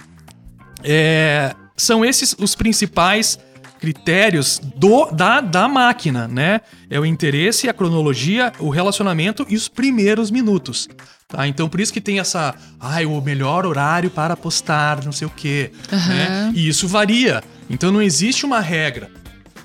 é, 0.83 1.55
são 1.75 2.05
esses 2.05 2.35
os 2.37 2.53
principais 2.53 3.39
critérios 3.81 4.61
do, 4.75 5.07
da, 5.07 5.41
da 5.41 5.67
máquina, 5.67 6.27
né? 6.27 6.61
É 6.87 6.99
o 6.99 7.05
interesse, 7.05 7.67
a 7.67 7.73
cronologia, 7.73 8.53
o 8.59 8.69
relacionamento 8.69 9.43
e 9.49 9.55
os 9.55 9.67
primeiros 9.67 10.29
minutos. 10.29 10.87
Tá? 11.27 11.47
Então, 11.47 11.67
por 11.67 11.79
isso 11.79 11.91
que 11.91 11.99
tem 11.99 12.19
essa. 12.19 12.53
Ai, 12.79 13.05
o 13.05 13.19
melhor 13.19 13.65
horário 13.65 14.11
para 14.11 14.37
postar, 14.37 15.03
não 15.03 15.11
sei 15.11 15.25
o 15.25 15.31
quê. 15.31 15.71
Uhum. 15.91 15.97
Né? 15.97 16.51
E 16.53 16.67
isso 16.67 16.87
varia. 16.87 17.43
Então, 17.69 17.91
não 17.91 18.01
existe 18.01 18.45
uma 18.45 18.59
regra. 18.59 19.09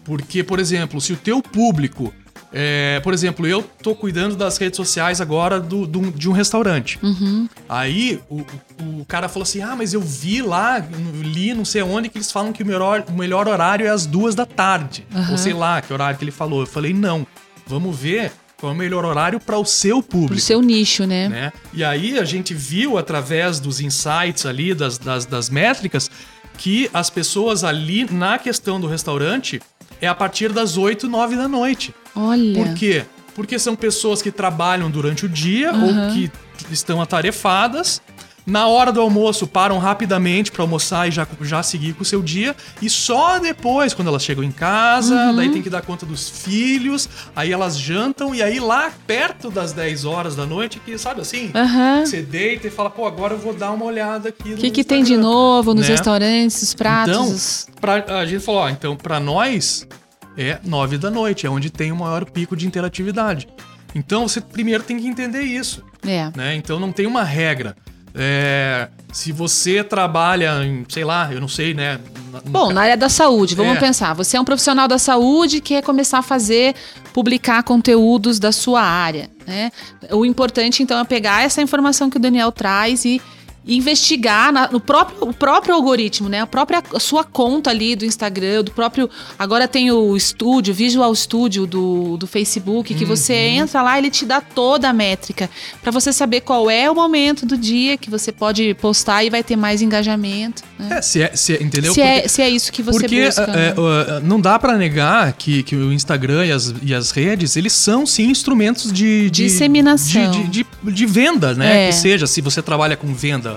Porque, 0.02 0.42
por 0.42 0.58
exemplo, 0.58 0.98
se 0.98 1.12
o 1.12 1.16
teu 1.16 1.42
público 1.42 2.14
é, 2.58 3.00
por 3.00 3.12
exemplo, 3.12 3.46
eu 3.46 3.62
tô 3.82 3.94
cuidando 3.94 4.34
das 4.34 4.56
redes 4.56 4.78
sociais 4.78 5.20
agora 5.20 5.60
do, 5.60 5.86
do 5.86 6.10
de 6.10 6.26
um 6.26 6.32
restaurante. 6.32 6.98
Uhum. 7.02 7.46
Aí 7.68 8.18
o, 8.30 8.46
o, 8.80 9.04
cara 9.04 9.28
falou 9.28 9.42
assim: 9.42 9.60
Ah, 9.60 9.76
mas 9.76 9.92
eu 9.92 10.00
vi 10.00 10.40
lá, 10.40 10.82
li 11.22 11.52
não 11.52 11.66
sei 11.66 11.82
onde, 11.82 12.08
que 12.08 12.16
eles 12.16 12.32
falam 12.32 12.54
que 12.54 12.62
o 12.62 12.66
melhor, 12.66 13.04
o 13.10 13.12
melhor 13.12 13.46
horário 13.46 13.86
é 13.86 13.90
às 13.90 14.06
duas 14.06 14.34
da 14.34 14.46
tarde. 14.46 15.06
Uhum. 15.14 15.32
Ou 15.32 15.36
sei 15.36 15.52
lá 15.52 15.82
que 15.82 15.92
horário 15.92 16.16
que 16.18 16.24
ele 16.24 16.30
falou. 16.30 16.60
Eu 16.60 16.66
falei: 16.66 16.94
Não, 16.94 17.26
vamos 17.66 17.94
ver 17.94 18.32
qual 18.56 18.72
é 18.72 18.74
o 18.74 18.78
melhor 18.78 19.04
horário 19.04 19.38
para 19.38 19.58
o 19.58 19.66
seu 19.66 20.02
público. 20.02 20.28
Para 20.28 20.38
o 20.38 20.40
seu 20.40 20.62
nicho, 20.62 21.04
né? 21.04 21.28
né? 21.28 21.52
E 21.74 21.84
aí 21.84 22.18
a 22.18 22.24
gente 22.24 22.54
viu 22.54 22.96
através 22.96 23.60
dos 23.60 23.82
insights 23.82 24.46
ali, 24.46 24.72
das, 24.72 24.96
das, 24.96 25.26
das 25.26 25.50
métricas, 25.50 26.10
que 26.56 26.88
as 26.94 27.10
pessoas 27.10 27.64
ali 27.64 28.10
na 28.10 28.38
questão 28.38 28.80
do 28.80 28.86
restaurante 28.86 29.60
é 30.00 30.08
a 30.08 30.14
partir 30.14 30.52
das 30.52 30.76
8, 30.76 31.08
9 31.08 31.36
da 31.36 31.48
noite. 31.48 31.94
Olha. 32.14 32.54
Por 32.54 32.74
quê? 32.74 33.04
Porque 33.34 33.58
são 33.58 33.76
pessoas 33.76 34.22
que 34.22 34.30
trabalham 34.30 34.90
durante 34.90 35.26
o 35.26 35.28
dia 35.28 35.72
uhum. 35.72 36.08
ou 36.08 36.12
que 36.12 36.30
estão 36.70 37.00
atarefadas. 37.00 38.00
Na 38.46 38.68
hora 38.68 38.92
do 38.92 39.00
almoço, 39.00 39.44
param 39.44 39.76
rapidamente 39.78 40.52
para 40.52 40.62
almoçar 40.62 41.08
e 41.08 41.10
já, 41.10 41.26
já 41.40 41.64
seguir 41.64 41.94
com 41.94 42.02
o 42.02 42.04
seu 42.04 42.22
dia. 42.22 42.54
E 42.80 42.88
só 42.88 43.40
depois, 43.40 43.92
quando 43.92 44.06
elas 44.06 44.22
chegam 44.22 44.44
em 44.44 44.52
casa, 44.52 45.14
uhum. 45.14 45.36
daí 45.36 45.50
tem 45.50 45.60
que 45.60 45.68
dar 45.68 45.82
conta 45.82 46.06
dos 46.06 46.30
filhos, 46.30 47.08
aí 47.34 47.50
elas 47.50 47.76
jantam, 47.76 48.32
e 48.32 48.42
aí 48.42 48.60
lá 48.60 48.92
perto 49.04 49.50
das 49.50 49.72
10 49.72 50.04
horas 50.04 50.36
da 50.36 50.46
noite, 50.46 50.78
que 50.78 50.96
sabe 50.96 51.20
assim, 51.20 51.50
uhum. 51.54 52.06
você 52.06 52.22
deita 52.22 52.68
e 52.68 52.70
fala, 52.70 52.88
pô, 52.88 53.04
agora 53.04 53.34
eu 53.34 53.38
vou 53.38 53.52
dar 53.52 53.72
uma 53.72 53.84
olhada 53.84 54.28
aqui. 54.28 54.54
O 54.54 54.56
que, 54.56 54.70
que 54.70 54.84
tem 54.84 55.02
de 55.02 55.16
novo 55.16 55.74
nos 55.74 55.88
né? 55.88 55.94
restaurantes, 55.94 56.62
os 56.62 56.72
pratos? 56.72 57.66
Então, 57.68 57.80
pra, 57.80 58.20
a 58.20 58.26
gente 58.26 58.44
falou, 58.44 58.60
ó, 58.60 58.68
então, 58.68 58.96
para 58.96 59.18
nós, 59.18 59.88
é 60.36 60.60
9 60.62 60.98
da 60.98 61.10
noite, 61.10 61.46
é 61.46 61.50
onde 61.50 61.68
tem 61.68 61.90
o 61.90 61.96
maior 61.96 62.24
pico 62.24 62.56
de 62.56 62.64
interatividade. 62.64 63.48
Então 63.94 64.28
você 64.28 64.40
primeiro 64.42 64.82
tem 64.82 64.98
que 64.98 65.06
entender 65.06 65.40
isso. 65.40 65.82
É. 66.06 66.30
Né? 66.36 66.54
Então 66.54 66.78
não 66.78 66.92
tem 66.92 67.06
uma 67.06 67.24
regra. 67.24 67.74
É, 68.18 68.88
se 69.12 69.30
você 69.30 69.84
trabalha 69.84 70.64
em, 70.64 70.84
sei 70.88 71.04
lá, 71.04 71.30
eu 71.30 71.40
não 71.40 71.48
sei, 71.48 71.74
né? 71.74 72.00
Bom, 72.46 72.72
na 72.72 72.82
área 72.82 72.96
da 72.96 73.08
saúde, 73.08 73.54
vamos 73.54 73.76
é. 73.76 73.80
pensar. 73.80 74.14
Você 74.14 74.36
é 74.36 74.40
um 74.40 74.44
profissional 74.44 74.88
da 74.88 74.98
saúde 74.98 75.60
que 75.60 75.74
quer 75.74 75.82
começar 75.82 76.18
a 76.18 76.22
fazer, 76.22 76.74
publicar 77.12 77.62
conteúdos 77.62 78.38
da 78.38 78.52
sua 78.52 78.82
área, 78.82 79.30
né? 79.46 79.70
O 80.10 80.24
importante, 80.24 80.82
então, 80.82 80.98
é 80.98 81.04
pegar 81.04 81.44
essa 81.44 81.60
informação 81.60 82.08
que 82.08 82.16
o 82.16 82.20
Daniel 82.20 82.50
traz 82.50 83.04
e 83.04 83.20
investigar 83.66 84.52
na, 84.52 84.70
no 84.70 84.78
próprio, 84.78 85.28
o 85.28 85.32
próprio 85.32 85.74
algoritmo, 85.74 86.28
né? 86.28 86.40
A 86.40 86.46
própria 86.46 86.82
a 86.94 87.00
sua 87.00 87.24
conta 87.24 87.70
ali 87.70 87.96
do 87.96 88.04
Instagram, 88.04 88.62
do 88.62 88.70
próprio. 88.70 89.10
Agora 89.38 89.66
tem 89.66 89.90
o 89.90 90.16
estúdio, 90.16 90.72
Visual 90.72 91.12
Studio 91.14 91.66
do, 91.66 92.16
do 92.16 92.26
Facebook, 92.26 92.94
que 92.94 93.02
uhum. 93.02 93.10
você 93.10 93.34
entra 93.34 93.82
lá, 93.82 93.98
ele 93.98 94.10
te 94.10 94.24
dá 94.24 94.40
toda 94.40 94.88
a 94.88 94.92
métrica 94.92 95.50
para 95.82 95.90
você 95.90 96.12
saber 96.12 96.42
qual 96.42 96.70
é 96.70 96.88
o 96.88 96.94
momento 96.94 97.44
do 97.44 97.56
dia 97.56 97.96
que 97.96 98.08
você 98.08 98.30
pode 98.30 98.74
postar 98.74 99.24
e 99.24 99.30
vai 99.30 99.42
ter 99.42 99.56
mais 99.56 99.82
engajamento. 99.82 100.62
Né? 100.78 100.98
É, 100.98 101.02
se 101.02 101.22
é, 101.22 101.34
se 101.34 101.54
é, 101.54 101.62
entendeu? 101.62 101.92
Se, 101.92 102.00
é, 102.00 102.12
porque, 102.12 102.26
é, 102.26 102.28
se 102.28 102.42
é 102.42 102.50
isso 102.50 102.70
que 102.70 102.82
você 102.82 103.00
porque, 103.00 103.26
busca. 103.26 103.44
Porque 103.44 103.58
é, 103.58 103.74
né? 103.74 104.20
não 104.22 104.40
dá 104.40 104.58
para 104.58 104.76
negar 104.78 105.32
que, 105.32 105.64
que 105.64 105.74
o 105.74 105.92
Instagram 105.92 106.46
e 106.46 106.52
as, 106.52 106.74
e 106.82 106.94
as 106.94 107.10
redes, 107.10 107.56
eles 107.56 107.72
são 107.72 108.06
sim 108.06 108.30
instrumentos 108.30 108.92
de. 108.92 109.28
de 109.30 109.44
Disseminação. 109.46 110.30
De, 110.30 110.44
de, 110.44 110.66
de, 110.82 110.92
de 110.92 111.06
venda, 111.06 111.54
né? 111.54 111.86
É. 111.86 111.88
Que 111.88 111.94
seja, 111.94 112.26
se 112.26 112.40
você 112.40 112.62
trabalha 112.62 112.96
com 112.96 113.12
venda 113.12 113.55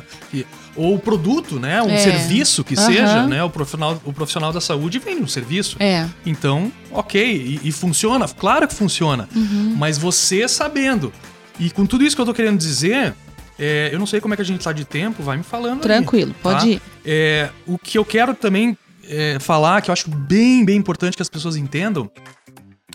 ou 0.76 0.96
o 0.96 1.00
produto, 1.00 1.60
né? 1.60 1.82
Um 1.82 1.90
é. 1.90 1.98
serviço 1.98 2.64
que 2.64 2.76
uhum. 2.76 2.86
seja, 2.86 3.28
né? 3.28 3.44
O 3.44 3.50
profissional, 3.50 4.02
o 4.06 4.14
profissional 4.14 4.54
da 4.54 4.62
saúde 4.62 5.00
vende 5.00 5.22
um 5.22 5.28
serviço. 5.28 5.78
É. 5.80 6.08
Então, 6.26 6.72
ok. 6.92 7.22
E, 7.64 7.68
e 7.68 7.72
funciona, 7.72 8.28
claro 8.28 8.68
que 8.68 8.74
funciona. 8.74 9.28
Uhum. 9.36 9.76
Mas 9.78 9.98
você 9.98 10.48
sabendo. 10.48 11.12
E 11.60 11.70
com 11.70 11.86
tudo 11.86 12.04
isso 12.04 12.16
que 12.16 12.22
eu 12.22 12.26
tô 12.26 12.34
querendo 12.34 12.58
dizer, 12.58 13.14
é, 13.60 13.90
eu 13.92 14.00
não 14.00 14.06
sei 14.06 14.22
como 14.22 14.34
é 14.34 14.38
que 14.38 14.42
a 14.42 14.46
gente 14.46 14.64
tá 14.64 14.72
de 14.72 14.86
tempo, 14.86 15.22
vai 15.22 15.38
me 15.38 15.44
falando. 15.44 15.82
Tranquilo, 15.82 16.32
aí, 16.32 16.42
pode 16.42 16.60
tá? 16.60 16.68
ir. 16.68 16.82
É, 17.06 17.50
o 17.68 17.78
que 17.78 17.98
eu 17.98 18.06
quero 18.06 18.34
também 18.34 18.78
é, 19.04 19.38
falar, 19.40 19.82
que 19.82 19.90
eu 19.90 19.94
acho 19.94 20.10
bem, 20.10 20.64
bem 20.64 20.78
importante 20.78 21.18
que 21.18 21.22
as 21.22 21.30
pessoas 21.30 21.58
entendam, 21.58 22.10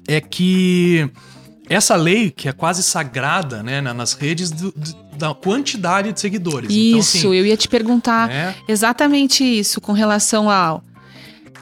é 0.08 0.20
que 0.20 1.10
essa 1.68 1.96
lei, 1.96 2.30
que 2.30 2.48
é 2.48 2.52
quase 2.52 2.82
sagrada 2.82 3.62
né, 3.62 3.80
nas 3.80 4.14
redes 4.14 4.50
do, 4.50 4.72
do, 4.72 5.03
da 5.16 5.34
quantidade 5.34 6.12
de 6.12 6.20
seguidores. 6.20 6.70
Isso, 6.70 7.18
então, 7.18 7.30
assim, 7.30 7.38
eu 7.38 7.46
ia 7.46 7.56
te 7.56 7.68
perguntar 7.68 8.30
é... 8.30 8.54
exatamente 8.68 9.44
isso 9.44 9.80
com 9.80 9.92
relação 9.92 10.50
ao. 10.50 10.82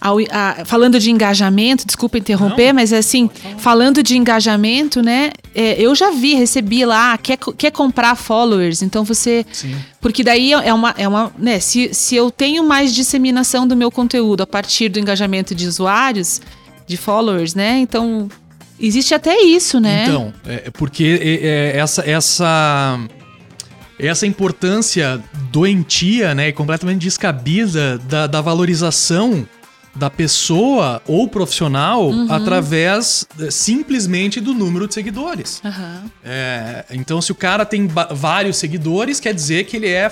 Ao, 0.01 0.19
a, 0.33 0.65
falando 0.65 0.99
de 0.99 1.13
engajamento, 1.13 1.87
desculpa 1.87 2.19
interromper, 2.19 2.73
Não, 2.73 2.75
mas 2.75 2.93
assim, 2.93 3.31
falando 3.59 4.03
de 4.03 4.19
engajamento, 4.19 5.01
né? 5.01 5.31
É, 5.55 5.81
eu 5.81 5.95
já 5.95 6.11
vi, 6.11 6.35
recebi 6.35 6.85
lá, 6.85 7.17
quer, 7.17 7.39
quer 7.57 7.71
comprar 7.71 8.17
followers, 8.17 8.83
então 8.83 9.05
você. 9.05 9.47
Sim. 9.53 9.77
Porque 10.01 10.25
daí 10.25 10.53
é 10.53 10.75
uma. 10.75 10.93
É 10.99 11.07
uma 11.07 11.31
né, 11.39 11.61
se, 11.61 11.95
se 11.95 12.17
eu 12.17 12.33
tenho 12.33 12.65
mais 12.65 12.93
disseminação 12.93 13.65
do 13.65 13.77
meu 13.77 13.93
conteúdo 13.93 14.43
a 14.43 14.47
partir 14.47 14.89
do 14.89 14.99
engajamento 14.99 15.55
de 15.55 15.69
usuários, 15.69 16.41
de 16.85 16.97
followers, 16.97 17.55
né? 17.55 17.79
Então 17.79 18.29
Existe 18.83 19.15
até 19.15 19.41
isso, 19.41 19.79
né? 19.79 20.07
Então, 20.09 20.35
é, 20.45 20.69
porque 20.73 21.21
é, 21.23 21.47
é, 21.47 21.79
essa, 21.79 22.03
essa, 22.03 22.99
essa 24.07 24.27
importância 24.27 25.23
doentia, 25.51 26.35
né, 26.35 26.53
completamente 26.53 27.03
descabida 27.03 27.99
da, 27.99 28.27
da 28.27 28.41
valorização 28.41 29.47
da 29.95 30.09
pessoa 30.09 31.03
ou 31.07 31.29
profissional 31.29 32.09
uhum. 32.09 32.33
através 32.33 33.27
é, 33.39 33.51
simplesmente 33.51 34.41
do 34.41 34.55
número 34.55 34.89
de 34.89 34.95
seguidores. 34.95 35.61
Uhum. 35.63 36.11
É, 36.25 36.85
então, 36.91 37.21
se 37.21 37.31
o 37.31 37.35
cara 37.35 37.65
tem 37.65 37.87
vários 38.11 38.57
seguidores, 38.57 39.21
quer 39.21 39.35
dizer 39.35 39.65
que 39.65 39.77
ele 39.77 39.89
é 39.89 40.11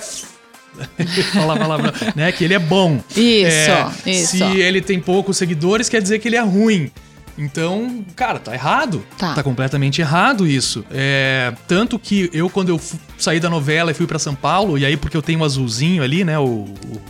Fala 1.33 1.55
a 1.55 1.57
palavra, 1.57 1.93
né? 2.15 2.31
Que 2.31 2.45
ele 2.45 2.53
é 2.53 2.59
bom. 2.59 3.01
Isso, 3.09 3.17
é, 3.17 3.91
isso. 4.05 4.37
Se 4.37 4.43
ele 4.43 4.79
tem 4.79 5.01
poucos 5.01 5.35
seguidores, 5.35 5.89
quer 5.89 6.01
dizer 6.01 6.19
que 6.19 6.29
ele 6.29 6.37
é 6.37 6.41
ruim. 6.41 6.89
Então, 7.37 8.03
cara, 8.15 8.39
tá 8.39 8.53
errado. 8.53 9.03
Tá, 9.17 9.33
tá 9.33 9.43
completamente 9.43 10.01
errado 10.01 10.47
isso. 10.47 10.85
É, 10.91 11.53
tanto 11.67 11.97
que 11.97 12.29
eu, 12.33 12.49
quando 12.49 12.69
eu 12.69 12.79
saí 13.17 13.39
da 13.39 13.49
novela 13.49 13.91
e 13.91 13.93
fui 13.93 14.07
para 14.07 14.19
São 14.19 14.35
Paulo, 14.35 14.77
e 14.77 14.85
aí 14.85 14.97
porque 14.97 15.15
eu 15.15 15.21
tenho 15.21 15.39
o 15.39 15.41
um 15.41 15.45
azulzinho 15.45 16.03
ali, 16.03 16.23
né? 16.23 16.37
O, 16.37 16.65
o 16.65 17.01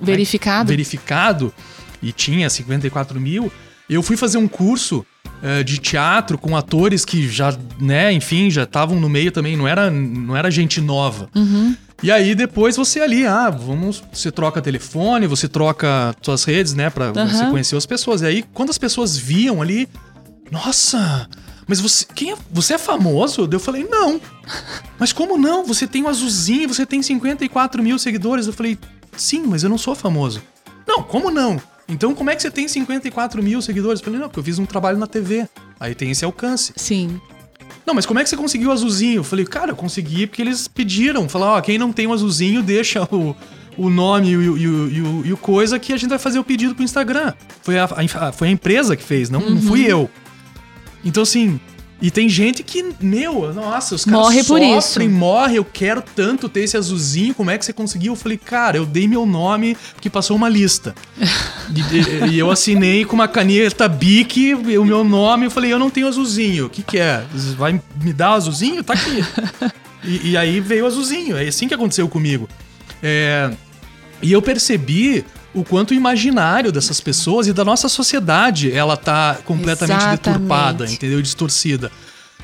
verificado. 0.00 0.70
Né, 0.70 0.76
verificado, 0.76 1.52
e 2.02 2.12
tinha 2.12 2.48
54 2.48 3.20
mil, 3.20 3.52
eu 3.88 4.02
fui 4.02 4.16
fazer 4.16 4.38
um 4.38 4.48
curso 4.48 5.04
é, 5.04 5.17
de 5.64 5.78
teatro 5.78 6.36
com 6.36 6.56
atores 6.56 7.04
que 7.04 7.28
já, 7.28 7.56
né, 7.80 8.12
enfim, 8.12 8.50
já 8.50 8.64
estavam 8.64 8.98
no 8.98 9.08
meio 9.08 9.30
também, 9.30 9.56
não 9.56 9.68
era, 9.68 9.90
não 9.90 10.36
era 10.36 10.50
gente 10.50 10.80
nova. 10.80 11.28
Uhum. 11.34 11.76
E 12.02 12.10
aí 12.10 12.34
depois 12.34 12.76
você 12.76 13.00
ali, 13.00 13.26
ah, 13.26 13.50
vamos, 13.50 14.02
você 14.12 14.30
troca 14.30 14.60
telefone, 14.60 15.26
você 15.26 15.48
troca 15.48 16.14
suas 16.22 16.44
redes, 16.44 16.74
né, 16.74 16.90
para 16.90 17.08
uhum. 17.08 17.28
você 17.28 17.46
conhecer 17.46 17.76
as 17.76 17.86
pessoas. 17.86 18.22
E 18.22 18.26
aí 18.26 18.44
quando 18.52 18.70
as 18.70 18.78
pessoas 18.78 19.16
viam 19.16 19.62
ali, 19.62 19.88
nossa, 20.50 21.28
mas 21.68 21.80
você, 21.80 22.06
quem 22.14 22.32
é, 22.32 22.36
você 22.50 22.74
é 22.74 22.78
famoso? 22.78 23.46
Eu 23.50 23.60
falei, 23.60 23.86
não. 23.88 24.18
Mas 24.98 25.12
como 25.12 25.36
não? 25.36 25.64
Você 25.66 25.86
tem 25.86 26.02
um 26.02 26.08
azulzinho, 26.08 26.66
você 26.66 26.86
tem 26.86 27.02
54 27.02 27.82
mil 27.82 27.98
seguidores. 27.98 28.46
Eu 28.46 28.54
falei, 28.54 28.78
sim, 29.16 29.44
mas 29.46 29.62
eu 29.62 29.68
não 29.68 29.76
sou 29.76 29.94
famoso. 29.94 30.42
Não, 30.86 31.02
como 31.02 31.30
não? 31.30 31.60
Então 31.88 32.14
como 32.14 32.30
é 32.30 32.36
que 32.36 32.42
você 32.42 32.50
tem 32.50 32.68
54 32.68 33.42
mil 33.42 33.62
seguidores? 33.62 34.00
Eu 34.00 34.04
falei, 34.04 34.20
não, 34.20 34.28
porque 34.28 34.40
eu 34.40 34.44
fiz 34.44 34.58
um 34.58 34.66
trabalho 34.66 34.98
na 34.98 35.06
TV. 35.06 35.48
Aí 35.80 35.94
tem 35.94 36.10
esse 36.10 36.24
alcance. 36.24 36.72
Sim. 36.76 37.20
Não, 37.86 37.94
mas 37.94 38.04
como 38.04 38.20
é 38.20 38.22
que 38.22 38.28
você 38.28 38.36
conseguiu 38.36 38.68
o 38.68 38.72
azulzinho? 38.72 39.20
Eu 39.20 39.24
falei, 39.24 39.46
cara, 39.46 39.70
eu 39.70 39.76
consegui 39.76 40.26
porque 40.26 40.42
eles 40.42 40.68
pediram. 40.68 41.28
Falaram, 41.28 41.54
ó, 41.54 41.60
quem 41.60 41.78
não 41.78 41.92
tem 41.92 42.06
o 42.06 42.12
azulzinho, 42.12 42.62
deixa 42.62 43.02
o, 43.04 43.34
o 43.78 43.88
nome 43.88 44.28
e 44.28 44.36
o, 44.36 44.58
e, 44.58 44.68
o, 44.68 45.26
e 45.26 45.32
o, 45.32 45.36
coisa 45.36 45.78
que 45.78 45.92
a 45.92 45.96
gente 45.96 46.10
vai 46.10 46.18
fazer 46.18 46.38
o 46.38 46.44
pedido 46.44 46.74
pro 46.74 46.84
Instagram. 46.84 47.32
Foi 47.62 47.78
a, 47.78 47.84
a 47.84 48.32
foi 48.32 48.48
a 48.48 48.50
empresa 48.50 48.94
que 48.94 49.02
fez, 49.02 49.30
não, 49.30 49.40
uhum. 49.40 49.54
não 49.54 49.62
fui 49.62 49.86
eu. 49.86 50.10
Então, 51.04 51.22
assim, 51.22 51.58
e 52.00 52.12
tem 52.12 52.28
gente 52.28 52.62
que, 52.62 52.84
meu, 53.00 53.52
nossa, 53.52 53.96
os 53.96 54.04
caras 54.04 54.20
morre 54.20 54.42
sofrem, 54.44 54.70
por 54.72 54.78
isso. 54.78 55.10
morre, 55.10 55.56
eu 55.56 55.64
quero 55.64 56.00
tanto 56.00 56.48
ter 56.48 56.60
esse 56.60 56.76
azulzinho, 56.76 57.34
como 57.34 57.50
é 57.50 57.58
que 57.58 57.64
você 57.64 57.72
conseguiu? 57.72 58.12
Eu 58.12 58.16
falei, 58.16 58.38
cara, 58.38 58.76
eu 58.76 58.86
dei 58.86 59.08
meu 59.08 59.26
nome 59.26 59.76
porque 59.94 60.08
passou 60.08 60.36
uma 60.36 60.48
lista. 60.48 60.94
e, 61.74 62.30
e, 62.30 62.38
eu 62.38 62.50
assinei 62.52 63.04
com 63.04 63.14
uma 63.14 63.26
caneta 63.26 63.88
Bic 63.88 64.54
o 64.54 64.84
meu 64.84 65.02
nome, 65.02 65.46
eu 65.46 65.50
falei, 65.50 65.72
eu 65.72 65.78
não 65.78 65.90
tenho 65.90 66.06
azulzinho, 66.06 66.66
o 66.66 66.70
que 66.70 66.82
que 66.82 66.98
é? 66.98 67.24
Vai 67.56 67.80
me 68.00 68.12
dar 68.12 68.34
azulzinho? 68.34 68.84
Tá 68.84 68.92
aqui. 68.92 69.24
e, 70.04 70.30
e, 70.30 70.36
aí 70.36 70.60
veio 70.60 70.84
o 70.84 70.86
azulzinho, 70.86 71.36
é 71.36 71.48
assim 71.48 71.66
que 71.66 71.74
aconteceu 71.74 72.08
comigo. 72.08 72.48
É, 73.02 73.50
e 74.22 74.32
eu 74.32 74.40
percebi 74.40 75.24
o 75.54 75.64
quanto 75.64 75.92
o 75.92 75.94
imaginário 75.94 76.70
dessas 76.70 77.00
pessoas 77.00 77.46
e 77.46 77.52
da 77.52 77.64
nossa 77.64 77.88
sociedade 77.88 78.70
ela 78.72 78.96
tá 78.96 79.38
completamente 79.44 79.98
Exatamente. 79.98 80.22
deturpada, 80.22 80.90
entendeu? 80.90 81.22
Distorcida. 81.22 81.90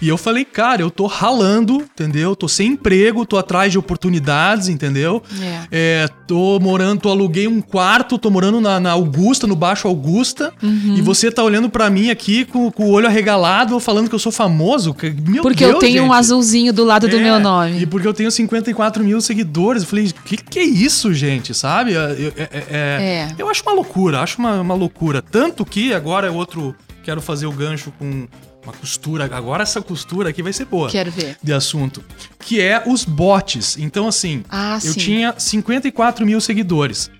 E 0.05 0.09
eu 0.09 0.18
falei, 0.18 0.44
cara, 0.44 0.82
eu 0.82 0.90
tô 0.90 1.07
ralando, 1.07 1.76
entendeu? 1.76 2.36
Tô 2.36 2.46
sem 2.46 2.72
emprego, 2.72 3.24
tô 3.24 3.38
atrás 3.38 3.72
de 3.72 3.78
oportunidades, 3.78 4.68
entendeu? 4.68 5.22
É. 5.40 6.02
É, 6.05 6.09
tô 6.26 6.61
morando, 6.61 7.00
tô 7.00 7.09
aluguei 7.09 7.48
um 7.48 7.62
quarto, 7.62 8.18
tô 8.18 8.28
morando 8.28 8.61
na, 8.61 8.78
na 8.78 8.90
Augusta, 8.90 9.46
no 9.46 9.57
Baixo 9.57 9.88
Augusta, 9.88 10.52
uhum. 10.62 10.96
e 10.98 11.00
você 11.00 11.32
tá 11.32 11.42
olhando 11.42 11.70
para 11.70 11.88
mim 11.88 12.11
aqui 12.11 12.44
com, 12.44 12.70
com, 12.70 12.84
o 12.84 12.90
olho 12.90 13.07
arregalado, 13.07 13.80
falando 13.80 14.11
que 14.11 14.14
eu 14.14 14.18
sou 14.18 14.30
famoso. 14.30 14.94
Meu 15.26 15.42
porque 15.42 15.64
Deus, 15.64 15.72
eu 15.72 15.78
tenho 15.78 16.02
gente. 16.02 16.11
um 16.11 16.12
azulzinho 16.12 16.70
do 16.70 16.84
lado 16.84 17.07
é, 17.07 17.09
do 17.09 17.18
meu 17.18 17.40
nome. 17.40 17.80
E 17.80 17.86
porque 17.86 18.07
eu 18.07 18.12
tenho 18.12 18.30
54 18.30 19.02
mil 19.02 19.22
seguidores. 19.22 19.84
Eu 19.84 19.88
falei, 19.88 20.09
o 20.09 20.22
que, 20.22 20.36
que 20.36 20.59
é 20.59 20.64
isso, 20.64 21.14
gente? 21.14 21.55
Sabe? 21.55 21.94
Eu, 21.94 22.02
eu, 22.02 22.32
é, 22.36 22.48
é, 22.70 23.28
eu 23.38 23.48
acho 23.48 23.62
uma 23.62 23.72
loucura, 23.72 24.20
acho 24.20 24.38
uma, 24.38 24.61
uma 24.61 24.74
loucura. 24.74 25.22
Tanto 25.22 25.64
que 25.64 25.94
agora 25.94 26.26
é 26.26 26.30
outro. 26.30 26.74
Quero 27.02 27.22
fazer 27.22 27.46
o 27.46 27.52
gancho 27.52 27.92
com 27.98 28.26
uma 28.64 28.72
costura. 28.72 29.24
Agora 29.24 29.62
essa 29.62 29.80
costura 29.80 30.30
aqui 30.30 30.42
vai 30.42 30.52
ser 30.52 30.64
boa. 30.64 30.90
Quero 30.90 31.10
ver. 31.10 31.36
De 31.42 31.52
assunto. 31.52 32.02
Que 32.38 32.60
é 32.60 32.82
os 32.86 33.04
bots. 33.04 33.76
Então, 33.78 34.08
assim, 34.08 34.42
ah, 34.48 34.78
eu 34.82 34.92
sim. 34.92 35.00
tinha 35.00 35.34
54 35.38 36.26
mil 36.26 36.40
seguidores. 36.40 37.10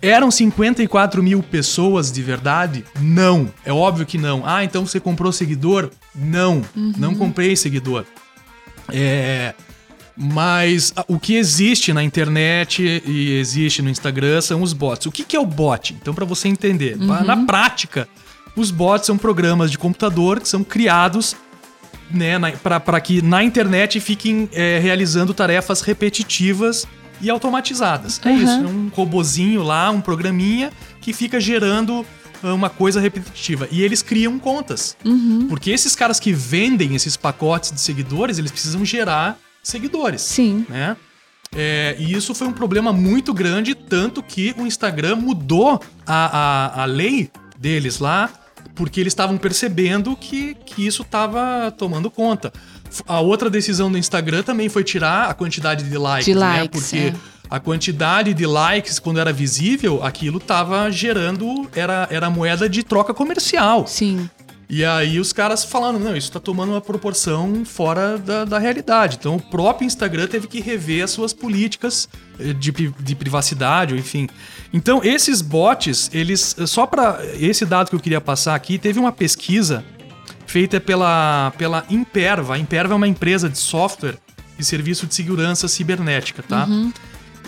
Eram 0.00 0.30
54 0.30 1.22
mil 1.22 1.42
pessoas 1.42 2.10
de 2.10 2.22
verdade? 2.22 2.84
Não. 3.00 3.48
É 3.64 3.72
óbvio 3.72 4.04
que 4.04 4.18
não. 4.18 4.42
Ah, 4.44 4.64
então 4.64 4.84
você 4.84 4.98
comprou 4.98 5.32
seguidor? 5.32 5.90
Não. 6.14 6.62
Uhum. 6.74 6.92
Não 6.96 7.14
comprei 7.14 7.54
seguidor. 7.54 8.04
É. 8.92 9.54
Mas 10.16 10.92
o 11.08 11.18
que 11.18 11.36
existe 11.36 11.92
na 11.92 12.02
internet 12.02 13.02
e 13.06 13.38
existe 13.38 13.80
no 13.80 13.88
Instagram 13.88 14.40
são 14.40 14.60
os 14.60 14.72
bots. 14.72 15.06
O 15.06 15.12
que, 15.12 15.24
que 15.24 15.36
é 15.36 15.40
o 15.40 15.46
bot? 15.46 15.94
Então, 15.94 16.12
para 16.12 16.24
você 16.24 16.48
entender, 16.48 16.96
uhum. 16.98 17.06
na 17.24 17.36
prática, 17.46 18.06
os 18.56 18.70
bots 18.70 19.06
são 19.06 19.16
programas 19.16 19.70
de 19.70 19.78
computador 19.78 20.40
que 20.40 20.48
são 20.48 20.62
criados 20.62 21.36
né, 22.10 22.38
para 22.62 23.00
que 23.00 23.22
na 23.22 23.42
internet 23.42 23.98
fiquem 23.98 24.48
é, 24.52 24.78
realizando 24.78 25.32
tarefas 25.32 25.80
repetitivas 25.80 26.86
e 27.20 27.30
automatizadas. 27.30 28.20
É 28.24 28.32
isso, 28.32 28.52
é 28.52 28.66
um 28.66 28.88
robozinho 28.88 29.62
lá, 29.62 29.90
um 29.90 30.00
programinha 30.00 30.70
que 31.00 31.12
fica 31.12 31.40
gerando 31.40 32.04
ah, 32.42 32.52
uma 32.52 32.68
coisa 32.68 33.00
repetitiva. 33.00 33.68
E 33.70 33.82
eles 33.82 34.02
criam 34.02 34.38
contas. 34.38 34.96
Uhum. 35.04 35.46
Porque 35.48 35.70
esses 35.70 35.94
caras 35.94 36.18
que 36.18 36.32
vendem 36.32 36.94
esses 36.94 37.16
pacotes 37.16 37.72
de 37.72 37.80
seguidores, 37.80 38.38
eles 38.38 38.50
precisam 38.50 38.84
gerar 38.84 39.38
seguidores. 39.62 40.20
Sim. 40.20 40.66
Né? 40.68 40.96
É, 41.54 41.96
e 41.98 42.12
isso 42.12 42.34
foi 42.34 42.48
um 42.48 42.52
problema 42.52 42.92
muito 42.92 43.32
grande, 43.32 43.74
tanto 43.74 44.22
que 44.22 44.54
o 44.58 44.66
Instagram 44.66 45.16
mudou 45.16 45.80
a, 46.06 46.76
a, 46.76 46.82
a 46.82 46.84
lei 46.84 47.30
deles 47.58 48.00
lá, 48.00 48.30
porque 48.74 49.00
eles 49.00 49.12
estavam 49.12 49.36
percebendo 49.36 50.16
que, 50.16 50.54
que 50.54 50.86
isso 50.86 51.02
estava 51.02 51.70
tomando 51.70 52.10
conta. 52.10 52.52
A 53.06 53.20
outra 53.20 53.48
decisão 53.48 53.90
do 53.90 53.98
Instagram 53.98 54.42
também 54.42 54.68
foi 54.68 54.84
tirar 54.84 55.28
a 55.30 55.34
quantidade 55.34 55.84
de 55.88 55.98
likes, 55.98 56.26
De 56.26 56.34
né? 56.34 56.40
likes, 56.40 56.80
Porque 56.80 56.96
é. 56.96 57.14
a 57.48 57.58
quantidade 57.60 58.34
de 58.34 58.46
likes, 58.46 58.98
quando 58.98 59.18
era 59.18 59.32
visível, 59.32 60.02
aquilo 60.02 60.38
estava 60.38 60.90
gerando, 60.90 61.68
era, 61.74 62.06
era 62.10 62.28
moeda 62.30 62.68
de 62.68 62.82
troca 62.82 63.14
comercial. 63.14 63.86
Sim. 63.86 64.28
E 64.72 64.86
aí 64.86 65.20
os 65.20 65.34
caras 65.34 65.66
falando, 65.66 65.98
não, 65.98 66.16
isso 66.16 66.32
tá 66.32 66.40
tomando 66.40 66.70
uma 66.70 66.80
proporção 66.80 67.62
fora 67.62 68.16
da, 68.16 68.46
da 68.46 68.58
realidade. 68.58 69.18
Então 69.20 69.36
o 69.36 69.38
próprio 69.40 69.84
Instagram 69.84 70.26
teve 70.26 70.46
que 70.46 70.62
rever 70.62 71.04
as 71.04 71.10
suas 71.10 71.34
políticas 71.34 72.08
eh, 72.40 72.54
de, 72.54 72.72
de 72.72 73.14
privacidade, 73.14 73.94
enfim. 73.94 74.26
Então 74.72 75.04
esses 75.04 75.42
bots, 75.42 76.08
eles, 76.10 76.56
só 76.66 76.86
para 76.86 77.20
esse 77.38 77.66
dado 77.66 77.90
que 77.90 77.96
eu 77.96 78.00
queria 78.00 78.18
passar 78.18 78.54
aqui, 78.54 78.78
teve 78.78 78.98
uma 78.98 79.12
pesquisa 79.12 79.84
feita 80.46 80.80
pela, 80.80 81.52
pela 81.58 81.84
Imperva. 81.90 82.54
A 82.54 82.58
Imperva 82.58 82.94
é 82.94 82.96
uma 82.96 83.08
empresa 83.08 83.50
de 83.50 83.58
software 83.58 84.16
e 84.58 84.64
serviço 84.64 85.06
de 85.06 85.14
segurança 85.14 85.68
cibernética, 85.68 86.42
tá? 86.42 86.66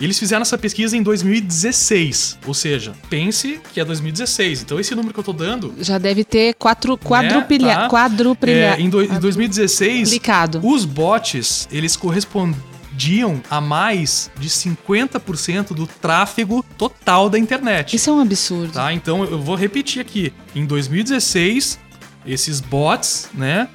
Eles 0.01 0.19
fizeram 0.19 0.41
essa 0.41 0.57
pesquisa 0.57 0.95
em 0.97 1.01
2016, 1.01 2.37
ou 2.45 2.53
seja, 2.53 2.93
pense 3.09 3.59
que 3.73 3.79
é 3.79 3.85
2016. 3.85 4.61
Então 4.61 4.79
esse 4.79 4.93
número 4.93 5.13
que 5.13 5.19
eu 5.19 5.23
tô 5.23 5.33
dando 5.33 5.73
Já 5.79 5.97
deve 5.97 6.23
ter 6.23 6.53
quatro, 6.55 6.97
quadrupilha, 6.97 7.75
tá? 7.75 7.87
quadrupilha, 7.89 8.75
É, 8.77 8.79
em, 8.79 8.89
do- 8.89 9.01
em 9.03 9.19
2016, 9.19 10.09
Duplicado. 10.09 10.59
os 10.63 10.83
bots, 10.85 11.67
eles 11.71 11.95
correspondiam 11.95 13.41
a 13.49 13.59
mais 13.61 14.29
de 14.39 14.49
50% 14.49 15.73
do 15.73 15.87
tráfego 15.87 16.63
total 16.77 17.29
da 17.29 17.37
internet. 17.39 17.95
Isso 17.95 18.09
é 18.09 18.13
um 18.13 18.19
absurdo. 18.19 18.73
Tá? 18.73 18.93
Então 18.93 19.23
eu 19.23 19.39
vou 19.41 19.55
repetir 19.55 20.01
aqui. 20.01 20.33
Em 20.53 20.65
2016, 20.65 21.79
esses 22.25 22.59
bots, 22.59 23.29
né, 23.33 23.67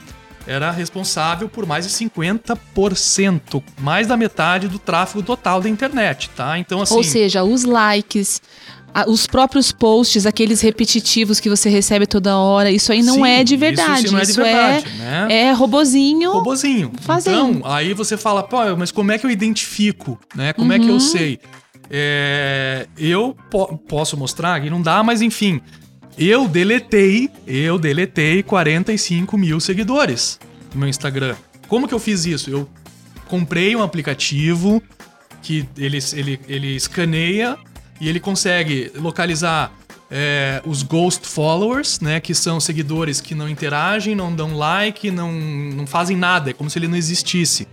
era 0.50 0.70
responsável 0.72 1.48
por 1.48 1.64
mais 1.64 1.86
de 1.86 1.92
50%, 1.92 3.62
mais 3.80 4.06
da 4.08 4.16
metade 4.16 4.66
do 4.66 4.78
tráfego 4.80 5.22
total 5.22 5.60
da 5.60 5.68
internet, 5.68 6.28
tá? 6.30 6.58
Então 6.58 6.82
assim, 6.82 6.94
Ou 6.94 7.04
seja, 7.04 7.44
os 7.44 7.62
likes, 7.62 8.42
os 9.06 9.28
próprios 9.28 9.70
posts, 9.70 10.26
aqueles 10.26 10.60
repetitivos 10.60 11.38
que 11.38 11.48
você 11.48 11.68
recebe 11.68 12.04
toda 12.04 12.36
hora, 12.36 12.68
isso 12.70 12.90
aí 12.90 13.00
não 13.02 13.14
Sim, 13.14 13.26
é 13.28 13.44
de 13.44 13.56
verdade. 13.56 14.06
isso 14.06 14.12
não 14.12 14.18
é 14.20 14.24
de 14.24 14.32
verdade, 14.32 14.88
né? 14.98 15.26
é 15.30 15.52
robozinho. 15.52 16.32
robozinho. 16.32 16.90
Fazendo. 17.00 17.58
Então, 17.58 17.70
aí 17.72 17.94
você 17.94 18.16
fala, 18.16 18.42
pô, 18.42 18.58
mas 18.76 18.90
como 18.90 19.12
é 19.12 19.18
que 19.18 19.24
eu 19.26 19.30
identifico, 19.30 20.18
né? 20.34 20.52
Como 20.52 20.72
é 20.72 20.78
que 20.80 20.88
eu 20.88 20.94
Uhum. 20.94 21.00
sei? 21.00 21.38
É, 21.88 22.86
eu 22.98 23.36
po- 23.50 23.76
posso 23.88 24.16
mostrar 24.16 24.56
aqui, 24.56 24.68
não 24.70 24.82
dá, 24.82 25.02
mas 25.02 25.22
enfim. 25.22 25.60
Eu 26.18 26.46
deletei, 26.48 27.30
eu 27.46 27.78
deletei 27.78 28.42
45 28.42 29.38
mil 29.38 29.60
seguidores 29.60 30.38
no 30.74 30.80
meu 30.80 30.88
Instagram. 30.88 31.36
Como 31.68 31.88
que 31.88 31.94
eu 31.94 31.98
fiz 31.98 32.26
isso? 32.26 32.50
Eu 32.50 32.68
comprei 33.26 33.74
um 33.76 33.82
aplicativo 33.82 34.82
que 35.42 35.66
ele, 35.78 35.98
ele, 36.12 36.40
ele 36.48 36.76
escaneia 36.76 37.56
e 38.00 38.08
ele 38.08 38.20
consegue 38.20 38.90
localizar 38.96 39.72
é, 40.10 40.60
os 40.66 40.82
ghost 40.82 41.26
followers, 41.26 42.00
né? 42.00 42.18
Que 42.18 42.34
são 42.34 42.58
seguidores 42.58 43.20
que 43.20 43.34
não 43.34 43.48
interagem, 43.48 44.14
não 44.14 44.34
dão 44.34 44.56
like, 44.56 45.10
não, 45.10 45.32
não 45.32 45.86
fazem 45.86 46.16
nada. 46.16 46.50
É 46.50 46.52
como 46.52 46.68
se 46.68 46.78
ele 46.78 46.88
não 46.88 46.96
existisse. 46.96 47.68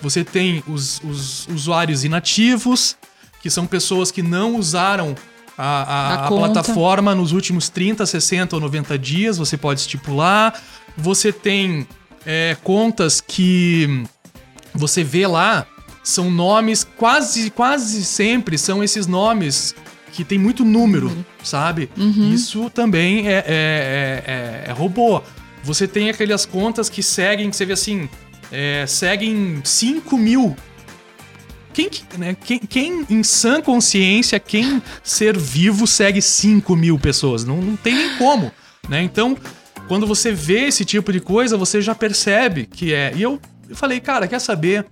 Você 0.00 0.24
tem 0.24 0.62
os, 0.66 1.00
os 1.02 1.46
usuários 1.48 2.04
inativos, 2.04 2.96
que 3.42 3.50
são 3.50 3.66
pessoas 3.66 4.10
que 4.10 4.22
não 4.22 4.56
usaram 4.56 5.14
a, 5.60 5.82
a- 5.82 6.14
A 6.14 6.28
plataforma 6.54 7.14
nos 7.14 7.32
últimos 7.32 7.68
30, 7.68 8.06
60 8.06 8.56
ou 8.56 8.60
90 8.62 8.98
dias, 8.98 9.38
você 9.38 9.56
pode 9.56 9.80
estipular. 9.80 10.60
Você 10.96 11.32
tem 11.32 11.86
é, 12.26 12.56
contas 12.62 13.20
que 13.20 14.04
você 14.74 15.02
vê 15.04 15.26
lá, 15.26 15.66
são 16.02 16.30
nomes, 16.30 16.84
quase, 16.96 17.50
quase 17.50 18.04
sempre 18.04 18.56
são 18.58 18.82
esses 18.82 19.06
nomes 19.06 19.74
que 20.12 20.24
tem 20.24 20.38
muito 20.38 20.64
número, 20.64 21.24
sabe? 21.42 21.88
Isso 22.34 22.68
também 22.70 23.28
é, 23.28 23.32
é, 23.32 23.44
é, 23.46 24.24
é- 24.26 24.70
é 24.70 24.72
robô. 24.72 25.22
Você 25.62 25.86
tem 25.86 26.10
aquelas 26.10 26.44
contas 26.46 26.88
que 26.88 27.02
seguem, 27.02 27.50
que 27.50 27.56
você 27.56 27.64
vê 27.66 27.74
assim, 27.74 28.08
é, 28.50 28.84
seguem 28.88 29.60
5 29.62 30.16
mil. 30.16 30.56
Quem, 31.72 31.88
que- 31.88 32.18
né, 32.18 32.36
quem, 32.44 32.58
quem 32.58 33.06
em 33.08 33.22
sã 33.22 33.60
consciência, 33.60 34.38
quem 34.40 34.82
ser 35.02 35.36
vivo 35.38 35.86
segue 35.86 36.20
5 36.20 36.74
mil 36.76 36.98
pessoas? 36.98 37.44
Não, 37.44 37.56
não 37.58 37.76
tem 37.76 37.94
nem 37.94 38.16
como, 38.18 38.50
né? 38.88 39.02
Então, 39.02 39.36
quando 39.88 40.06
você 40.06 40.32
vê 40.32 40.66
esse 40.66 40.84
tipo 40.84 41.12
de 41.12 41.20
coisa, 41.20 41.56
você 41.56 41.80
já 41.80 41.94
percebe 41.94 42.66
que 42.66 42.92
é. 42.92 43.12
E 43.14 43.22
eu, 43.22 43.40
eu 43.68 43.76
falei, 43.76 44.00
cara, 44.00 44.26
quer 44.28 44.40
saber? 44.40 44.86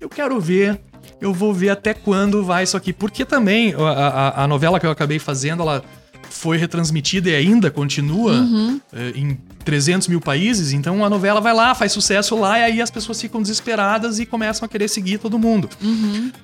Eu 0.00 0.08
quero 0.08 0.40
ver. 0.40 0.80
Eu 1.20 1.32
vou 1.32 1.52
ver 1.54 1.70
até 1.70 1.94
quando 1.94 2.44
vai 2.44 2.64
isso 2.64 2.76
aqui. 2.76 2.92
Porque 2.92 3.24
também 3.24 3.74
a, 3.74 3.80
a, 3.80 4.44
a 4.44 4.48
novela 4.48 4.78
que 4.80 4.86
eu 4.86 4.90
acabei 4.90 5.18
fazendo, 5.18 5.62
ela 5.62 5.82
foi 6.34 6.56
retransmitida 6.58 7.30
e 7.30 7.34
ainda 7.34 7.70
continua 7.70 8.46
eh, 8.92 9.12
em 9.14 9.38
300 9.64 10.08
mil 10.08 10.20
países. 10.20 10.72
Então 10.72 11.04
a 11.04 11.08
novela 11.08 11.40
vai 11.40 11.54
lá, 11.54 11.74
faz 11.74 11.92
sucesso 11.92 12.36
lá, 12.36 12.58
e 12.58 12.64
aí 12.64 12.82
as 12.82 12.90
pessoas 12.90 13.20
ficam 13.20 13.40
desesperadas 13.40 14.18
e 14.18 14.26
começam 14.26 14.66
a 14.66 14.68
querer 14.68 14.88
seguir 14.88 15.18
todo 15.18 15.38
mundo. 15.38 15.70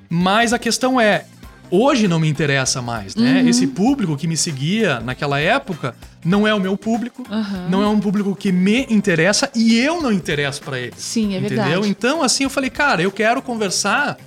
Mas 0.08 0.52
a 0.52 0.58
questão 0.58 1.00
é. 1.00 1.24
Hoje 1.72 2.08
não 2.08 2.18
me 2.18 2.28
interessa 2.28 2.82
mais, 2.82 3.14
né? 3.14 3.44
Esse 3.46 3.64
público 3.64 4.16
que 4.16 4.26
me 4.26 4.36
seguia 4.36 4.98
naquela 4.98 5.38
época 5.38 5.94
não 6.24 6.46
é 6.46 6.52
o 6.52 6.58
meu 6.58 6.76
público, 6.76 7.24
não 7.68 7.80
é 7.80 7.86
um 7.86 8.00
público 8.00 8.34
que 8.34 8.50
me 8.50 8.86
interessa 8.90 9.48
e 9.54 9.78
eu 9.78 10.02
não 10.02 10.10
interesso 10.10 10.60
pra 10.62 10.80
eles. 10.80 10.98
Sim, 10.98 11.34
é 11.34 11.38
entendeu? 11.38 11.64
verdade. 11.64 11.88
Então, 11.88 12.24
assim, 12.24 12.42
eu 12.42 12.50
falei, 12.50 12.70
cara, 12.70 13.02
eu 13.02 13.12
quero 13.12 13.40
conversar 13.40 14.18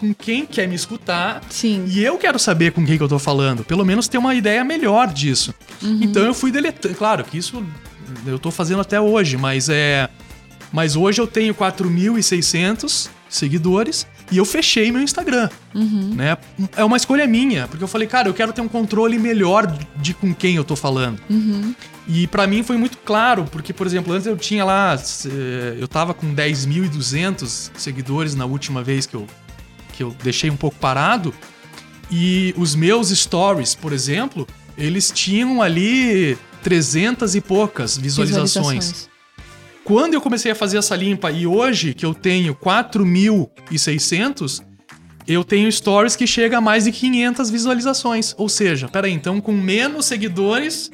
com 0.00 0.14
quem 0.14 0.46
quer 0.46 0.66
me 0.66 0.74
escutar 0.74 1.42
Sim. 1.50 1.84
e 1.86 2.02
eu 2.02 2.16
quero 2.16 2.38
saber 2.38 2.72
com 2.72 2.84
quem 2.86 2.96
que 2.96 3.02
eu 3.02 3.08
tô 3.08 3.18
falando. 3.18 3.62
Pelo 3.62 3.84
menos 3.84 4.08
ter 4.08 4.16
uma 4.16 4.34
ideia 4.34 4.64
melhor 4.64 5.12
disso. 5.12 5.54
Uhum. 5.82 6.00
Então 6.02 6.24
eu 6.24 6.32
fui 6.32 6.50
deletando. 6.50 6.94
Claro 6.94 7.22
que 7.22 7.36
isso 7.36 7.62
eu 8.26 8.38
tô 8.38 8.50
fazendo 8.50 8.80
até 8.80 8.98
hoje, 8.98 9.36
mas 9.36 9.68
é. 9.68 10.08
Mas 10.72 10.96
hoje 10.96 11.20
eu 11.20 11.26
tenho 11.26 11.54
4.600 11.54 13.10
seguidores 13.28 14.06
e 14.30 14.38
eu 14.38 14.44
fechei 14.44 14.90
meu 14.90 15.02
Instagram. 15.02 15.48
Uhum. 15.74 16.14
Né? 16.14 16.38
É 16.76 16.84
uma 16.84 16.96
escolha 16.96 17.26
minha, 17.26 17.66
porque 17.68 17.82
eu 17.82 17.88
falei, 17.88 18.06
cara, 18.06 18.28
eu 18.28 18.34
quero 18.34 18.52
ter 18.52 18.60
um 18.60 18.68
controle 18.68 19.18
melhor 19.18 19.66
de 19.96 20.14
com 20.14 20.32
quem 20.34 20.56
eu 20.56 20.64
tô 20.64 20.76
falando. 20.76 21.20
Uhum. 21.28 21.74
E 22.08 22.26
pra 22.26 22.46
mim 22.46 22.62
foi 22.62 22.76
muito 22.76 22.98
claro, 22.98 23.44
porque, 23.50 23.72
por 23.72 23.86
exemplo, 23.86 24.12
antes 24.12 24.26
eu 24.26 24.36
tinha 24.36 24.64
lá, 24.64 24.96
eh, 25.26 25.76
eu 25.78 25.86
tava 25.86 26.12
com 26.12 26.34
10.200 26.34 27.70
seguidores 27.76 28.34
na 28.34 28.44
última 28.44 28.82
vez 28.82 29.06
que 29.06 29.14
eu, 29.14 29.26
que 30.00 30.04
eu 30.04 30.16
deixei 30.22 30.48
um 30.48 30.56
pouco 30.56 30.78
parado. 30.78 31.34
E 32.10 32.54
os 32.56 32.74
meus 32.74 33.10
stories, 33.10 33.74
por 33.74 33.92
exemplo, 33.92 34.48
eles 34.78 35.10
tinham 35.10 35.60
ali 35.60 36.38
300 36.62 37.34
e 37.34 37.42
poucas 37.42 37.98
visualizações. 37.98 39.10
Quando 39.84 40.14
eu 40.14 40.22
comecei 40.22 40.52
a 40.52 40.54
fazer 40.54 40.78
essa 40.78 40.96
limpa 40.96 41.30
e 41.30 41.46
hoje 41.46 41.92
que 41.92 42.06
eu 42.06 42.14
tenho 42.14 42.54
4.600, 42.54 44.62
eu 45.28 45.44
tenho 45.44 45.70
stories 45.70 46.16
que 46.16 46.26
chega 46.26 46.56
a 46.56 46.62
mais 46.62 46.84
de 46.84 46.92
500 46.92 47.50
visualizações. 47.50 48.34
Ou 48.38 48.48
seja, 48.48 48.88
peraí, 48.88 49.12
então 49.12 49.38
com 49.38 49.52
menos 49.52 50.06
seguidores 50.06 50.90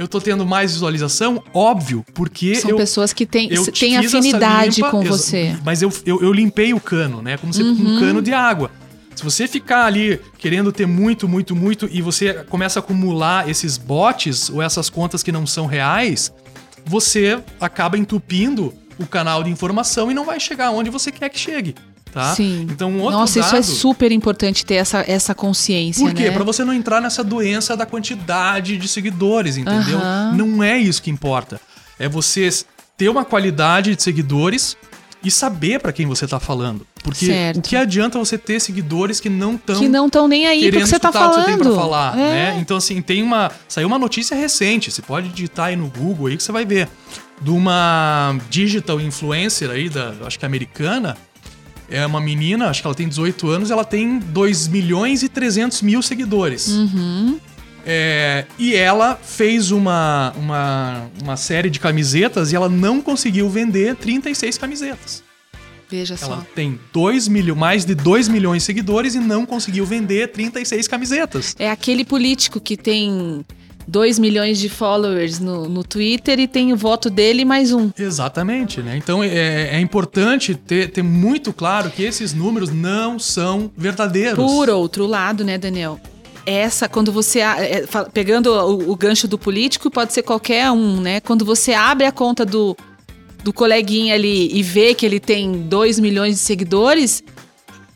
eu 0.00 0.08
tô 0.08 0.18
tendo 0.18 0.46
mais 0.46 0.72
visualização? 0.72 1.42
Óbvio, 1.52 2.02
porque 2.14 2.54
São 2.54 2.70
eu, 2.70 2.76
pessoas 2.78 3.12
que 3.12 3.26
têm, 3.26 3.50
afinidade 3.98 4.76
limpa, 4.76 4.90
com 4.90 5.02
você. 5.02 5.54
Mas 5.62 5.82
eu, 5.82 5.92
eu, 6.06 6.22
eu 6.22 6.32
limpei 6.32 6.72
o 6.72 6.80
cano, 6.80 7.20
né? 7.20 7.36
Como 7.36 7.52
se 7.52 7.62
Uhum. 7.62 7.96
um 7.96 8.00
cano 8.00 8.22
de 8.22 8.32
água. 8.32 8.70
Se 9.14 9.22
você 9.22 9.46
ficar 9.46 9.84
ali 9.84 10.18
querendo 10.38 10.72
ter 10.72 10.86
muito, 10.86 11.28
muito, 11.28 11.54
muito 11.54 11.86
e 11.92 12.00
você 12.00 12.32
começa 12.48 12.78
a 12.78 12.80
acumular 12.80 13.46
esses 13.46 13.76
bots 13.76 14.48
ou 14.48 14.62
essas 14.62 14.88
contas 14.88 15.22
que 15.22 15.30
não 15.30 15.46
são 15.46 15.66
reais, 15.66 16.32
você 16.86 17.38
acaba 17.60 17.98
entupindo 17.98 18.72
o 18.98 19.04
canal 19.04 19.42
de 19.42 19.50
informação 19.50 20.10
e 20.10 20.14
não 20.14 20.24
vai 20.24 20.40
chegar 20.40 20.70
onde 20.70 20.88
você 20.88 21.12
quer 21.12 21.28
que 21.28 21.38
chegue, 21.38 21.74
tá? 22.10 22.34
Sim. 22.34 22.66
Então, 22.70 22.90
um 22.90 23.00
outro 23.00 23.18
Nossa, 23.18 23.38
isso 23.40 23.48
é 23.50 23.60
dado- 23.60 23.64
super 23.64 24.12
importante 24.12 24.64
ter 24.66 24.74
essa, 24.74 25.04
essa 25.06 25.34
consciência, 25.34 26.04
por 26.04 26.14
quê? 26.14 26.24
né? 26.24 26.30
Pra 26.32 26.44
você 26.44 26.64
não 26.64 26.72
entrar 26.74 27.00
nessa 27.00 27.24
doença 27.24 27.76
da 27.76 27.86
quantidade 27.86 28.76
de 28.76 28.88
seguidores, 28.88 29.56
entendeu? 29.56 29.98
Aham. 29.98 30.34
Não 30.36 30.62
é 30.62 30.78
isso 30.78 31.02
que 31.02 31.10
importa. 31.10 31.60
É 31.98 32.08
você 32.08 32.48
ter 32.96 33.08
uma 33.08 33.24
qualidade 33.24 33.94
de 33.96 34.02
seguidores 34.02 34.76
e 35.22 35.30
saber 35.30 35.80
pra 35.80 35.92
quem 35.92 36.06
você 36.06 36.26
tá 36.26 36.40
falando. 36.40 36.86
Porque 37.02 37.26
Certo. 37.26 37.58
o 37.58 37.62
que 37.62 37.76
adianta 37.76 38.18
você 38.18 38.36
ter 38.38 38.58
seguidores 38.60 39.20
que 39.20 39.28
não 39.30 39.54
estão 39.54 39.78
que 39.78 39.88
não 39.88 40.06
estão 40.06 40.26
nem 40.28 40.46
aí 40.46 40.60
querendo 40.60 40.80
que 40.82 40.86
você 40.88 40.98
tá 40.98 41.08
escutar 41.08 41.28
o 41.28 41.30
falando. 41.32 41.44
que 41.44 41.50
você 41.52 41.56
tem 41.64 41.72
pra 41.72 41.74
falar, 41.82 42.18
É. 42.18 42.32
né? 42.52 42.58
Então 42.60 42.76
assim, 42.76 43.00
tem 43.02 43.22
uma, 43.22 43.50
saiu 43.68 43.86
uma 43.86 43.98
notícia 43.98 44.34
recente, 44.36 44.90
você 44.90 45.02
pode 45.02 45.28
digitar 45.28 45.66
aí 45.66 45.76
no 45.76 45.88
Google 45.88 46.26
aí 46.28 46.36
que 46.36 46.42
você 46.42 46.52
vai 46.52 46.64
ver, 46.64 46.88
de 47.40 47.50
uma 47.50 48.36
digital 48.50 49.00
influencer 49.00 49.70
aí 49.70 49.88
da, 49.88 50.12
acho 50.26 50.38
que 50.38 50.44
americana, 50.46 51.16
é 51.90 52.06
uma 52.06 52.20
menina, 52.20 52.68
acho 52.68 52.80
que 52.80 52.86
ela 52.86 52.94
tem 52.94 53.08
18 53.08 53.48
anos, 53.48 53.70
ela 53.70 53.84
tem 53.84 54.18
2 54.18 54.68
milhões 54.68 55.22
e 55.22 55.28
300 55.28 55.82
mil 55.82 56.00
seguidores. 56.02 56.68
Uhum. 56.68 57.38
É, 57.84 58.44
e 58.58 58.74
ela 58.74 59.16
fez 59.16 59.70
uma, 59.70 60.32
uma, 60.36 61.10
uma 61.22 61.36
série 61.36 61.70
de 61.70 61.80
camisetas 61.80 62.52
e 62.52 62.56
ela 62.56 62.68
não 62.68 63.00
conseguiu 63.00 63.48
vender 63.48 63.96
36 63.96 64.58
camisetas. 64.58 65.22
Veja 65.90 66.16
só. 66.16 66.26
Ela 66.26 66.46
tem 66.54 66.78
2 66.92 67.26
milho, 67.26 67.56
mais 67.56 67.84
de 67.84 67.96
2 67.96 68.28
milhões 68.28 68.62
de 68.62 68.66
seguidores 68.66 69.16
e 69.16 69.18
não 69.18 69.44
conseguiu 69.44 69.84
vender 69.84 70.28
36 70.28 70.86
camisetas. 70.86 71.56
É 71.58 71.68
aquele 71.68 72.04
político 72.04 72.60
que 72.60 72.76
tem 72.76 73.44
2 73.86 74.18
milhões 74.18 74.58
de 74.58 74.68
followers 74.68 75.38
no, 75.38 75.68
no 75.68 75.82
Twitter 75.82 76.38
e 76.38 76.46
tem 76.46 76.72
o 76.72 76.76
voto 76.76 77.10
dele 77.10 77.44
mais 77.44 77.72
um. 77.72 77.90
Exatamente, 77.98 78.80
né? 78.80 78.96
Então 78.96 79.22
é, 79.22 79.76
é 79.76 79.80
importante 79.80 80.54
ter, 80.54 80.90
ter 80.90 81.02
muito 81.02 81.52
claro 81.52 81.90
que 81.90 82.02
esses 82.02 82.32
números 82.32 82.70
não 82.70 83.18
são 83.18 83.70
verdadeiros. 83.76 84.36
Por 84.36 84.70
outro 84.70 85.06
lado, 85.06 85.44
né, 85.44 85.58
Daniel? 85.58 86.00
Essa, 86.46 86.88
quando 86.88 87.12
você. 87.12 87.40
é, 87.40 87.84
pegando 88.12 88.52
o, 88.52 88.90
o 88.90 88.96
gancho 88.96 89.28
do 89.28 89.38
político, 89.38 89.90
pode 89.90 90.12
ser 90.12 90.22
qualquer 90.22 90.70
um, 90.70 91.00
né? 91.00 91.20
Quando 91.20 91.44
você 91.44 91.72
abre 91.72 92.06
a 92.06 92.12
conta 92.12 92.46
do, 92.46 92.76
do 93.44 93.52
coleguinha 93.52 94.14
ali 94.14 94.50
e 94.52 94.62
vê 94.62 94.94
que 94.94 95.04
ele 95.04 95.20
tem 95.20 95.62
2 95.62 96.00
milhões 96.00 96.34
de 96.34 96.40
seguidores, 96.40 97.22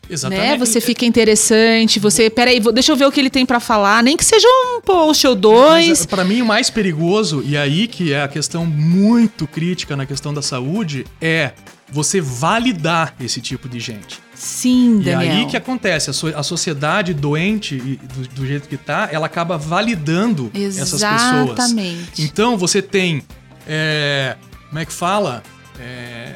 Exatamente. 0.09 0.47
né? 0.51 0.57
Você 0.57 0.79
fica 0.81 1.05
interessante, 1.05 1.99
você. 1.99 2.29
Peraí, 2.29 2.59
vou- 2.59 2.71
deixa 2.71 2.91
eu 2.91 2.95
ver 2.95 3.05
o 3.05 3.11
que 3.11 3.19
ele 3.19 3.29
tem 3.29 3.45
pra 3.45 3.59
falar. 3.59 4.03
Nem 4.03 4.15
que 4.15 4.23
seja 4.25 4.47
um 4.47 4.81
post 4.81 5.25
ou 5.27 5.35
dois. 5.35 6.05
Para 6.05 6.23
mim, 6.23 6.41
o 6.41 6.45
mais 6.45 6.69
perigoso, 6.69 7.43
e 7.45 7.57
aí 7.57 7.87
que 7.87 8.13
é 8.13 8.21
a 8.23 8.27
questão 8.27 8.65
muito 8.65 9.47
crítica 9.47 9.95
na 9.95 10.05
questão 10.05 10.33
da 10.33 10.41
saúde, 10.41 11.05
é 11.21 11.51
você 11.91 12.19
validar 12.19 13.15
esse 13.19 13.39
tipo 13.41 13.69
de 13.69 13.79
gente. 13.79 14.19
Sim, 14.33 14.99
E 14.99 15.03
Daniel. 15.05 15.19
aí 15.37 15.45
que 15.45 15.55
acontece, 15.55 16.09
a, 16.09 16.13
so- 16.13 16.27
a 16.35 16.43
sociedade 16.43 17.13
doente 17.13 17.75
e 17.75 17.95
do, 17.95 18.27
do 18.41 18.45
jeito 18.45 18.67
que 18.67 18.75
tá, 18.75 19.07
ela 19.11 19.27
acaba 19.27 19.57
validando 19.57 20.51
essas 20.53 21.01
pessoas. 21.01 21.49
Exatamente. 21.59 22.21
Então 22.21 22.57
você 22.57 22.81
tem, 22.81 23.23
é, 23.67 24.35
como 24.69 24.79
é 24.79 24.85
que 24.85 24.91
fala? 24.91 25.41
É, 25.79 26.33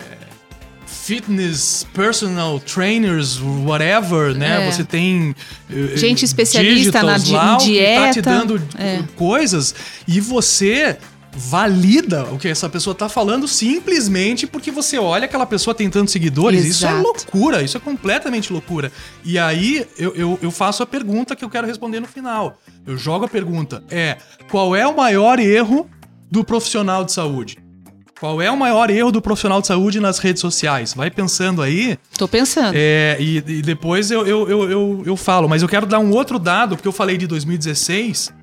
fitness, 1.09 1.87
personal 1.91 2.59
trainers, 2.59 3.39
whatever, 3.65 4.35
né? 4.35 4.67
É. 4.67 4.71
Você 4.71 4.83
tem 4.83 5.35
eh, 5.67 5.97
Gente 5.97 6.23
especialista 6.23 7.01
na 7.01 7.13
lá, 7.13 7.17
o 7.17 7.23
que 7.23 7.31
tá 7.33 7.57
dieta. 7.57 8.11
te 8.13 8.21
dando 8.21 8.61
É. 8.77 9.01
coisas 9.15 9.73
e 10.07 10.21
você 10.21 10.97
valida 11.31 12.25
o 12.25 12.37
que 12.37 12.47
essa 12.47 12.67
pessoa 12.69 12.93
tá 12.95 13.07
falando 13.09 13.47
simplesmente 13.47 14.45
porque 14.45 14.69
você 14.71 14.97
olha 14.99 15.25
aquela 15.25 15.47
pessoa 15.47 15.73
tem 15.73 15.89
tantos 15.89 16.11
seguidores. 16.11 16.63
Isso 16.63 16.85
é 16.85 16.89
Exato. 16.89 17.03
loucura, 17.03 17.63
isso 17.63 17.75
é 17.75 17.79
completamente 17.79 18.53
loucura. 18.53 18.91
E 19.23 19.39
aí 19.39 19.87
eu, 19.97 20.13
eu, 20.15 20.39
eu 20.43 20.51
faço 20.51 20.83
a 20.83 20.85
pergunta 20.85 21.35
que 21.35 21.43
eu 21.43 21.49
quero 21.49 21.65
responder 21.65 21.99
no 21.99 22.07
final. 22.07 22.59
Eu 22.85 22.95
jogo 22.97 23.25
a 23.25 23.27
pergunta: 23.27 23.83
é 23.89 24.17
qual 24.51 24.75
é 24.75 24.85
o 24.85 24.95
maior 24.95 25.39
erro 25.39 25.89
do 26.29 26.43
profissional 26.43 27.03
de 27.03 27.11
saúde? 27.13 27.57
Qual 28.19 28.41
é 28.41 28.51
o 28.51 28.57
maior 28.57 28.89
erro 28.89 29.13
do 29.13 29.21
profissional 29.21 29.61
de 29.61 29.67
saúde 29.67 29.99
nas 30.01 30.19
redes 30.19 30.41
sociais? 30.41 30.93
Vai 30.93 31.09
pensando 31.09 31.61
aí. 31.61 31.97
Tô 32.17 32.27
pensando. 32.27 32.73
É, 32.75 33.15
e, 33.17 33.37
e 33.37 33.61
depois 33.61 34.11
eu, 34.11 34.27
eu, 34.27 34.49
eu, 34.49 34.69
eu, 34.69 35.03
eu 35.05 35.15
falo, 35.15 35.47
mas 35.47 35.61
eu 35.61 35.69
quero 35.69 35.85
dar 35.85 35.99
um 35.99 36.11
outro 36.11 36.37
dado, 36.37 36.75
porque 36.75 36.87
eu 36.87 36.91
falei 36.91 37.17
de 37.17 37.25
2016, 37.25 38.33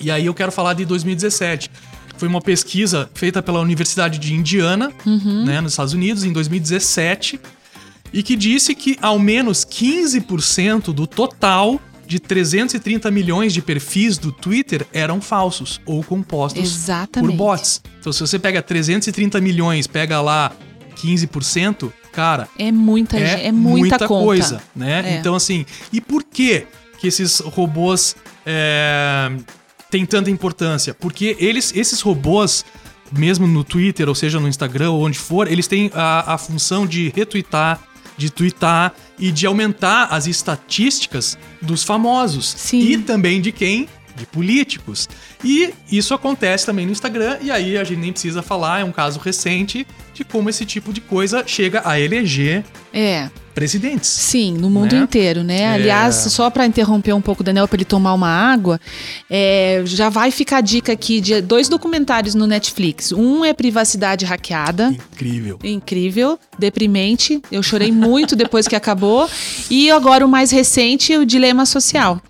e 0.00 0.12
aí 0.12 0.26
eu 0.26 0.32
quero 0.32 0.52
falar 0.52 0.74
de 0.74 0.84
2017. 0.84 1.68
Foi 2.16 2.28
uma 2.28 2.40
pesquisa 2.40 3.10
feita 3.12 3.42
pela 3.42 3.58
Universidade 3.58 4.18
de 4.18 4.32
Indiana, 4.32 4.92
né, 5.44 5.60
nos 5.60 5.72
Estados 5.72 5.92
Unidos, 5.92 6.22
em 6.22 6.32
2017, 6.32 7.40
e 8.12 8.22
que 8.22 8.36
disse 8.36 8.74
que 8.76 8.96
ao 9.02 9.18
menos 9.18 9.64
15% 9.64 10.92
do 10.92 11.06
total 11.06 11.80
de 12.10 12.18
330 12.18 13.08
milhões 13.12 13.54
de 13.54 13.62
perfis 13.62 14.18
do 14.18 14.32
Twitter 14.32 14.84
eram 14.92 15.20
falsos 15.20 15.80
ou 15.86 16.02
compostos 16.02 16.60
Exatamente. 16.60 17.30
por 17.30 17.36
bots. 17.36 17.80
Então, 18.00 18.12
se 18.12 18.18
você 18.18 18.36
pega 18.36 18.60
330 18.60 19.40
milhões, 19.40 19.86
pega 19.86 20.20
lá 20.20 20.50
15%, 20.96 21.92
cara, 22.10 22.48
É 22.58 22.72
muita, 22.72 23.16
é, 23.16 23.46
é 23.46 23.52
muita, 23.52 24.08
conta. 24.08 24.24
coisa, 24.24 24.60
né? 24.74 25.04
É. 25.06 25.18
Então, 25.18 25.36
assim, 25.36 25.64
e 25.92 26.00
por 26.00 26.24
que 26.24 26.66
que 26.98 27.06
esses 27.06 27.38
robôs 27.38 28.16
é, 28.44 29.30
têm 29.88 30.04
tanta 30.04 30.32
importância? 30.32 30.92
Porque 30.92 31.36
eles, 31.38 31.72
esses 31.76 32.00
robôs, 32.00 32.64
mesmo 33.12 33.46
no 33.46 33.62
Twitter, 33.62 34.08
ou 34.08 34.16
seja, 34.16 34.40
no 34.40 34.48
Instagram, 34.48 34.90
ou 34.90 35.06
onde 35.06 35.16
for, 35.16 35.46
eles 35.46 35.68
têm 35.68 35.92
a, 35.94 36.34
a 36.34 36.36
função 36.36 36.88
de 36.88 37.08
retweetar, 37.14 37.80
de 38.20 38.30
twittar 38.30 38.94
e 39.18 39.32
de 39.32 39.46
aumentar 39.46 40.08
as 40.10 40.26
estatísticas 40.26 41.38
dos 41.62 41.82
famosos. 41.82 42.54
Sim. 42.56 42.80
E 42.80 42.98
também 42.98 43.40
de 43.40 43.50
quem? 43.50 43.88
De 44.14 44.26
políticos. 44.26 45.08
E 45.42 45.72
isso 45.90 46.12
acontece 46.12 46.66
também 46.66 46.84
no 46.84 46.92
Instagram, 46.92 47.38
e 47.40 47.50
aí 47.50 47.78
a 47.78 47.84
gente 47.84 47.98
nem 47.98 48.12
precisa 48.12 48.42
falar, 48.42 48.80
é 48.80 48.84
um 48.84 48.92
caso 48.92 49.18
recente 49.18 49.86
de 50.12 50.22
como 50.22 50.50
esse 50.50 50.66
tipo 50.66 50.92
de 50.92 51.00
coisa 51.00 51.44
chega 51.46 51.80
a 51.82 51.98
eleger 51.98 52.62
É, 52.92 53.30
presidentes. 53.54 54.08
sim, 54.08 54.52
no 54.52 54.70
mundo 54.70 54.94
Né? 54.94 55.02
inteiro, 55.02 55.42
né? 55.42 55.60
É. 55.60 55.68
Aliás, 55.74 56.14
só 56.14 56.48
pra 56.50 56.66
interromper 56.66 57.12
um 57.12 57.20
pouco 57.20 57.42
o 57.42 57.44
Daniel 57.44 57.66
para 57.68 57.76
ele 57.76 57.84
tomar 57.84 58.14
uma 58.14 58.28
água, 58.28 58.80
é, 59.28 59.82
já 59.84 60.08
vai 60.08 60.30
ficar 60.30 60.58
a 60.58 60.60
dica 60.60 60.92
aqui 60.92 61.20
de 61.20 61.40
dois 61.40 61.68
documentários 61.68 62.34
no 62.34 62.46
Netflix. 62.46 63.12
Um 63.12 63.44
é 63.44 63.52
Privacidade 63.52 64.24
Hackeada. 64.24 64.94
Incrível. 65.12 65.58
Incrível, 65.62 66.38
deprimente. 66.58 67.40
Eu 67.50 67.62
chorei 67.62 67.90
muito 67.92 68.34
depois 68.36 68.66
que 68.68 68.76
acabou. 68.76 69.28
E 69.70 69.90
agora 69.90 70.24
o 70.24 70.28
mais 70.28 70.50
recente, 70.50 71.16
o 71.16 71.24
Dilema 71.26 71.66
Social. 71.66 72.20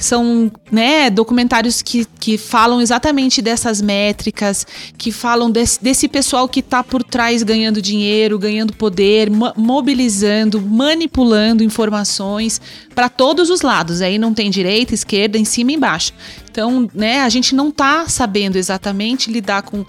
São 0.00 0.50
né, 0.72 1.10
documentários 1.10 1.82
que, 1.82 2.06
que 2.18 2.38
falam 2.38 2.80
exatamente 2.80 3.42
dessas 3.42 3.82
métricas, 3.82 4.66
que 4.96 5.12
falam 5.12 5.50
desse, 5.50 5.82
desse 5.82 6.08
pessoal 6.08 6.48
que 6.48 6.60
está 6.60 6.82
por 6.82 7.04
trás 7.04 7.42
ganhando 7.42 7.82
dinheiro, 7.82 8.38
ganhando 8.38 8.72
poder, 8.72 9.30
mo- 9.30 9.52
mobilizando, 9.56 10.60
manipulando 10.60 11.62
informações 11.62 12.60
para 12.94 13.08
todos 13.08 13.50
os 13.50 13.60
lados. 13.60 14.00
Aí 14.00 14.18
não 14.18 14.32
tem 14.32 14.50
direita, 14.50 14.94
esquerda, 14.94 15.36
em 15.36 15.44
cima 15.44 15.72
e 15.72 15.74
embaixo. 15.74 16.12
Então, 16.50 16.88
né, 16.94 17.20
a 17.20 17.28
gente 17.28 17.54
não 17.54 17.68
está 17.68 18.08
sabendo 18.08 18.56
exatamente 18.56 19.30
lidar 19.30 19.62
com 19.62 19.84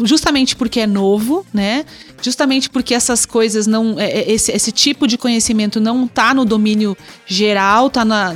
justamente 0.00 0.54
porque 0.54 0.80
é 0.80 0.86
novo, 0.86 1.44
né? 1.52 1.84
Justamente 2.20 2.68
porque 2.68 2.94
essas 2.94 3.24
coisas 3.24 3.66
não, 3.66 3.98
é, 3.98 4.06
é, 4.10 4.32
esse, 4.32 4.50
esse 4.50 4.72
tipo 4.72 5.06
de 5.06 5.16
conhecimento 5.16 5.80
não 5.80 6.06
tá 6.08 6.34
no 6.34 6.44
domínio 6.44 6.96
geral, 7.26 7.88
tá 7.88 8.04
na, 8.04 8.34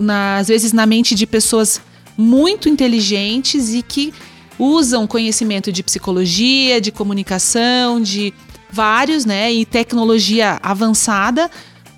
na- 0.00 0.36
às 0.36 0.48
vezes 0.48 0.72
na 0.72 0.86
mente 0.86 1.14
de 1.14 1.26
pessoas 1.26 1.80
muito 2.16 2.68
inteligentes 2.68 3.74
e 3.74 3.82
que 3.82 4.12
usam 4.58 5.06
conhecimento 5.06 5.70
de 5.72 5.82
psicologia, 5.82 6.80
de 6.80 6.90
comunicação, 6.92 8.00
de 8.00 8.32
vários, 8.70 9.24
né? 9.24 9.52
E 9.52 9.64
tecnologia 9.64 10.58
avançada 10.62 11.50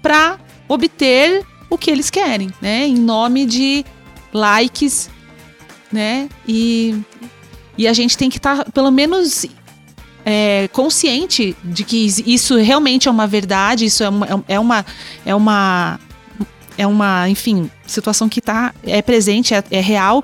para 0.02 0.38
obter 0.68 1.44
o 1.68 1.76
que 1.78 1.90
eles 1.90 2.10
querem, 2.10 2.50
né? 2.60 2.86
Em 2.86 2.96
nome 2.96 3.44
de 3.46 3.84
likes, 4.32 5.10
né? 5.92 6.28
E 6.46 6.94
e 7.78 7.88
a 7.88 7.94
gente 7.94 8.18
tem 8.18 8.28
que 8.28 8.36
estar, 8.36 8.70
pelo 8.72 8.90
menos, 8.90 9.46
é, 10.30 10.68
consciente 10.68 11.56
de 11.62 11.84
que 11.84 12.06
isso 12.26 12.56
realmente 12.56 13.08
é 13.08 13.10
uma 13.10 13.26
verdade, 13.26 13.84
isso 13.84 14.02
é 14.02 14.08
uma. 14.08 14.44
É 14.48 14.58
uma, 14.58 14.86
é 15.26 15.34
uma, 15.34 16.00
é 16.78 16.86
uma 16.86 17.28
enfim, 17.28 17.70
situação 17.86 18.28
que 18.28 18.40
tá, 18.40 18.74
é 18.84 19.02
presente, 19.02 19.54
é, 19.54 19.62
é 19.70 19.80
real. 19.80 20.22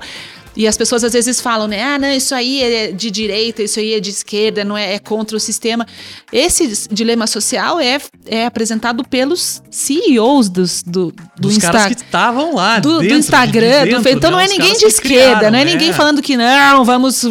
E 0.57 0.67
as 0.67 0.75
pessoas 0.75 1.03
às 1.03 1.13
vezes 1.13 1.39
falam, 1.39 1.67
né? 1.67 1.83
Ah, 1.83 1.99
não, 1.99 2.11
isso 2.11 2.33
aí 2.33 2.63
é 2.63 2.91
de 2.91 3.11
direita, 3.11 3.61
isso 3.61 3.79
aí 3.79 3.93
é 3.93 3.99
de 3.99 4.09
esquerda, 4.09 4.65
não 4.65 4.75
é, 4.75 4.95
é 4.95 4.99
contra 4.99 5.37
o 5.37 5.39
sistema. 5.39 5.85
Esse 6.33 6.87
dilema 6.91 7.27
social 7.27 7.79
é, 7.79 7.99
é 8.25 8.43
apresentado 8.43 9.03
pelos 9.07 9.61
CEOs 9.69 10.49
dos, 10.49 10.81
do, 10.81 11.13
do 11.39 11.47
Dos 11.49 11.59
caras 11.59 11.85
que 11.85 11.93
estavam 11.93 12.55
lá 12.55 12.79
do, 12.79 12.93
do 12.93 12.99
dentro, 13.01 13.13
de 13.13 13.19
Instagram, 13.19 13.83
dentro, 13.85 14.01
do. 14.01 14.09
Então 14.09 14.31
né? 14.31 14.37
não 14.37 14.39
é 14.39 14.47
ninguém 14.47 14.73
de 14.73 14.79
que 14.79 14.85
esquerda, 14.87 15.35
criaram, 15.35 15.51
não 15.51 15.59
é 15.59 15.65
ninguém 15.65 15.93
falando 15.93 16.23
que 16.23 16.35
não, 16.35 16.83
vamos 16.83 17.23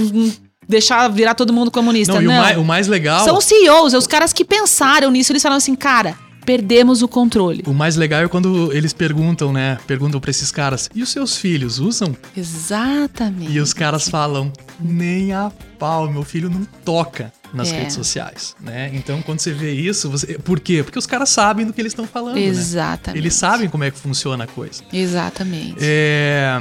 deixar 0.69 1.09
virar 1.09 1.35
todo 1.35 1.53
mundo 1.53 1.71
comunista. 1.71 2.15
Não, 2.15 2.23
Não, 2.23 2.33
e 2.33 2.37
o 2.37 2.41
mais, 2.41 2.59
o 2.59 2.65
mais 2.65 2.89
legal... 2.89 3.25
São 3.25 3.39
os 3.39 3.45
CEOs, 3.45 3.95
é 3.95 3.99
os 3.99 4.07
caras 4.07 4.33
que 4.33 4.45
pensaram 4.45 5.11
nisso. 5.11 5.33
Eles 5.33 5.43
falam 5.43 5.59
assim, 5.59 5.75
cara, 5.75 6.17
perdemos 6.45 7.03
o 7.03 7.09
controle. 7.09 7.63
O 7.67 7.75
mais 7.75 7.97
legal 7.97 8.23
é 8.23 8.29
quando 8.29 8.73
eles 8.73 8.93
perguntam, 8.93 9.53
né? 9.53 9.79
Perguntam 9.87 10.21
pra 10.21 10.31
esses 10.31 10.51
caras, 10.53 10.89
e 10.95 11.03
os 11.03 11.09
seus 11.11 11.37
filhos 11.37 11.79
usam? 11.79 12.17
Exatamente. 12.37 13.51
E 13.53 13.61
os 13.61 13.73
caras 13.73 14.09
falam, 14.09 14.53
nem 14.81 15.33
a 15.33 15.51
pau, 15.79 16.11
meu 16.11 16.23
filho 16.23 16.49
não 16.49 16.65
toca 16.85 17.33
nas 17.53 17.73
É. 17.73 17.79
redes 17.79 17.95
sociais, 17.95 18.55
né? 18.61 18.91
Então, 18.95 19.23
quando 19.23 19.41
você 19.41 19.53
vê 19.53 19.73
isso, 19.73 20.09
você... 20.11 20.39
por 20.39 20.61
quê? 20.61 20.83
Porque 20.83 20.99
os 20.99 21.07
caras 21.07 21.31
sabem 21.31 21.67
do 21.67 21.73
que 21.73 21.81
eles 21.81 21.93
estão 21.93 22.07
falando, 22.07 22.35
né? 22.37 22.43
Exatamente. 22.43 23.21
Eles 23.21 23.35
sabem 23.35 23.69
como 23.69 23.83
é 23.85 23.91
que 23.91 23.99
funciona 23.99 24.45
a 24.45 24.47
coisa. 24.47 24.83
Exatamente. 24.93 25.77
É... 25.81 26.59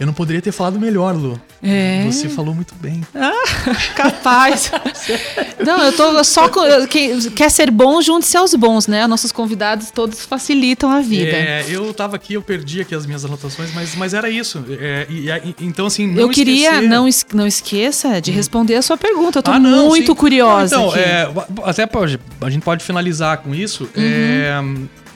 Eu 0.00 0.06
não 0.06 0.14
poderia 0.14 0.40
ter 0.40 0.52
falado 0.52 0.78
melhor, 0.78 1.14
Lu. 1.16 1.40
É. 1.62 2.04
Você 2.04 2.28
falou 2.28 2.54
muito 2.54 2.74
bem. 2.76 3.02
Ah, 3.14 3.32
capaz. 3.96 4.70
não, 5.64 5.82
eu 5.82 5.92
tô 5.92 6.22
só. 6.22 6.48
Com, 6.48 6.60
quem 6.86 7.18
quer 7.30 7.50
ser 7.50 7.70
bom, 7.70 8.00
junte-se 8.00 8.36
aos 8.36 8.54
bons, 8.54 8.86
né? 8.86 9.06
Nossos 9.06 9.32
convidados 9.32 9.90
todos 9.90 10.24
facilitam 10.24 10.90
a 10.90 11.00
vida. 11.00 11.32
É, 11.32 11.64
eu 11.68 11.92
tava 11.92 12.16
aqui, 12.16 12.34
eu 12.34 12.42
perdi 12.42 12.80
aqui 12.80 12.94
as 12.94 13.06
minhas 13.06 13.24
anotações, 13.24 13.70
mas, 13.74 13.94
mas 13.96 14.14
era 14.14 14.30
isso. 14.30 14.64
É, 14.70 15.06
e, 15.10 15.28
e, 15.28 15.54
então, 15.60 15.86
assim, 15.86 16.06
não 16.06 16.22
Eu 16.22 16.28
queria, 16.28 16.70
esquecer... 16.74 16.88
não, 16.88 17.08
es, 17.08 17.26
não 17.32 17.46
esqueça 17.46 18.20
de 18.20 18.30
responder 18.30 18.76
a 18.76 18.82
sua 18.82 18.96
pergunta. 18.96 19.40
Eu 19.40 19.42
tô 19.42 19.50
ah, 19.50 19.58
não, 19.58 19.88
muito 19.88 20.12
sim. 20.12 20.18
curiosa. 20.18 20.76
Então, 20.76 20.94
é, 20.96 21.28
até 21.64 21.86
pode, 21.86 22.20
a 22.40 22.50
gente 22.50 22.62
pode 22.62 22.84
finalizar 22.84 23.38
com 23.38 23.52
isso. 23.52 23.84
Uhum. 23.96 24.02
É, 24.02 24.62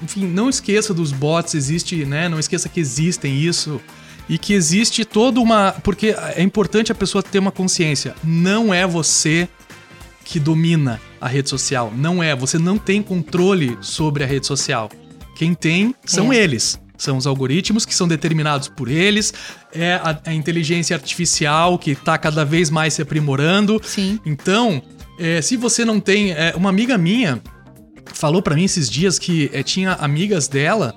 enfim, 0.03 0.27
não 0.27 0.51
esqueça 0.51 0.93
dos 0.93 1.13
bots, 1.13 1.55
existe, 1.55 2.05
né? 2.05 2.29
Não 2.29 2.41
esqueça 2.41 2.69
que 2.69 2.81
existem 2.81 3.39
isso 3.39 3.81
e 4.29 4.39
que 4.39 4.53
existe 4.55 5.05
toda 5.05 5.41
uma. 5.41 5.73
Porque 5.83 6.15
é 6.35 6.43
importante 6.43 6.93
a 6.93 6.95
pessoa 6.95 7.23
ter 7.23 7.39
uma 7.39 7.53
consciência. 7.53 8.15
Não 8.23 8.73
é 8.73 8.87
você 8.87 9.49
que 10.25 10.39
domina 10.39 11.01
a 11.21 11.29
rede 11.29 11.49
social. 11.49 11.93
Não 11.95 12.23
é. 12.23 12.35
Você 12.35 12.59
não 12.59 12.79
tem 12.79 13.03
controle 13.03 13.77
sobre 13.81 14.25
a 14.25 14.27
rede 14.27 14.47
social. 14.47 14.91
Quem 15.37 15.55
tem 15.55 15.95
são 16.05 16.33
é. 16.33 16.37
eles. 16.37 16.81
São 16.97 17.17
os 17.17 17.27
algoritmos 17.27 17.85
que 17.85 17.95
são 17.95 18.07
determinados 18.07 18.69
por 18.69 18.89
eles, 18.89 19.35
é 19.73 19.95
a, 19.95 20.21
a 20.27 20.33
inteligência 20.33 20.95
artificial 20.95 21.77
que 21.77 21.91
está 21.91 22.17
cada 22.17 22.45
vez 22.45 22.71
mais 22.71 22.95
se 22.95 23.03
aprimorando. 23.03 23.81
Sim. 23.83 24.21
Então, 24.25 24.81
é, 25.19 25.43
se 25.43 25.57
você 25.57 25.85
não 25.85 25.99
tem. 25.99 26.31
É, 26.31 26.55
uma 26.57 26.71
amiga 26.71 26.97
minha 26.97 27.43
falou 28.15 28.41
para 28.41 28.55
mim 28.55 28.65
esses 28.65 28.89
dias 28.89 29.19
que 29.19 29.51
é, 29.53 29.63
tinha 29.63 29.95
amigas 29.95 30.47
dela 30.47 30.95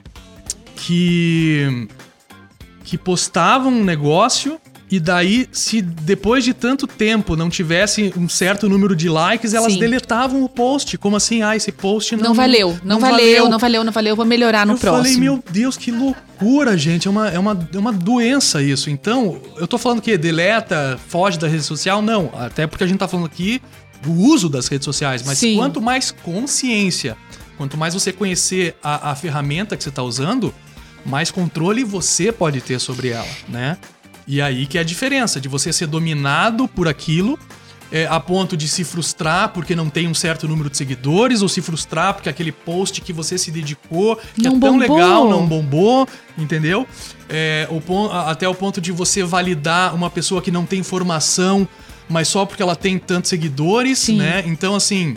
que 0.76 1.88
que 2.86 2.98
postavam 2.98 3.72
um 3.72 3.84
negócio 3.84 4.60
e 4.90 5.00
daí, 5.00 5.50
se 5.52 5.82
depois 5.82 6.44
de 6.44 6.54
tanto 6.54 6.86
tempo 6.86 7.36
não 7.36 7.50
tivesse 7.50 8.14
um 8.16 8.30
certo 8.30 8.70
número 8.70 8.96
de 8.96 9.10
likes, 9.10 9.54
elas 9.54 9.74
Sim. 9.74 9.80
deletavam 9.80 10.44
o 10.44 10.48
post. 10.48 10.96
Como 11.00 11.18
assim? 11.18 11.42
Ah, 11.42 11.56
esse 11.56 11.72
post 11.72 12.16
não. 12.16 12.26
Não 12.26 12.34
valeu, 12.36 12.70
não, 12.84 12.96
não 12.96 13.00
valeu, 13.00 13.18
valeu, 13.18 13.50
não 13.50 13.60
valeu, 13.60 13.84
não 13.84 13.92
valeu, 13.92 14.16
vou 14.16 14.26
melhorar 14.26 14.66
no 14.66 14.74
eu 14.74 14.78
próximo. 14.78 15.08
Eu 15.08 15.14
falei, 15.14 15.20
meu 15.20 15.44
Deus, 15.50 15.76
que 15.76 15.90
loucura, 15.90 16.78
gente. 16.78 17.08
É 17.08 17.12
uma, 17.12 17.30
é, 17.30 17.40
uma, 17.40 17.70
é 17.74 17.78
uma 17.80 17.92
doença 17.92 18.62
isso. 18.62 18.92
Então, 18.92 19.42
eu 19.58 19.68
tô 19.68 19.80
falando 19.80 20.02
que 20.04 20.16
deleta, 20.20 21.00
foge 21.08 21.40
da 21.40 21.48
rede 21.48 21.64
social? 21.64 22.00
Não. 22.00 22.30
Até 22.38 22.68
porque 22.68 22.84
a 22.84 22.88
gente 22.88 23.00
tá 23.00 23.08
falando 23.08 23.26
aqui 23.26 23.60
do 24.04 24.12
uso 24.12 24.48
das 24.48 24.68
redes 24.68 24.86
sociais. 24.86 25.24
Mas 25.26 25.40
Sim. 25.40 25.56
quanto 25.56 25.82
mais 25.82 26.12
consciência, 26.12 27.18
quanto 27.58 27.76
mais 27.76 27.96
você 27.96 28.14
conhecer 28.14 28.76
a, 28.84 29.12
a 29.12 29.16
ferramenta 29.16 29.76
que 29.76 29.84
você 29.84 29.90
tá 29.90 30.04
usando 30.04 30.54
mais 31.06 31.32
controle 31.32 31.84
você 31.84 32.32
pode 32.32 32.62
ter 32.62 32.80
sobre 32.80 33.10
ela, 33.10 33.28
né? 33.48 33.78
E 34.28 34.42
aí 34.42 34.66
que 34.66 34.78
é 34.78 34.82
a 34.82 34.84
diferença 34.84 35.40
de 35.40 35.48
você 35.48 35.72
ser 35.72 35.88
dominado 35.88 36.68
por 36.68 36.88
aquilo 36.88 37.40
é, 37.92 38.08
a 38.08 38.20
ponto 38.20 38.58
de 38.58 38.68
se 38.68 38.84
frustrar 38.84 39.50
porque 39.50 39.76
não 39.76 39.90
tem 39.90 40.08
um 40.08 40.14
certo 40.14 40.48
número 40.48 40.70
de 40.70 40.78
seguidores, 40.78 41.42
ou 41.42 41.48
se 41.48 41.62
frustrar 41.62 42.14
porque 42.14 42.30
aquele 42.30 42.52
post 42.52 43.00
que 43.02 43.14
você 43.14 43.38
se 43.38 43.52
dedicou, 43.52 44.18
que 44.34 44.44
não 44.44 44.58
é 44.58 44.60
tão 44.60 44.78
bombou. 44.78 44.98
legal, 44.98 45.30
não 45.30 45.48
bombou, 45.48 46.08
entendeu? 46.38 46.88
É, 47.30 47.68
o, 47.70 48.12
até 48.12 48.48
o 48.48 48.56
ponto 48.56 48.82
de 48.82 48.92
você 48.92 49.24
validar 49.24 49.94
uma 49.94 50.10
pessoa 50.10 50.42
que 50.42 50.52
não 50.52 50.66
tem 50.66 50.84
formação, 50.84 51.68
mas 52.10 52.28
só 52.28 52.46
porque 52.46 52.62
ela 52.62 52.76
tem 52.76 52.98
tantos 52.98 53.30
seguidores, 53.30 54.00
Sim. 54.00 54.18
né? 54.18 54.44
Então, 54.46 54.76
assim. 54.76 55.16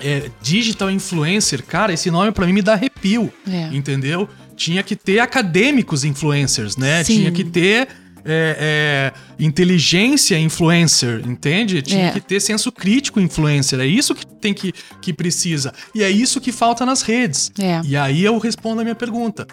É, 0.00 0.30
digital 0.40 0.92
influencer, 0.92 1.60
cara, 1.64 1.92
esse 1.92 2.08
nome 2.08 2.30
para 2.30 2.46
mim 2.46 2.52
me 2.52 2.62
dá 2.62 2.74
arrepio, 2.74 3.32
é. 3.50 3.68
entendeu? 3.74 4.28
Tinha 4.58 4.82
que 4.82 4.96
ter 4.96 5.20
acadêmicos 5.20 6.04
influencers, 6.04 6.76
né? 6.76 7.02
Sim. 7.04 7.18
Tinha 7.18 7.32
que 7.32 7.44
ter 7.44 7.88
é, 8.24 9.12
é, 9.14 9.42
inteligência 9.42 10.38
influencer, 10.38 11.22
entende? 11.26 11.80
Tinha 11.80 12.08
é. 12.08 12.10
que 12.10 12.20
ter 12.20 12.40
senso 12.40 12.70
crítico 12.72 13.20
influencer. 13.20 13.78
É 13.80 13.86
isso 13.86 14.14
que 14.14 14.26
tem 14.26 14.52
que, 14.52 14.74
que 15.00 15.12
precisa. 15.12 15.72
E 15.94 16.02
é 16.02 16.10
isso 16.10 16.40
que 16.40 16.50
falta 16.50 16.84
nas 16.84 17.02
redes. 17.02 17.52
É. 17.58 17.80
E 17.84 17.96
aí 17.96 18.24
eu 18.24 18.36
respondo 18.38 18.80
a 18.80 18.84
minha 18.84 18.96
pergunta. 18.96 19.46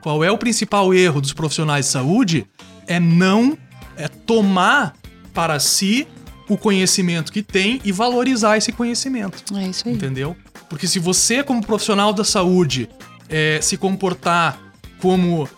Qual 0.00 0.24
é 0.24 0.30
o 0.30 0.38
principal 0.38 0.94
erro 0.94 1.20
dos 1.20 1.32
profissionais 1.32 1.86
de 1.86 1.92
saúde? 1.92 2.46
É 2.86 2.98
não 2.98 3.58
é 3.96 4.08
tomar 4.08 4.94
para 5.34 5.58
si 5.60 6.06
o 6.48 6.56
conhecimento 6.56 7.32
que 7.32 7.42
tem 7.42 7.80
e 7.84 7.92
valorizar 7.92 8.56
esse 8.56 8.72
conhecimento. 8.72 9.42
É 9.56 9.68
isso 9.68 9.88
aí. 9.88 9.94
Entendeu? 9.94 10.36
Porque 10.68 10.86
se 10.86 10.98
você, 10.98 11.42
como 11.42 11.64
profissional 11.64 12.12
da 12.12 12.24
saúde, 12.24 12.88
é, 13.32 13.58
se 13.60 13.76
comportar 13.76 14.60
como 15.00 15.48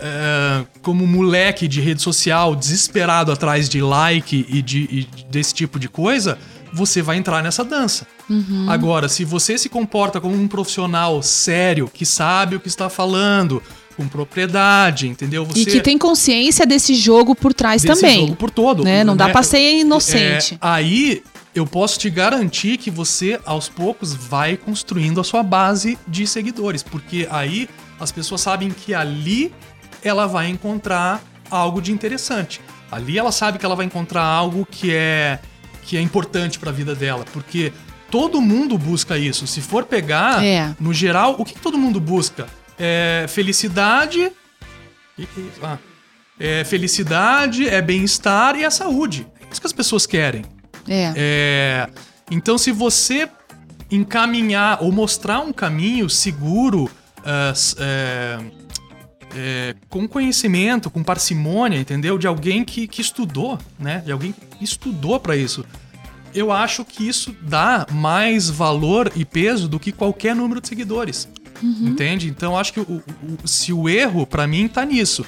é, 0.00 0.64
como 0.82 1.06
moleque 1.06 1.66
de 1.66 1.80
rede 1.80 2.00
social 2.00 2.54
desesperado 2.54 3.32
atrás 3.32 3.68
de 3.68 3.80
like 3.80 4.46
e, 4.48 4.62
de, 4.62 4.78
e 4.90 5.08
desse 5.30 5.52
tipo 5.52 5.78
de 5.78 5.88
coisa, 5.88 6.38
você 6.72 7.02
vai 7.02 7.16
entrar 7.16 7.42
nessa 7.42 7.64
dança. 7.64 8.06
Uhum. 8.28 8.66
Agora, 8.68 9.08
se 9.08 9.24
você 9.24 9.58
se 9.58 9.68
comporta 9.68 10.20
como 10.20 10.34
um 10.34 10.46
profissional 10.46 11.22
sério, 11.22 11.90
que 11.92 12.06
sabe 12.06 12.56
o 12.56 12.60
que 12.60 12.68
está 12.68 12.88
falando, 12.88 13.62
com 13.96 14.06
propriedade, 14.06 15.08
entendeu? 15.08 15.44
Você, 15.44 15.60
e 15.60 15.66
que 15.66 15.80
tem 15.80 15.98
consciência 15.98 16.64
desse 16.64 16.94
jogo 16.94 17.34
por 17.34 17.52
trás 17.52 17.82
desse 17.82 18.00
também. 18.00 18.20
jogo 18.20 18.36
por 18.36 18.50
todo. 18.50 18.84
Né? 18.84 19.02
Não 19.02 19.14
né? 19.14 19.26
dá 19.26 19.28
pra 19.30 19.42
ser 19.42 19.80
inocente. 19.80 20.54
É, 20.54 20.58
aí 20.60 21.22
eu 21.58 21.66
posso 21.66 21.98
te 21.98 22.08
garantir 22.08 22.78
que 22.78 22.90
você, 22.90 23.40
aos 23.44 23.68
poucos, 23.68 24.14
vai 24.14 24.56
construindo 24.56 25.20
a 25.20 25.24
sua 25.24 25.42
base 25.42 25.98
de 26.06 26.26
seguidores, 26.26 26.82
porque 26.82 27.28
aí 27.30 27.68
as 28.00 28.12
pessoas 28.12 28.40
sabem 28.40 28.70
que 28.70 28.94
ali 28.94 29.52
ela 30.02 30.26
vai 30.26 30.48
encontrar 30.48 31.22
algo 31.50 31.80
de 31.80 31.92
interessante. 31.92 32.60
Ali 32.90 33.18
ela 33.18 33.32
sabe 33.32 33.58
que 33.58 33.66
ela 33.66 33.76
vai 33.76 33.86
encontrar 33.86 34.22
algo 34.22 34.66
que 34.70 34.94
é 34.94 35.38
que 35.82 35.96
é 35.96 36.02
importante 36.02 36.58
para 36.58 36.68
a 36.68 36.72
vida 36.72 36.94
dela, 36.94 37.24
porque 37.32 37.72
todo 38.10 38.42
mundo 38.42 38.76
busca 38.76 39.16
isso. 39.16 39.46
Se 39.46 39.62
for 39.62 39.84
pegar, 39.84 40.44
é. 40.44 40.74
no 40.78 40.92
geral, 40.92 41.36
o 41.38 41.44
que, 41.46 41.54
que, 41.54 41.60
todo 41.60 41.78
mundo 41.78 41.98
busca? 41.98 42.46
É 42.78 43.24
felicidade. 43.26 44.30
Que 45.16 45.26
que 45.26 45.40
é 45.40 45.44
isso? 45.44 45.60
Ah, 45.62 45.78
é 46.38 46.62
felicidade, 46.62 47.66
é 47.66 47.80
bem-estar 47.80 48.54
e 48.54 48.64
a 48.64 48.70
saúde. 48.70 49.26
É 49.40 49.50
isso 49.50 49.60
que 49.60 49.66
as 49.66 49.72
pessoas 49.72 50.06
querem. 50.06 50.44
É. 50.88 51.12
é. 51.16 51.88
Então, 52.30 52.58
se 52.58 52.72
você 52.72 53.28
encaminhar 53.90 54.82
ou 54.82 54.92
mostrar 54.92 55.40
um 55.40 55.52
caminho 55.52 56.10
seguro, 56.10 56.84
uh, 56.84 57.80
é, 57.80 58.38
é, 59.34 59.74
com 59.88 60.06
conhecimento, 60.06 60.90
com 60.90 61.02
parcimônia, 61.02 61.78
entendeu? 61.78 62.18
De 62.18 62.26
alguém 62.26 62.64
que, 62.64 62.86
que 62.86 63.00
estudou, 63.00 63.58
né? 63.78 64.02
De 64.04 64.12
alguém 64.12 64.32
que 64.32 64.64
estudou 64.64 65.18
para 65.18 65.36
isso. 65.36 65.64
Eu 66.34 66.52
acho 66.52 66.84
que 66.84 67.08
isso 67.08 67.34
dá 67.42 67.86
mais 67.90 68.50
valor 68.50 69.10
e 69.16 69.24
peso 69.24 69.66
do 69.68 69.80
que 69.80 69.90
qualquer 69.92 70.34
número 70.34 70.60
de 70.60 70.68
seguidores. 70.68 71.28
Uhum. 71.62 71.88
Entende? 71.88 72.28
Então, 72.28 72.56
acho 72.56 72.72
que 72.72 72.80
o, 72.80 73.02
o, 73.02 73.48
se 73.48 73.72
o 73.72 73.88
erro, 73.88 74.26
para 74.26 74.46
mim, 74.46 74.68
tá 74.68 74.84
nisso. 74.84 75.24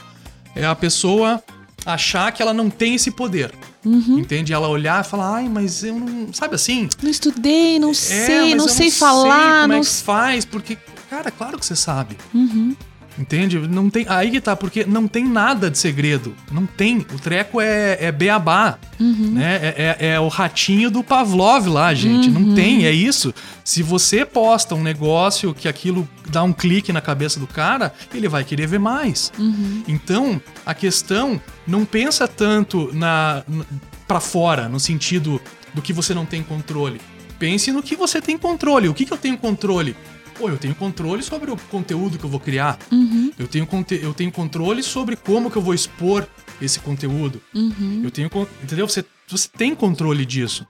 É 0.54 0.66
a 0.66 0.74
pessoa 0.74 1.42
achar 1.84 2.30
que 2.32 2.42
ela 2.42 2.52
não 2.52 2.68
tem 2.68 2.94
esse 2.94 3.10
poder. 3.10 3.52
Uhum. 3.84 4.18
Entende? 4.18 4.52
Ela 4.52 4.68
olhar 4.68 5.04
e 5.04 5.08
falar, 5.08 5.36
ai, 5.36 5.48
mas 5.48 5.82
eu 5.82 5.98
não. 5.98 6.32
Sabe 6.32 6.54
assim? 6.54 6.88
Não 7.02 7.10
estudei, 7.10 7.78
não 7.78 7.90
é, 7.90 7.94
sei, 7.94 8.54
não 8.54 8.68
sei 8.68 8.90
falar. 8.90 9.40
Sei 9.40 9.60
como 9.62 9.68
não... 9.68 9.76
é 9.76 9.80
que 9.80 9.86
faz, 9.86 10.44
porque, 10.44 10.78
cara, 11.08 11.30
claro 11.30 11.58
que 11.58 11.64
você 11.64 11.76
sabe. 11.76 12.16
Uhum. 12.34 12.76
Entende? 13.18 13.58
Não 13.58 13.90
tem. 13.90 14.06
Aí 14.08 14.30
que 14.30 14.40
tá, 14.40 14.56
porque 14.56 14.84
não 14.84 15.06
tem 15.06 15.24
nada 15.24 15.70
de 15.70 15.78
segredo. 15.78 16.34
Não 16.50 16.64
tem. 16.64 16.98
O 16.98 17.18
treco 17.18 17.60
é, 17.60 17.98
é 18.00 18.12
beabá. 18.12 18.78
Uhum. 18.98 19.32
Né? 19.32 19.56
É, 19.62 19.96
é, 20.00 20.08
é, 20.12 20.20
o 20.20 20.28
ratinho 20.28 20.90
do 20.90 21.02
Pavlov 21.02 21.66
lá, 21.66 21.92
gente. 21.92 22.28
Uhum. 22.28 22.40
Não 22.40 22.54
tem, 22.54 22.86
é 22.86 22.92
isso. 22.92 23.34
Se 23.64 23.82
você 23.82 24.24
posta 24.24 24.74
um 24.74 24.82
negócio 24.82 25.52
que 25.54 25.68
aquilo 25.68 26.08
dá 26.28 26.42
um 26.42 26.52
clique 26.52 26.92
na 26.92 27.00
cabeça 27.00 27.38
do 27.38 27.46
cara, 27.46 27.92
ele 28.14 28.28
vai 28.28 28.44
querer 28.44 28.66
ver 28.66 28.78
mais. 28.78 29.32
Uhum. 29.38 29.82
Então, 29.86 30.40
a 30.64 30.74
questão 30.74 31.40
não 31.66 31.84
pensa 31.84 32.26
tanto 32.26 32.90
na, 32.92 33.42
na 33.46 33.64
para 34.06 34.18
fora, 34.18 34.68
no 34.68 34.80
sentido 34.80 35.40
do 35.72 35.80
que 35.80 35.92
você 35.92 36.12
não 36.12 36.26
tem 36.26 36.42
controle. 36.42 37.00
Pense 37.38 37.70
no 37.70 37.80
que 37.80 37.94
você 37.94 38.20
tem 38.20 38.36
controle. 38.36 38.88
O 38.88 38.94
que, 38.94 39.04
que 39.04 39.12
eu 39.12 39.16
tenho 39.16 39.38
controle? 39.38 39.96
Pô, 40.40 40.48
eu 40.48 40.56
tenho 40.56 40.74
controle 40.74 41.22
sobre 41.22 41.50
o 41.50 41.56
conteúdo 41.70 42.18
que 42.18 42.24
eu 42.24 42.30
vou 42.30 42.40
criar. 42.40 42.78
Uhum. 42.90 43.30
Eu, 43.38 43.46
tenho, 43.46 43.68
eu 44.02 44.14
tenho 44.14 44.32
controle 44.32 44.82
sobre 44.82 45.14
como 45.14 45.50
que 45.50 45.58
eu 45.58 45.62
vou 45.62 45.74
expor 45.74 46.26
esse 46.62 46.80
conteúdo. 46.80 47.42
Uhum. 47.54 48.00
Eu 48.02 48.10
tenho. 48.10 48.30
Entendeu? 48.62 48.88
Você, 48.88 49.04
você 49.28 49.48
tem 49.48 49.74
controle 49.74 50.24
disso. 50.24 50.66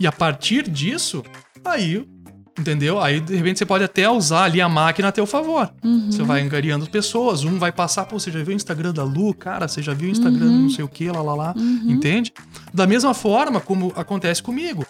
E 0.00 0.06
a 0.06 0.12
partir 0.12 0.68
disso, 0.68 1.22
aí. 1.64 2.04
Entendeu? 2.58 3.00
Aí, 3.00 3.18
de 3.18 3.34
repente, 3.34 3.58
você 3.58 3.66
pode 3.66 3.82
até 3.82 4.08
usar 4.08 4.44
ali 4.44 4.60
a 4.60 4.68
máquina 4.68 5.08
a 5.08 5.12
teu 5.12 5.26
favor. 5.26 5.72
Uhum. 5.82 6.10
Você 6.10 6.22
vai 6.22 6.40
angariando 6.40 6.88
pessoas, 6.88 7.42
um 7.42 7.58
vai 7.58 7.72
passar, 7.72 8.04
pô, 8.04 8.18
você 8.18 8.30
já 8.30 8.38
viu 8.44 8.52
o 8.52 8.56
Instagram 8.56 8.92
da 8.92 9.02
Lu? 9.02 9.34
Cara, 9.34 9.66
você 9.66 9.82
já 9.82 9.92
viu 9.92 10.08
o 10.08 10.12
Instagram 10.12 10.46
uhum. 10.46 10.62
não 10.62 10.70
sei 10.70 10.84
o 10.84 10.88
que, 10.88 11.10
lá, 11.10 11.20
lá, 11.20 11.34
lá. 11.34 11.54
Uhum. 11.56 11.90
Entende? 11.90 12.32
Da 12.72 12.86
mesma 12.86 13.12
forma 13.12 13.60
como 13.60 13.92
acontece 13.96 14.40
comigo. 14.40 14.86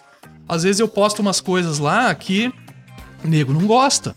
Às 0.47 0.61
vezes 0.61 0.79
eu 0.79 0.87
posto 0.87 1.23
umas 1.23 1.41
coisas 1.41 1.79
lá 1.79 2.13
que 2.13 2.53
nego 3.25 3.53
não 3.53 3.65
gosta. 3.67 4.15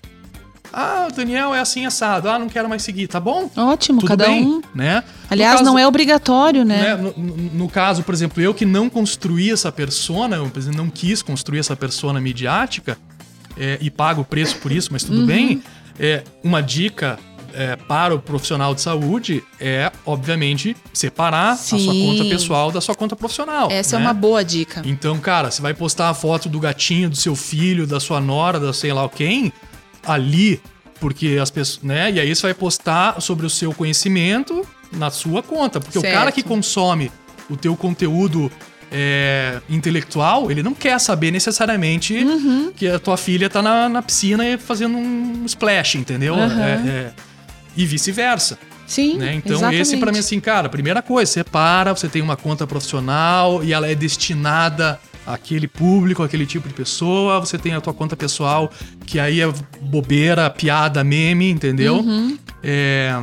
Ah, 0.72 1.08
o 1.10 1.14
Daniel 1.14 1.54
é 1.54 1.60
assim 1.60 1.86
assado. 1.86 2.28
Ah, 2.28 2.38
não 2.38 2.48
quero 2.48 2.68
mais 2.68 2.82
seguir. 2.82 3.06
Tá 3.08 3.18
bom? 3.18 3.50
Ótimo, 3.56 4.00
Tudo 4.00 4.08
cada 4.08 4.26
bem, 4.26 4.44
um. 4.44 4.62
né? 4.74 5.02
Aliás, 5.30 5.54
caso- 5.60 5.64
não 5.64 5.78
é 5.78 5.86
obrigatório, 5.86 6.62
né? 6.64 6.94
né, 6.94 6.96
No, 6.96 7.14
no- 7.16 7.36
no 7.54 7.68
caso, 7.68 8.02
por 8.02 8.12
exemplo, 8.14 8.42
eu 8.42 8.52
que 8.52 8.66
não 8.66 8.90
construí 8.90 9.50
essa 9.50 9.72
persona, 9.72 10.36
eu, 10.36 10.50
não 10.76 10.90
quis 10.90 11.22
construir 11.22 11.58
essa 11.60 11.74
persona 11.74 12.20
midiática 12.20 12.98
é, 13.56 13.78
e 13.80 13.90
pago 13.90 14.20
o 14.20 14.24
preço 14.24 14.56
por 14.58 14.70
isso, 14.70 14.90
mas 14.92 15.02
Uhum. 15.04 15.08
tudo 15.08 15.26
bem. 15.26 15.62
É, 15.98 16.22
uma 16.44 16.60
dica 16.62 17.18
é, 17.54 17.76
para 17.76 18.14
o 18.14 18.18
profissional 18.18 18.74
de 18.74 18.80
saúde 18.80 19.42
é, 19.60 19.90
obviamente, 20.04 20.76
separar 20.92 21.52
a 21.52 21.56
sua 21.56 21.78
Sim. 21.78 22.06
conta 22.06 22.24
pessoal 22.28 22.70
da 22.70 22.80
sua 22.80 22.94
conta 22.94 23.16
profissional. 23.16 23.70
Essa 23.70 23.96
é 23.96 23.98
né? 23.98 24.04
uma 24.06 24.12
boa 24.14 24.44
dica. 24.44 24.82
Então, 24.84 25.18
cara, 25.18 25.50
você 25.50 25.62
vai 25.62 25.74
postar 25.74 26.08
a 26.10 26.14
foto 26.14 26.48
do 26.48 26.60
gatinho, 26.60 27.08
do 27.10 27.16
seu 27.16 27.34
filho, 27.34 27.86
da 27.86 28.00
sua 28.00 28.20
nora, 28.20 28.58
da 28.60 28.72
sei 28.72 28.92
lá 28.92 29.08
quem, 29.08 29.52
ali, 30.06 30.60
porque 31.00 31.38
as 31.40 31.50
pessoas, 31.50 31.82
né? 31.82 32.10
E 32.12 32.20
aí 32.20 32.34
você 32.34 32.42
vai 32.42 32.54
postar 32.54 33.20
sobre 33.20 33.46
o 33.46 33.50
seu 33.50 33.72
conhecimento 33.72 34.66
na 34.92 35.10
sua 35.10 35.42
conta, 35.42 35.80
porque 35.80 35.98
Certo. 36.00 36.12
o 36.14 36.16
cara 36.18 36.32
que 36.32 36.42
consome 36.42 37.10
o 37.50 37.56
teu 37.56 37.76
conteúdo 37.76 38.50
é, 38.90 39.60
intelectual, 39.68 40.50
ele 40.50 40.62
não 40.62 40.72
quer 40.74 40.98
saber 40.98 41.30
necessariamente 41.30 42.14
Uhum. 42.16 42.72
que 42.74 42.88
a 42.88 42.98
tua 42.98 43.16
filha 43.18 43.48
tá 43.50 43.60
na, 43.60 43.86
na 43.88 44.00
piscina 44.02 44.46
e 44.48 44.56
fazendo 44.56 44.96
um 44.96 45.44
splash, 45.44 45.96
entendeu? 45.96 46.34
Aham. 46.34 46.62
É- 46.62 46.88
é- 46.88 47.12
e 47.78 47.86
vice-versa. 47.86 48.58
Sim, 48.86 49.18
Né? 49.18 49.34
Então, 49.34 49.56
exatamente. 49.56 49.82
esse 49.82 49.96
pra 49.98 50.10
mim, 50.10 50.18
assim, 50.18 50.40
cara, 50.40 50.68
primeira 50.68 51.00
coisa, 51.00 51.30
separa, 51.30 51.94
você 51.94 52.08
tem 52.08 52.20
uma 52.20 52.36
conta 52.36 52.66
profissional 52.66 53.62
e 53.62 53.72
ela 53.72 53.86
é 53.86 53.94
destinada 53.94 54.98
àquele 55.24 55.68
público, 55.68 56.22
àquele 56.22 56.44
tipo 56.44 56.66
de 56.66 56.74
pessoa. 56.74 57.38
Você 57.38 57.56
tem 57.56 57.74
a 57.74 57.80
tua 57.80 57.94
conta 57.94 58.16
pessoal, 58.16 58.70
que 59.06 59.20
aí 59.20 59.40
é 59.40 59.52
bobeira, 59.80 60.50
piada, 60.50 61.04
meme, 61.04 61.48
entendeu? 61.50 61.98
Uhum. 61.98 62.36
É, 62.64 63.22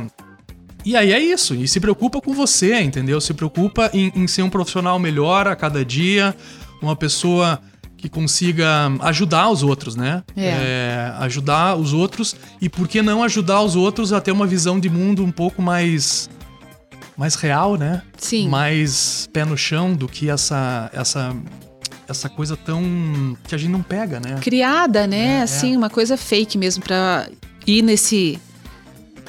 E 0.84 0.96
aí 0.96 1.12
é 1.12 1.18
isso. 1.18 1.54
E 1.54 1.68
se 1.68 1.80
preocupa 1.80 2.20
com 2.20 2.32
você, 2.32 2.80
entendeu? 2.80 3.20
Se 3.20 3.34
preocupa 3.34 3.90
em, 3.92 4.10
em 4.14 4.26
ser 4.26 4.42
um 4.42 4.48
profissional 4.48 4.98
melhor 4.98 5.48
a 5.48 5.56
cada 5.56 5.84
dia, 5.84 6.34
uma 6.80 6.96
pessoa 6.96 7.60
que 8.06 8.08
consiga 8.08 8.92
ajudar 9.00 9.50
os 9.50 9.62
outros, 9.64 9.96
né? 9.96 10.22
É. 10.36 10.46
É, 10.46 11.14
ajudar 11.18 11.74
os 11.74 11.92
outros 11.92 12.36
e 12.60 12.68
por 12.68 12.86
que 12.86 13.02
não 13.02 13.22
ajudar 13.24 13.62
os 13.62 13.74
outros 13.74 14.12
a 14.12 14.20
ter 14.20 14.30
uma 14.30 14.46
visão 14.46 14.78
de 14.78 14.88
mundo 14.88 15.24
um 15.24 15.32
pouco 15.32 15.60
mais 15.60 16.30
mais 17.16 17.34
real, 17.34 17.76
né? 17.76 18.02
Sim. 18.16 18.48
Mais 18.48 19.28
pé 19.32 19.44
no 19.44 19.56
chão 19.56 19.92
do 19.92 20.06
que 20.06 20.30
essa 20.30 20.88
essa 20.92 21.34
essa 22.08 22.28
coisa 22.28 22.56
tão 22.56 23.36
que 23.48 23.54
a 23.54 23.58
gente 23.58 23.70
não 23.70 23.82
pega, 23.82 24.20
né? 24.20 24.38
Criada, 24.40 25.06
né? 25.06 25.38
É, 25.38 25.42
assim, 25.42 25.76
uma 25.76 25.90
coisa 25.90 26.16
fake 26.16 26.56
mesmo 26.56 26.84
pra 26.84 27.28
ir 27.66 27.82
nesse. 27.82 28.38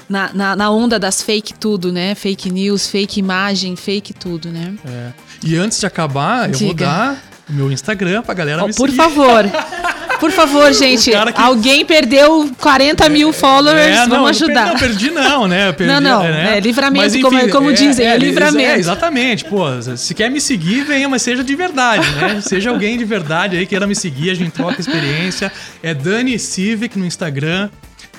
Na, 0.07 0.31
na, 0.33 0.55
na 0.55 0.71
onda 0.71 0.97
das 0.97 1.21
fake 1.21 1.55
tudo, 1.55 1.91
né? 1.91 2.15
Fake 2.15 2.49
news, 2.49 2.87
fake 2.87 3.19
imagem, 3.19 3.75
fake 3.75 4.13
tudo, 4.13 4.49
né? 4.51 4.75
É. 4.85 5.11
E 5.43 5.55
antes 5.57 5.79
de 5.79 5.85
acabar, 5.85 6.49
eu 6.49 6.57
vou 6.59 6.73
dar 6.73 7.21
o 7.49 7.53
meu 7.53 7.71
Instagram 7.71 8.21
pra 8.21 8.33
galera 8.33 8.63
Ó, 8.63 8.67
me 8.67 8.73
por 8.73 8.89
seguir. 8.89 8.97
favor. 9.01 9.43
Por 10.19 10.31
favor, 10.31 10.73
gente. 10.73 11.11
que- 11.11 11.15
Alguém 11.39 11.85
perdeu 11.85 12.49
40 12.57 13.07
mil 13.07 13.31
followers, 13.31 13.79
É, 13.85 13.93
não, 13.97 14.09
vamos 14.09 14.17
não 14.17 14.25
ajudar. 14.25 14.65
Não, 14.69 14.75
perdi 14.79 15.11
não, 15.11 15.47
né? 15.47 15.71
Perdi, 15.71 15.93
Não, 15.93 16.01
não, 16.01 16.23
né? 16.23 16.57
é 16.57 16.59
livramento, 16.59 17.05
Mas, 17.13 17.21
como- 17.21 17.49
como 17.51 17.71
dizem, 17.71 18.07
é 18.07 18.17
livramento. 18.17 18.67
É, 18.67 18.77
exatamente. 18.79 19.45
Pô, 19.45 19.65
se 19.95 20.15
quer 20.15 20.31
me 20.31 20.41
seguir, 20.41 20.83
venha, 20.85 21.07
mas 21.07 21.21
seja 21.21 21.43
de 21.43 21.55
verdade, 21.55 22.09
né? 22.15 22.41
seja 22.41 22.71
alguém 22.71 22.97
de 22.97 23.05
verdade 23.05 23.57
aí, 23.57 23.67
queira 23.67 23.85
me 23.85 23.93
seguir, 23.93 24.31
a 24.31 24.33
gente 24.33 24.49
troca 24.53 24.81
experiência. 24.81 25.51
É 25.83 25.93
Dani 25.93 26.39
Civic 26.39 26.97
no 26.97 27.05
Instagram. 27.05 27.69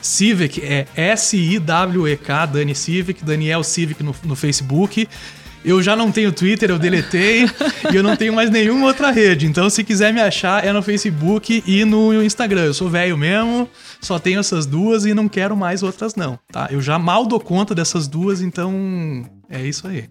Civic 0.01 0.63
é 0.65 0.87
S-I-W-E-K, 0.95 2.47
Dani 2.47 2.75
Civic, 2.77 3.25
Daniel 3.25 3.65
Civic 3.65 4.03
no, 4.05 4.15
no 4.23 4.37
Facebook. 4.37 5.09
Eu 5.69 5.83
já 5.83 5.95
não 5.95 6.11
tenho 6.11 6.33
Twitter, 6.33 6.71
eu 6.71 6.79
deletei 6.79 7.45
e 7.93 7.95
eu 7.97 8.03
não 8.03 8.17
tenho 8.17 8.33
mais 8.35 8.51
nenhuma 8.51 8.87
outra 8.87 9.11
rede. 9.11 9.47
Então, 9.47 9.69
se 9.69 9.85
quiser 9.85 10.13
me 10.13 10.21
achar, 10.21 10.65
é 10.65 10.73
no 10.73 10.83
Facebook 10.83 11.63
e 11.67 11.85
no 11.85 12.23
Instagram. 12.23 12.65
Eu 12.65 12.75
sou 12.75 12.89
velho 12.89 13.17
mesmo, 13.19 13.69
só 14.01 14.19
tenho 14.19 14.41
essas 14.41 14.65
duas 14.67 15.05
e 15.05 15.13
não 15.13 15.29
quero 15.29 15.57
mais 15.57 15.83
outras, 15.83 16.15
não. 16.15 16.39
Tá? 16.51 16.69
Eu 16.71 16.81
já 16.81 16.99
mal 16.99 17.27
dou 17.27 17.39
conta 17.39 17.75
dessas 17.75 18.09
duas, 18.09 18.41
então 18.41 19.25
é 19.51 19.61
isso 19.63 19.87
aí. 19.87 20.09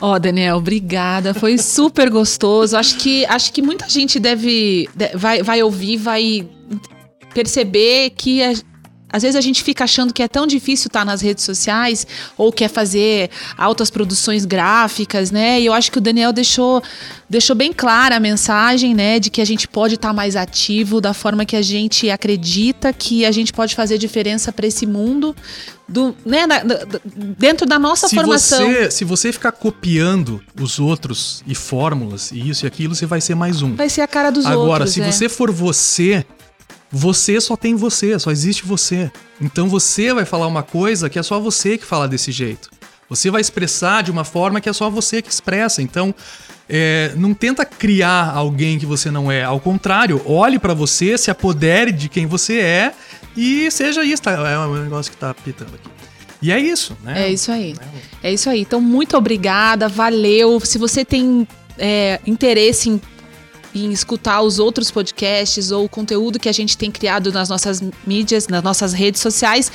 Ó, 0.00 0.16
Daniel, 0.18 0.56
obrigada. 0.58 1.34
Foi 1.34 1.58
super 1.58 2.08
gostoso. 2.08 2.76
Acho 2.76 2.96
que, 2.98 3.26
acho 3.26 3.52
que 3.52 3.60
muita 3.60 3.88
gente 3.88 4.18
deve. 4.20 4.88
de- 4.94 5.16
vai, 5.16 5.42
vai 5.42 5.60
ouvir, 5.62 5.96
vai 5.96 6.48
perceber 7.34 8.10
que 8.10 8.42
a- 8.42 8.54
às 9.10 9.22
vezes 9.22 9.36
a 9.36 9.40
gente 9.40 9.62
fica 9.62 9.84
achando 9.84 10.12
que 10.12 10.22
é 10.22 10.28
tão 10.28 10.46
difícil 10.46 10.88
estar 10.88 11.04
nas 11.04 11.20
redes 11.20 11.44
sociais 11.44 12.06
ou 12.36 12.52
quer 12.52 12.68
fazer 12.68 13.30
altas 13.56 13.90
produções 13.90 14.44
gráficas, 14.44 15.30
né? 15.30 15.60
E 15.60 15.66
eu 15.66 15.72
acho 15.72 15.90
que 15.90 15.98
o 15.98 16.00
Daniel 16.00 16.32
deixou, 16.32 16.82
deixou 17.28 17.56
bem 17.56 17.72
clara 17.72 18.16
a 18.16 18.20
mensagem, 18.20 18.94
né? 18.94 19.18
De 19.18 19.30
que 19.30 19.40
a 19.40 19.44
gente 19.44 19.66
pode 19.66 19.94
estar 19.94 20.12
mais 20.12 20.36
ativo 20.36 21.00
da 21.00 21.14
forma 21.14 21.44
que 21.44 21.56
a 21.56 21.62
gente 21.62 22.10
acredita 22.10 22.92
que 22.92 23.24
a 23.24 23.32
gente 23.32 23.52
pode 23.52 23.74
fazer 23.74 23.98
diferença 23.98 24.52
para 24.52 24.66
esse 24.66 24.86
mundo. 24.86 25.34
Do, 25.90 26.14
né, 26.22 26.46
da- 26.46 26.62
da- 26.64 26.86
dentro 27.38 27.66
da 27.66 27.78
nossa 27.78 28.08
Se 28.08 28.14
formação. 28.14 28.58
você, 28.70 28.90
se 28.90 29.04
você 29.06 29.32
ficar 29.32 29.52
copiando 29.52 30.38
os 30.60 30.78
outros 30.78 31.42
e 31.46 31.54
fórmulas 31.54 32.30
e 32.30 32.46
isso 32.50 32.66
e 32.66 32.68
aquilo, 32.68 32.94
você 32.94 33.06
vai 33.06 33.22
ser 33.22 33.34
mais 33.34 33.62
um. 33.62 33.74
Vai 33.74 33.88
ser 33.88 34.02
a 34.02 34.06
cara 34.06 34.30
dos 34.30 34.44
Agora, 34.44 34.64
outros. 34.84 34.92
se 34.92 35.00
né? 35.00 35.10
você 35.10 35.30
for 35.30 35.50
você, 35.50 36.26
você 36.90 37.40
só 37.40 37.56
tem 37.56 37.74
você, 37.74 38.18
só 38.18 38.30
existe 38.30 38.64
você. 38.64 39.10
Então 39.40 39.68
você 39.68 40.12
vai 40.12 40.24
falar 40.24 40.46
uma 40.46 40.62
coisa 40.62 41.08
que 41.08 41.18
é 41.18 41.22
só 41.22 41.38
você 41.38 41.76
que 41.76 41.84
fala 41.84 42.08
desse 42.08 42.32
jeito. 42.32 42.70
Você 43.08 43.30
vai 43.30 43.40
expressar 43.40 44.02
de 44.02 44.10
uma 44.10 44.24
forma 44.24 44.60
que 44.60 44.68
é 44.68 44.72
só 44.72 44.90
você 44.90 45.22
que 45.22 45.30
expressa. 45.30 45.80
Então, 45.80 46.14
é, 46.68 47.12
não 47.16 47.32
tenta 47.32 47.64
criar 47.64 48.30
alguém 48.34 48.78
que 48.78 48.84
você 48.84 49.10
não 49.10 49.32
é. 49.32 49.42
Ao 49.42 49.58
contrário, 49.58 50.20
olhe 50.26 50.58
pra 50.58 50.74
você, 50.74 51.16
se 51.16 51.30
apodere 51.30 51.90
de 51.90 52.08
quem 52.08 52.26
você 52.26 52.58
é 52.58 52.92
e 53.36 53.70
seja 53.70 54.04
isso. 54.04 54.22
Tá? 54.22 54.32
É 54.32 54.58
um 54.58 54.82
negócio 54.82 55.10
que 55.10 55.16
tá 55.16 55.32
pitando 55.32 55.74
aqui. 55.74 55.88
E 56.40 56.52
é 56.52 56.60
isso, 56.60 56.96
né? 57.02 57.26
É 57.26 57.32
isso 57.32 57.50
aí. 57.50 57.74
É 58.22 58.32
isso 58.32 58.48
aí. 58.48 58.60
Então, 58.60 58.80
muito 58.80 59.16
obrigada, 59.16 59.88
valeu. 59.88 60.60
Se 60.60 60.78
você 60.78 61.04
tem 61.04 61.48
é, 61.78 62.20
interesse 62.26 62.90
em, 62.90 63.00
em 63.74 63.90
escutar 63.92 64.40
os 64.42 64.58
outros 64.58 64.90
podcasts 64.90 65.70
ou 65.70 65.84
o 65.84 65.88
conteúdo 65.88 66.38
que 66.38 66.48
a 66.48 66.52
gente 66.52 66.76
tem 66.76 66.90
criado 66.90 67.32
nas 67.32 67.48
nossas 67.48 67.82
mídias, 68.06 68.48
nas 68.48 68.62
nossas 68.62 68.92
redes 68.92 69.20
sociais, 69.20 69.70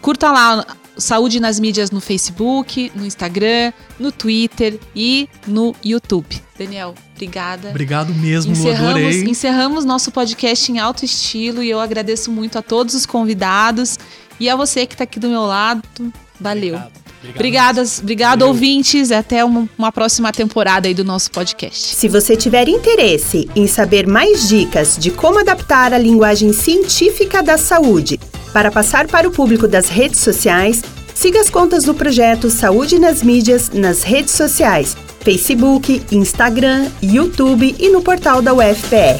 curta 0.00 0.30
lá 0.30 0.66
Saúde 0.96 1.40
nas 1.40 1.58
mídias 1.58 1.90
no 1.90 2.00
Facebook, 2.00 2.92
no 2.94 3.06
Instagram, 3.06 3.72
no 3.98 4.12
Twitter 4.12 4.78
e 4.94 5.28
no 5.46 5.74
YouTube. 5.82 6.40
Daniel, 6.58 6.94
obrigada. 7.14 7.70
Obrigado 7.70 8.14
mesmo, 8.14 8.52
Encerramos, 8.52 8.90
adorei. 8.90 9.24
encerramos 9.24 9.84
nosso 9.84 10.10
podcast 10.10 10.70
em 10.70 10.78
alto 10.78 11.04
estilo 11.04 11.62
e 11.62 11.70
eu 11.70 11.80
agradeço 11.80 12.30
muito 12.30 12.58
a 12.58 12.62
todos 12.62 12.94
os 12.94 13.06
convidados 13.06 13.98
e 14.38 14.50
a 14.50 14.56
você 14.56 14.86
que 14.86 14.94
está 14.94 15.04
aqui 15.04 15.18
do 15.18 15.28
meu 15.28 15.42
lado. 15.42 15.82
Valeu. 16.38 16.74
Obrigado 16.74 17.01
Obrigadas, 17.30 18.00
obrigado 18.00 18.42
ouvintes. 18.42 19.12
Até 19.12 19.44
uma, 19.44 19.68
uma 19.78 19.92
próxima 19.92 20.32
temporada 20.32 20.88
aí 20.88 20.94
do 20.94 21.04
nosso 21.04 21.30
podcast. 21.30 21.94
Se 21.94 22.08
você 22.08 22.36
tiver 22.36 22.68
interesse 22.68 23.48
em 23.54 23.66
saber 23.66 24.06
mais 24.06 24.48
dicas 24.48 24.96
de 24.98 25.10
como 25.10 25.38
adaptar 25.38 25.92
a 25.92 25.98
linguagem 25.98 26.52
científica 26.52 27.42
da 27.42 27.56
saúde 27.56 28.18
para 28.52 28.70
passar 28.70 29.06
para 29.06 29.28
o 29.28 29.32
público 29.32 29.68
das 29.68 29.88
redes 29.88 30.20
sociais, 30.20 30.82
siga 31.14 31.40
as 31.40 31.48
contas 31.48 31.84
do 31.84 31.94
projeto 31.94 32.50
Saúde 32.50 32.98
nas 32.98 33.22
Mídias 33.22 33.70
nas 33.70 34.02
redes 34.02 34.34
sociais, 34.34 34.96
Facebook, 35.20 36.02
Instagram, 36.10 36.90
YouTube 37.02 37.74
e 37.78 37.88
no 37.88 38.02
portal 38.02 38.42
da 38.42 38.52
UFPR. 38.52 39.18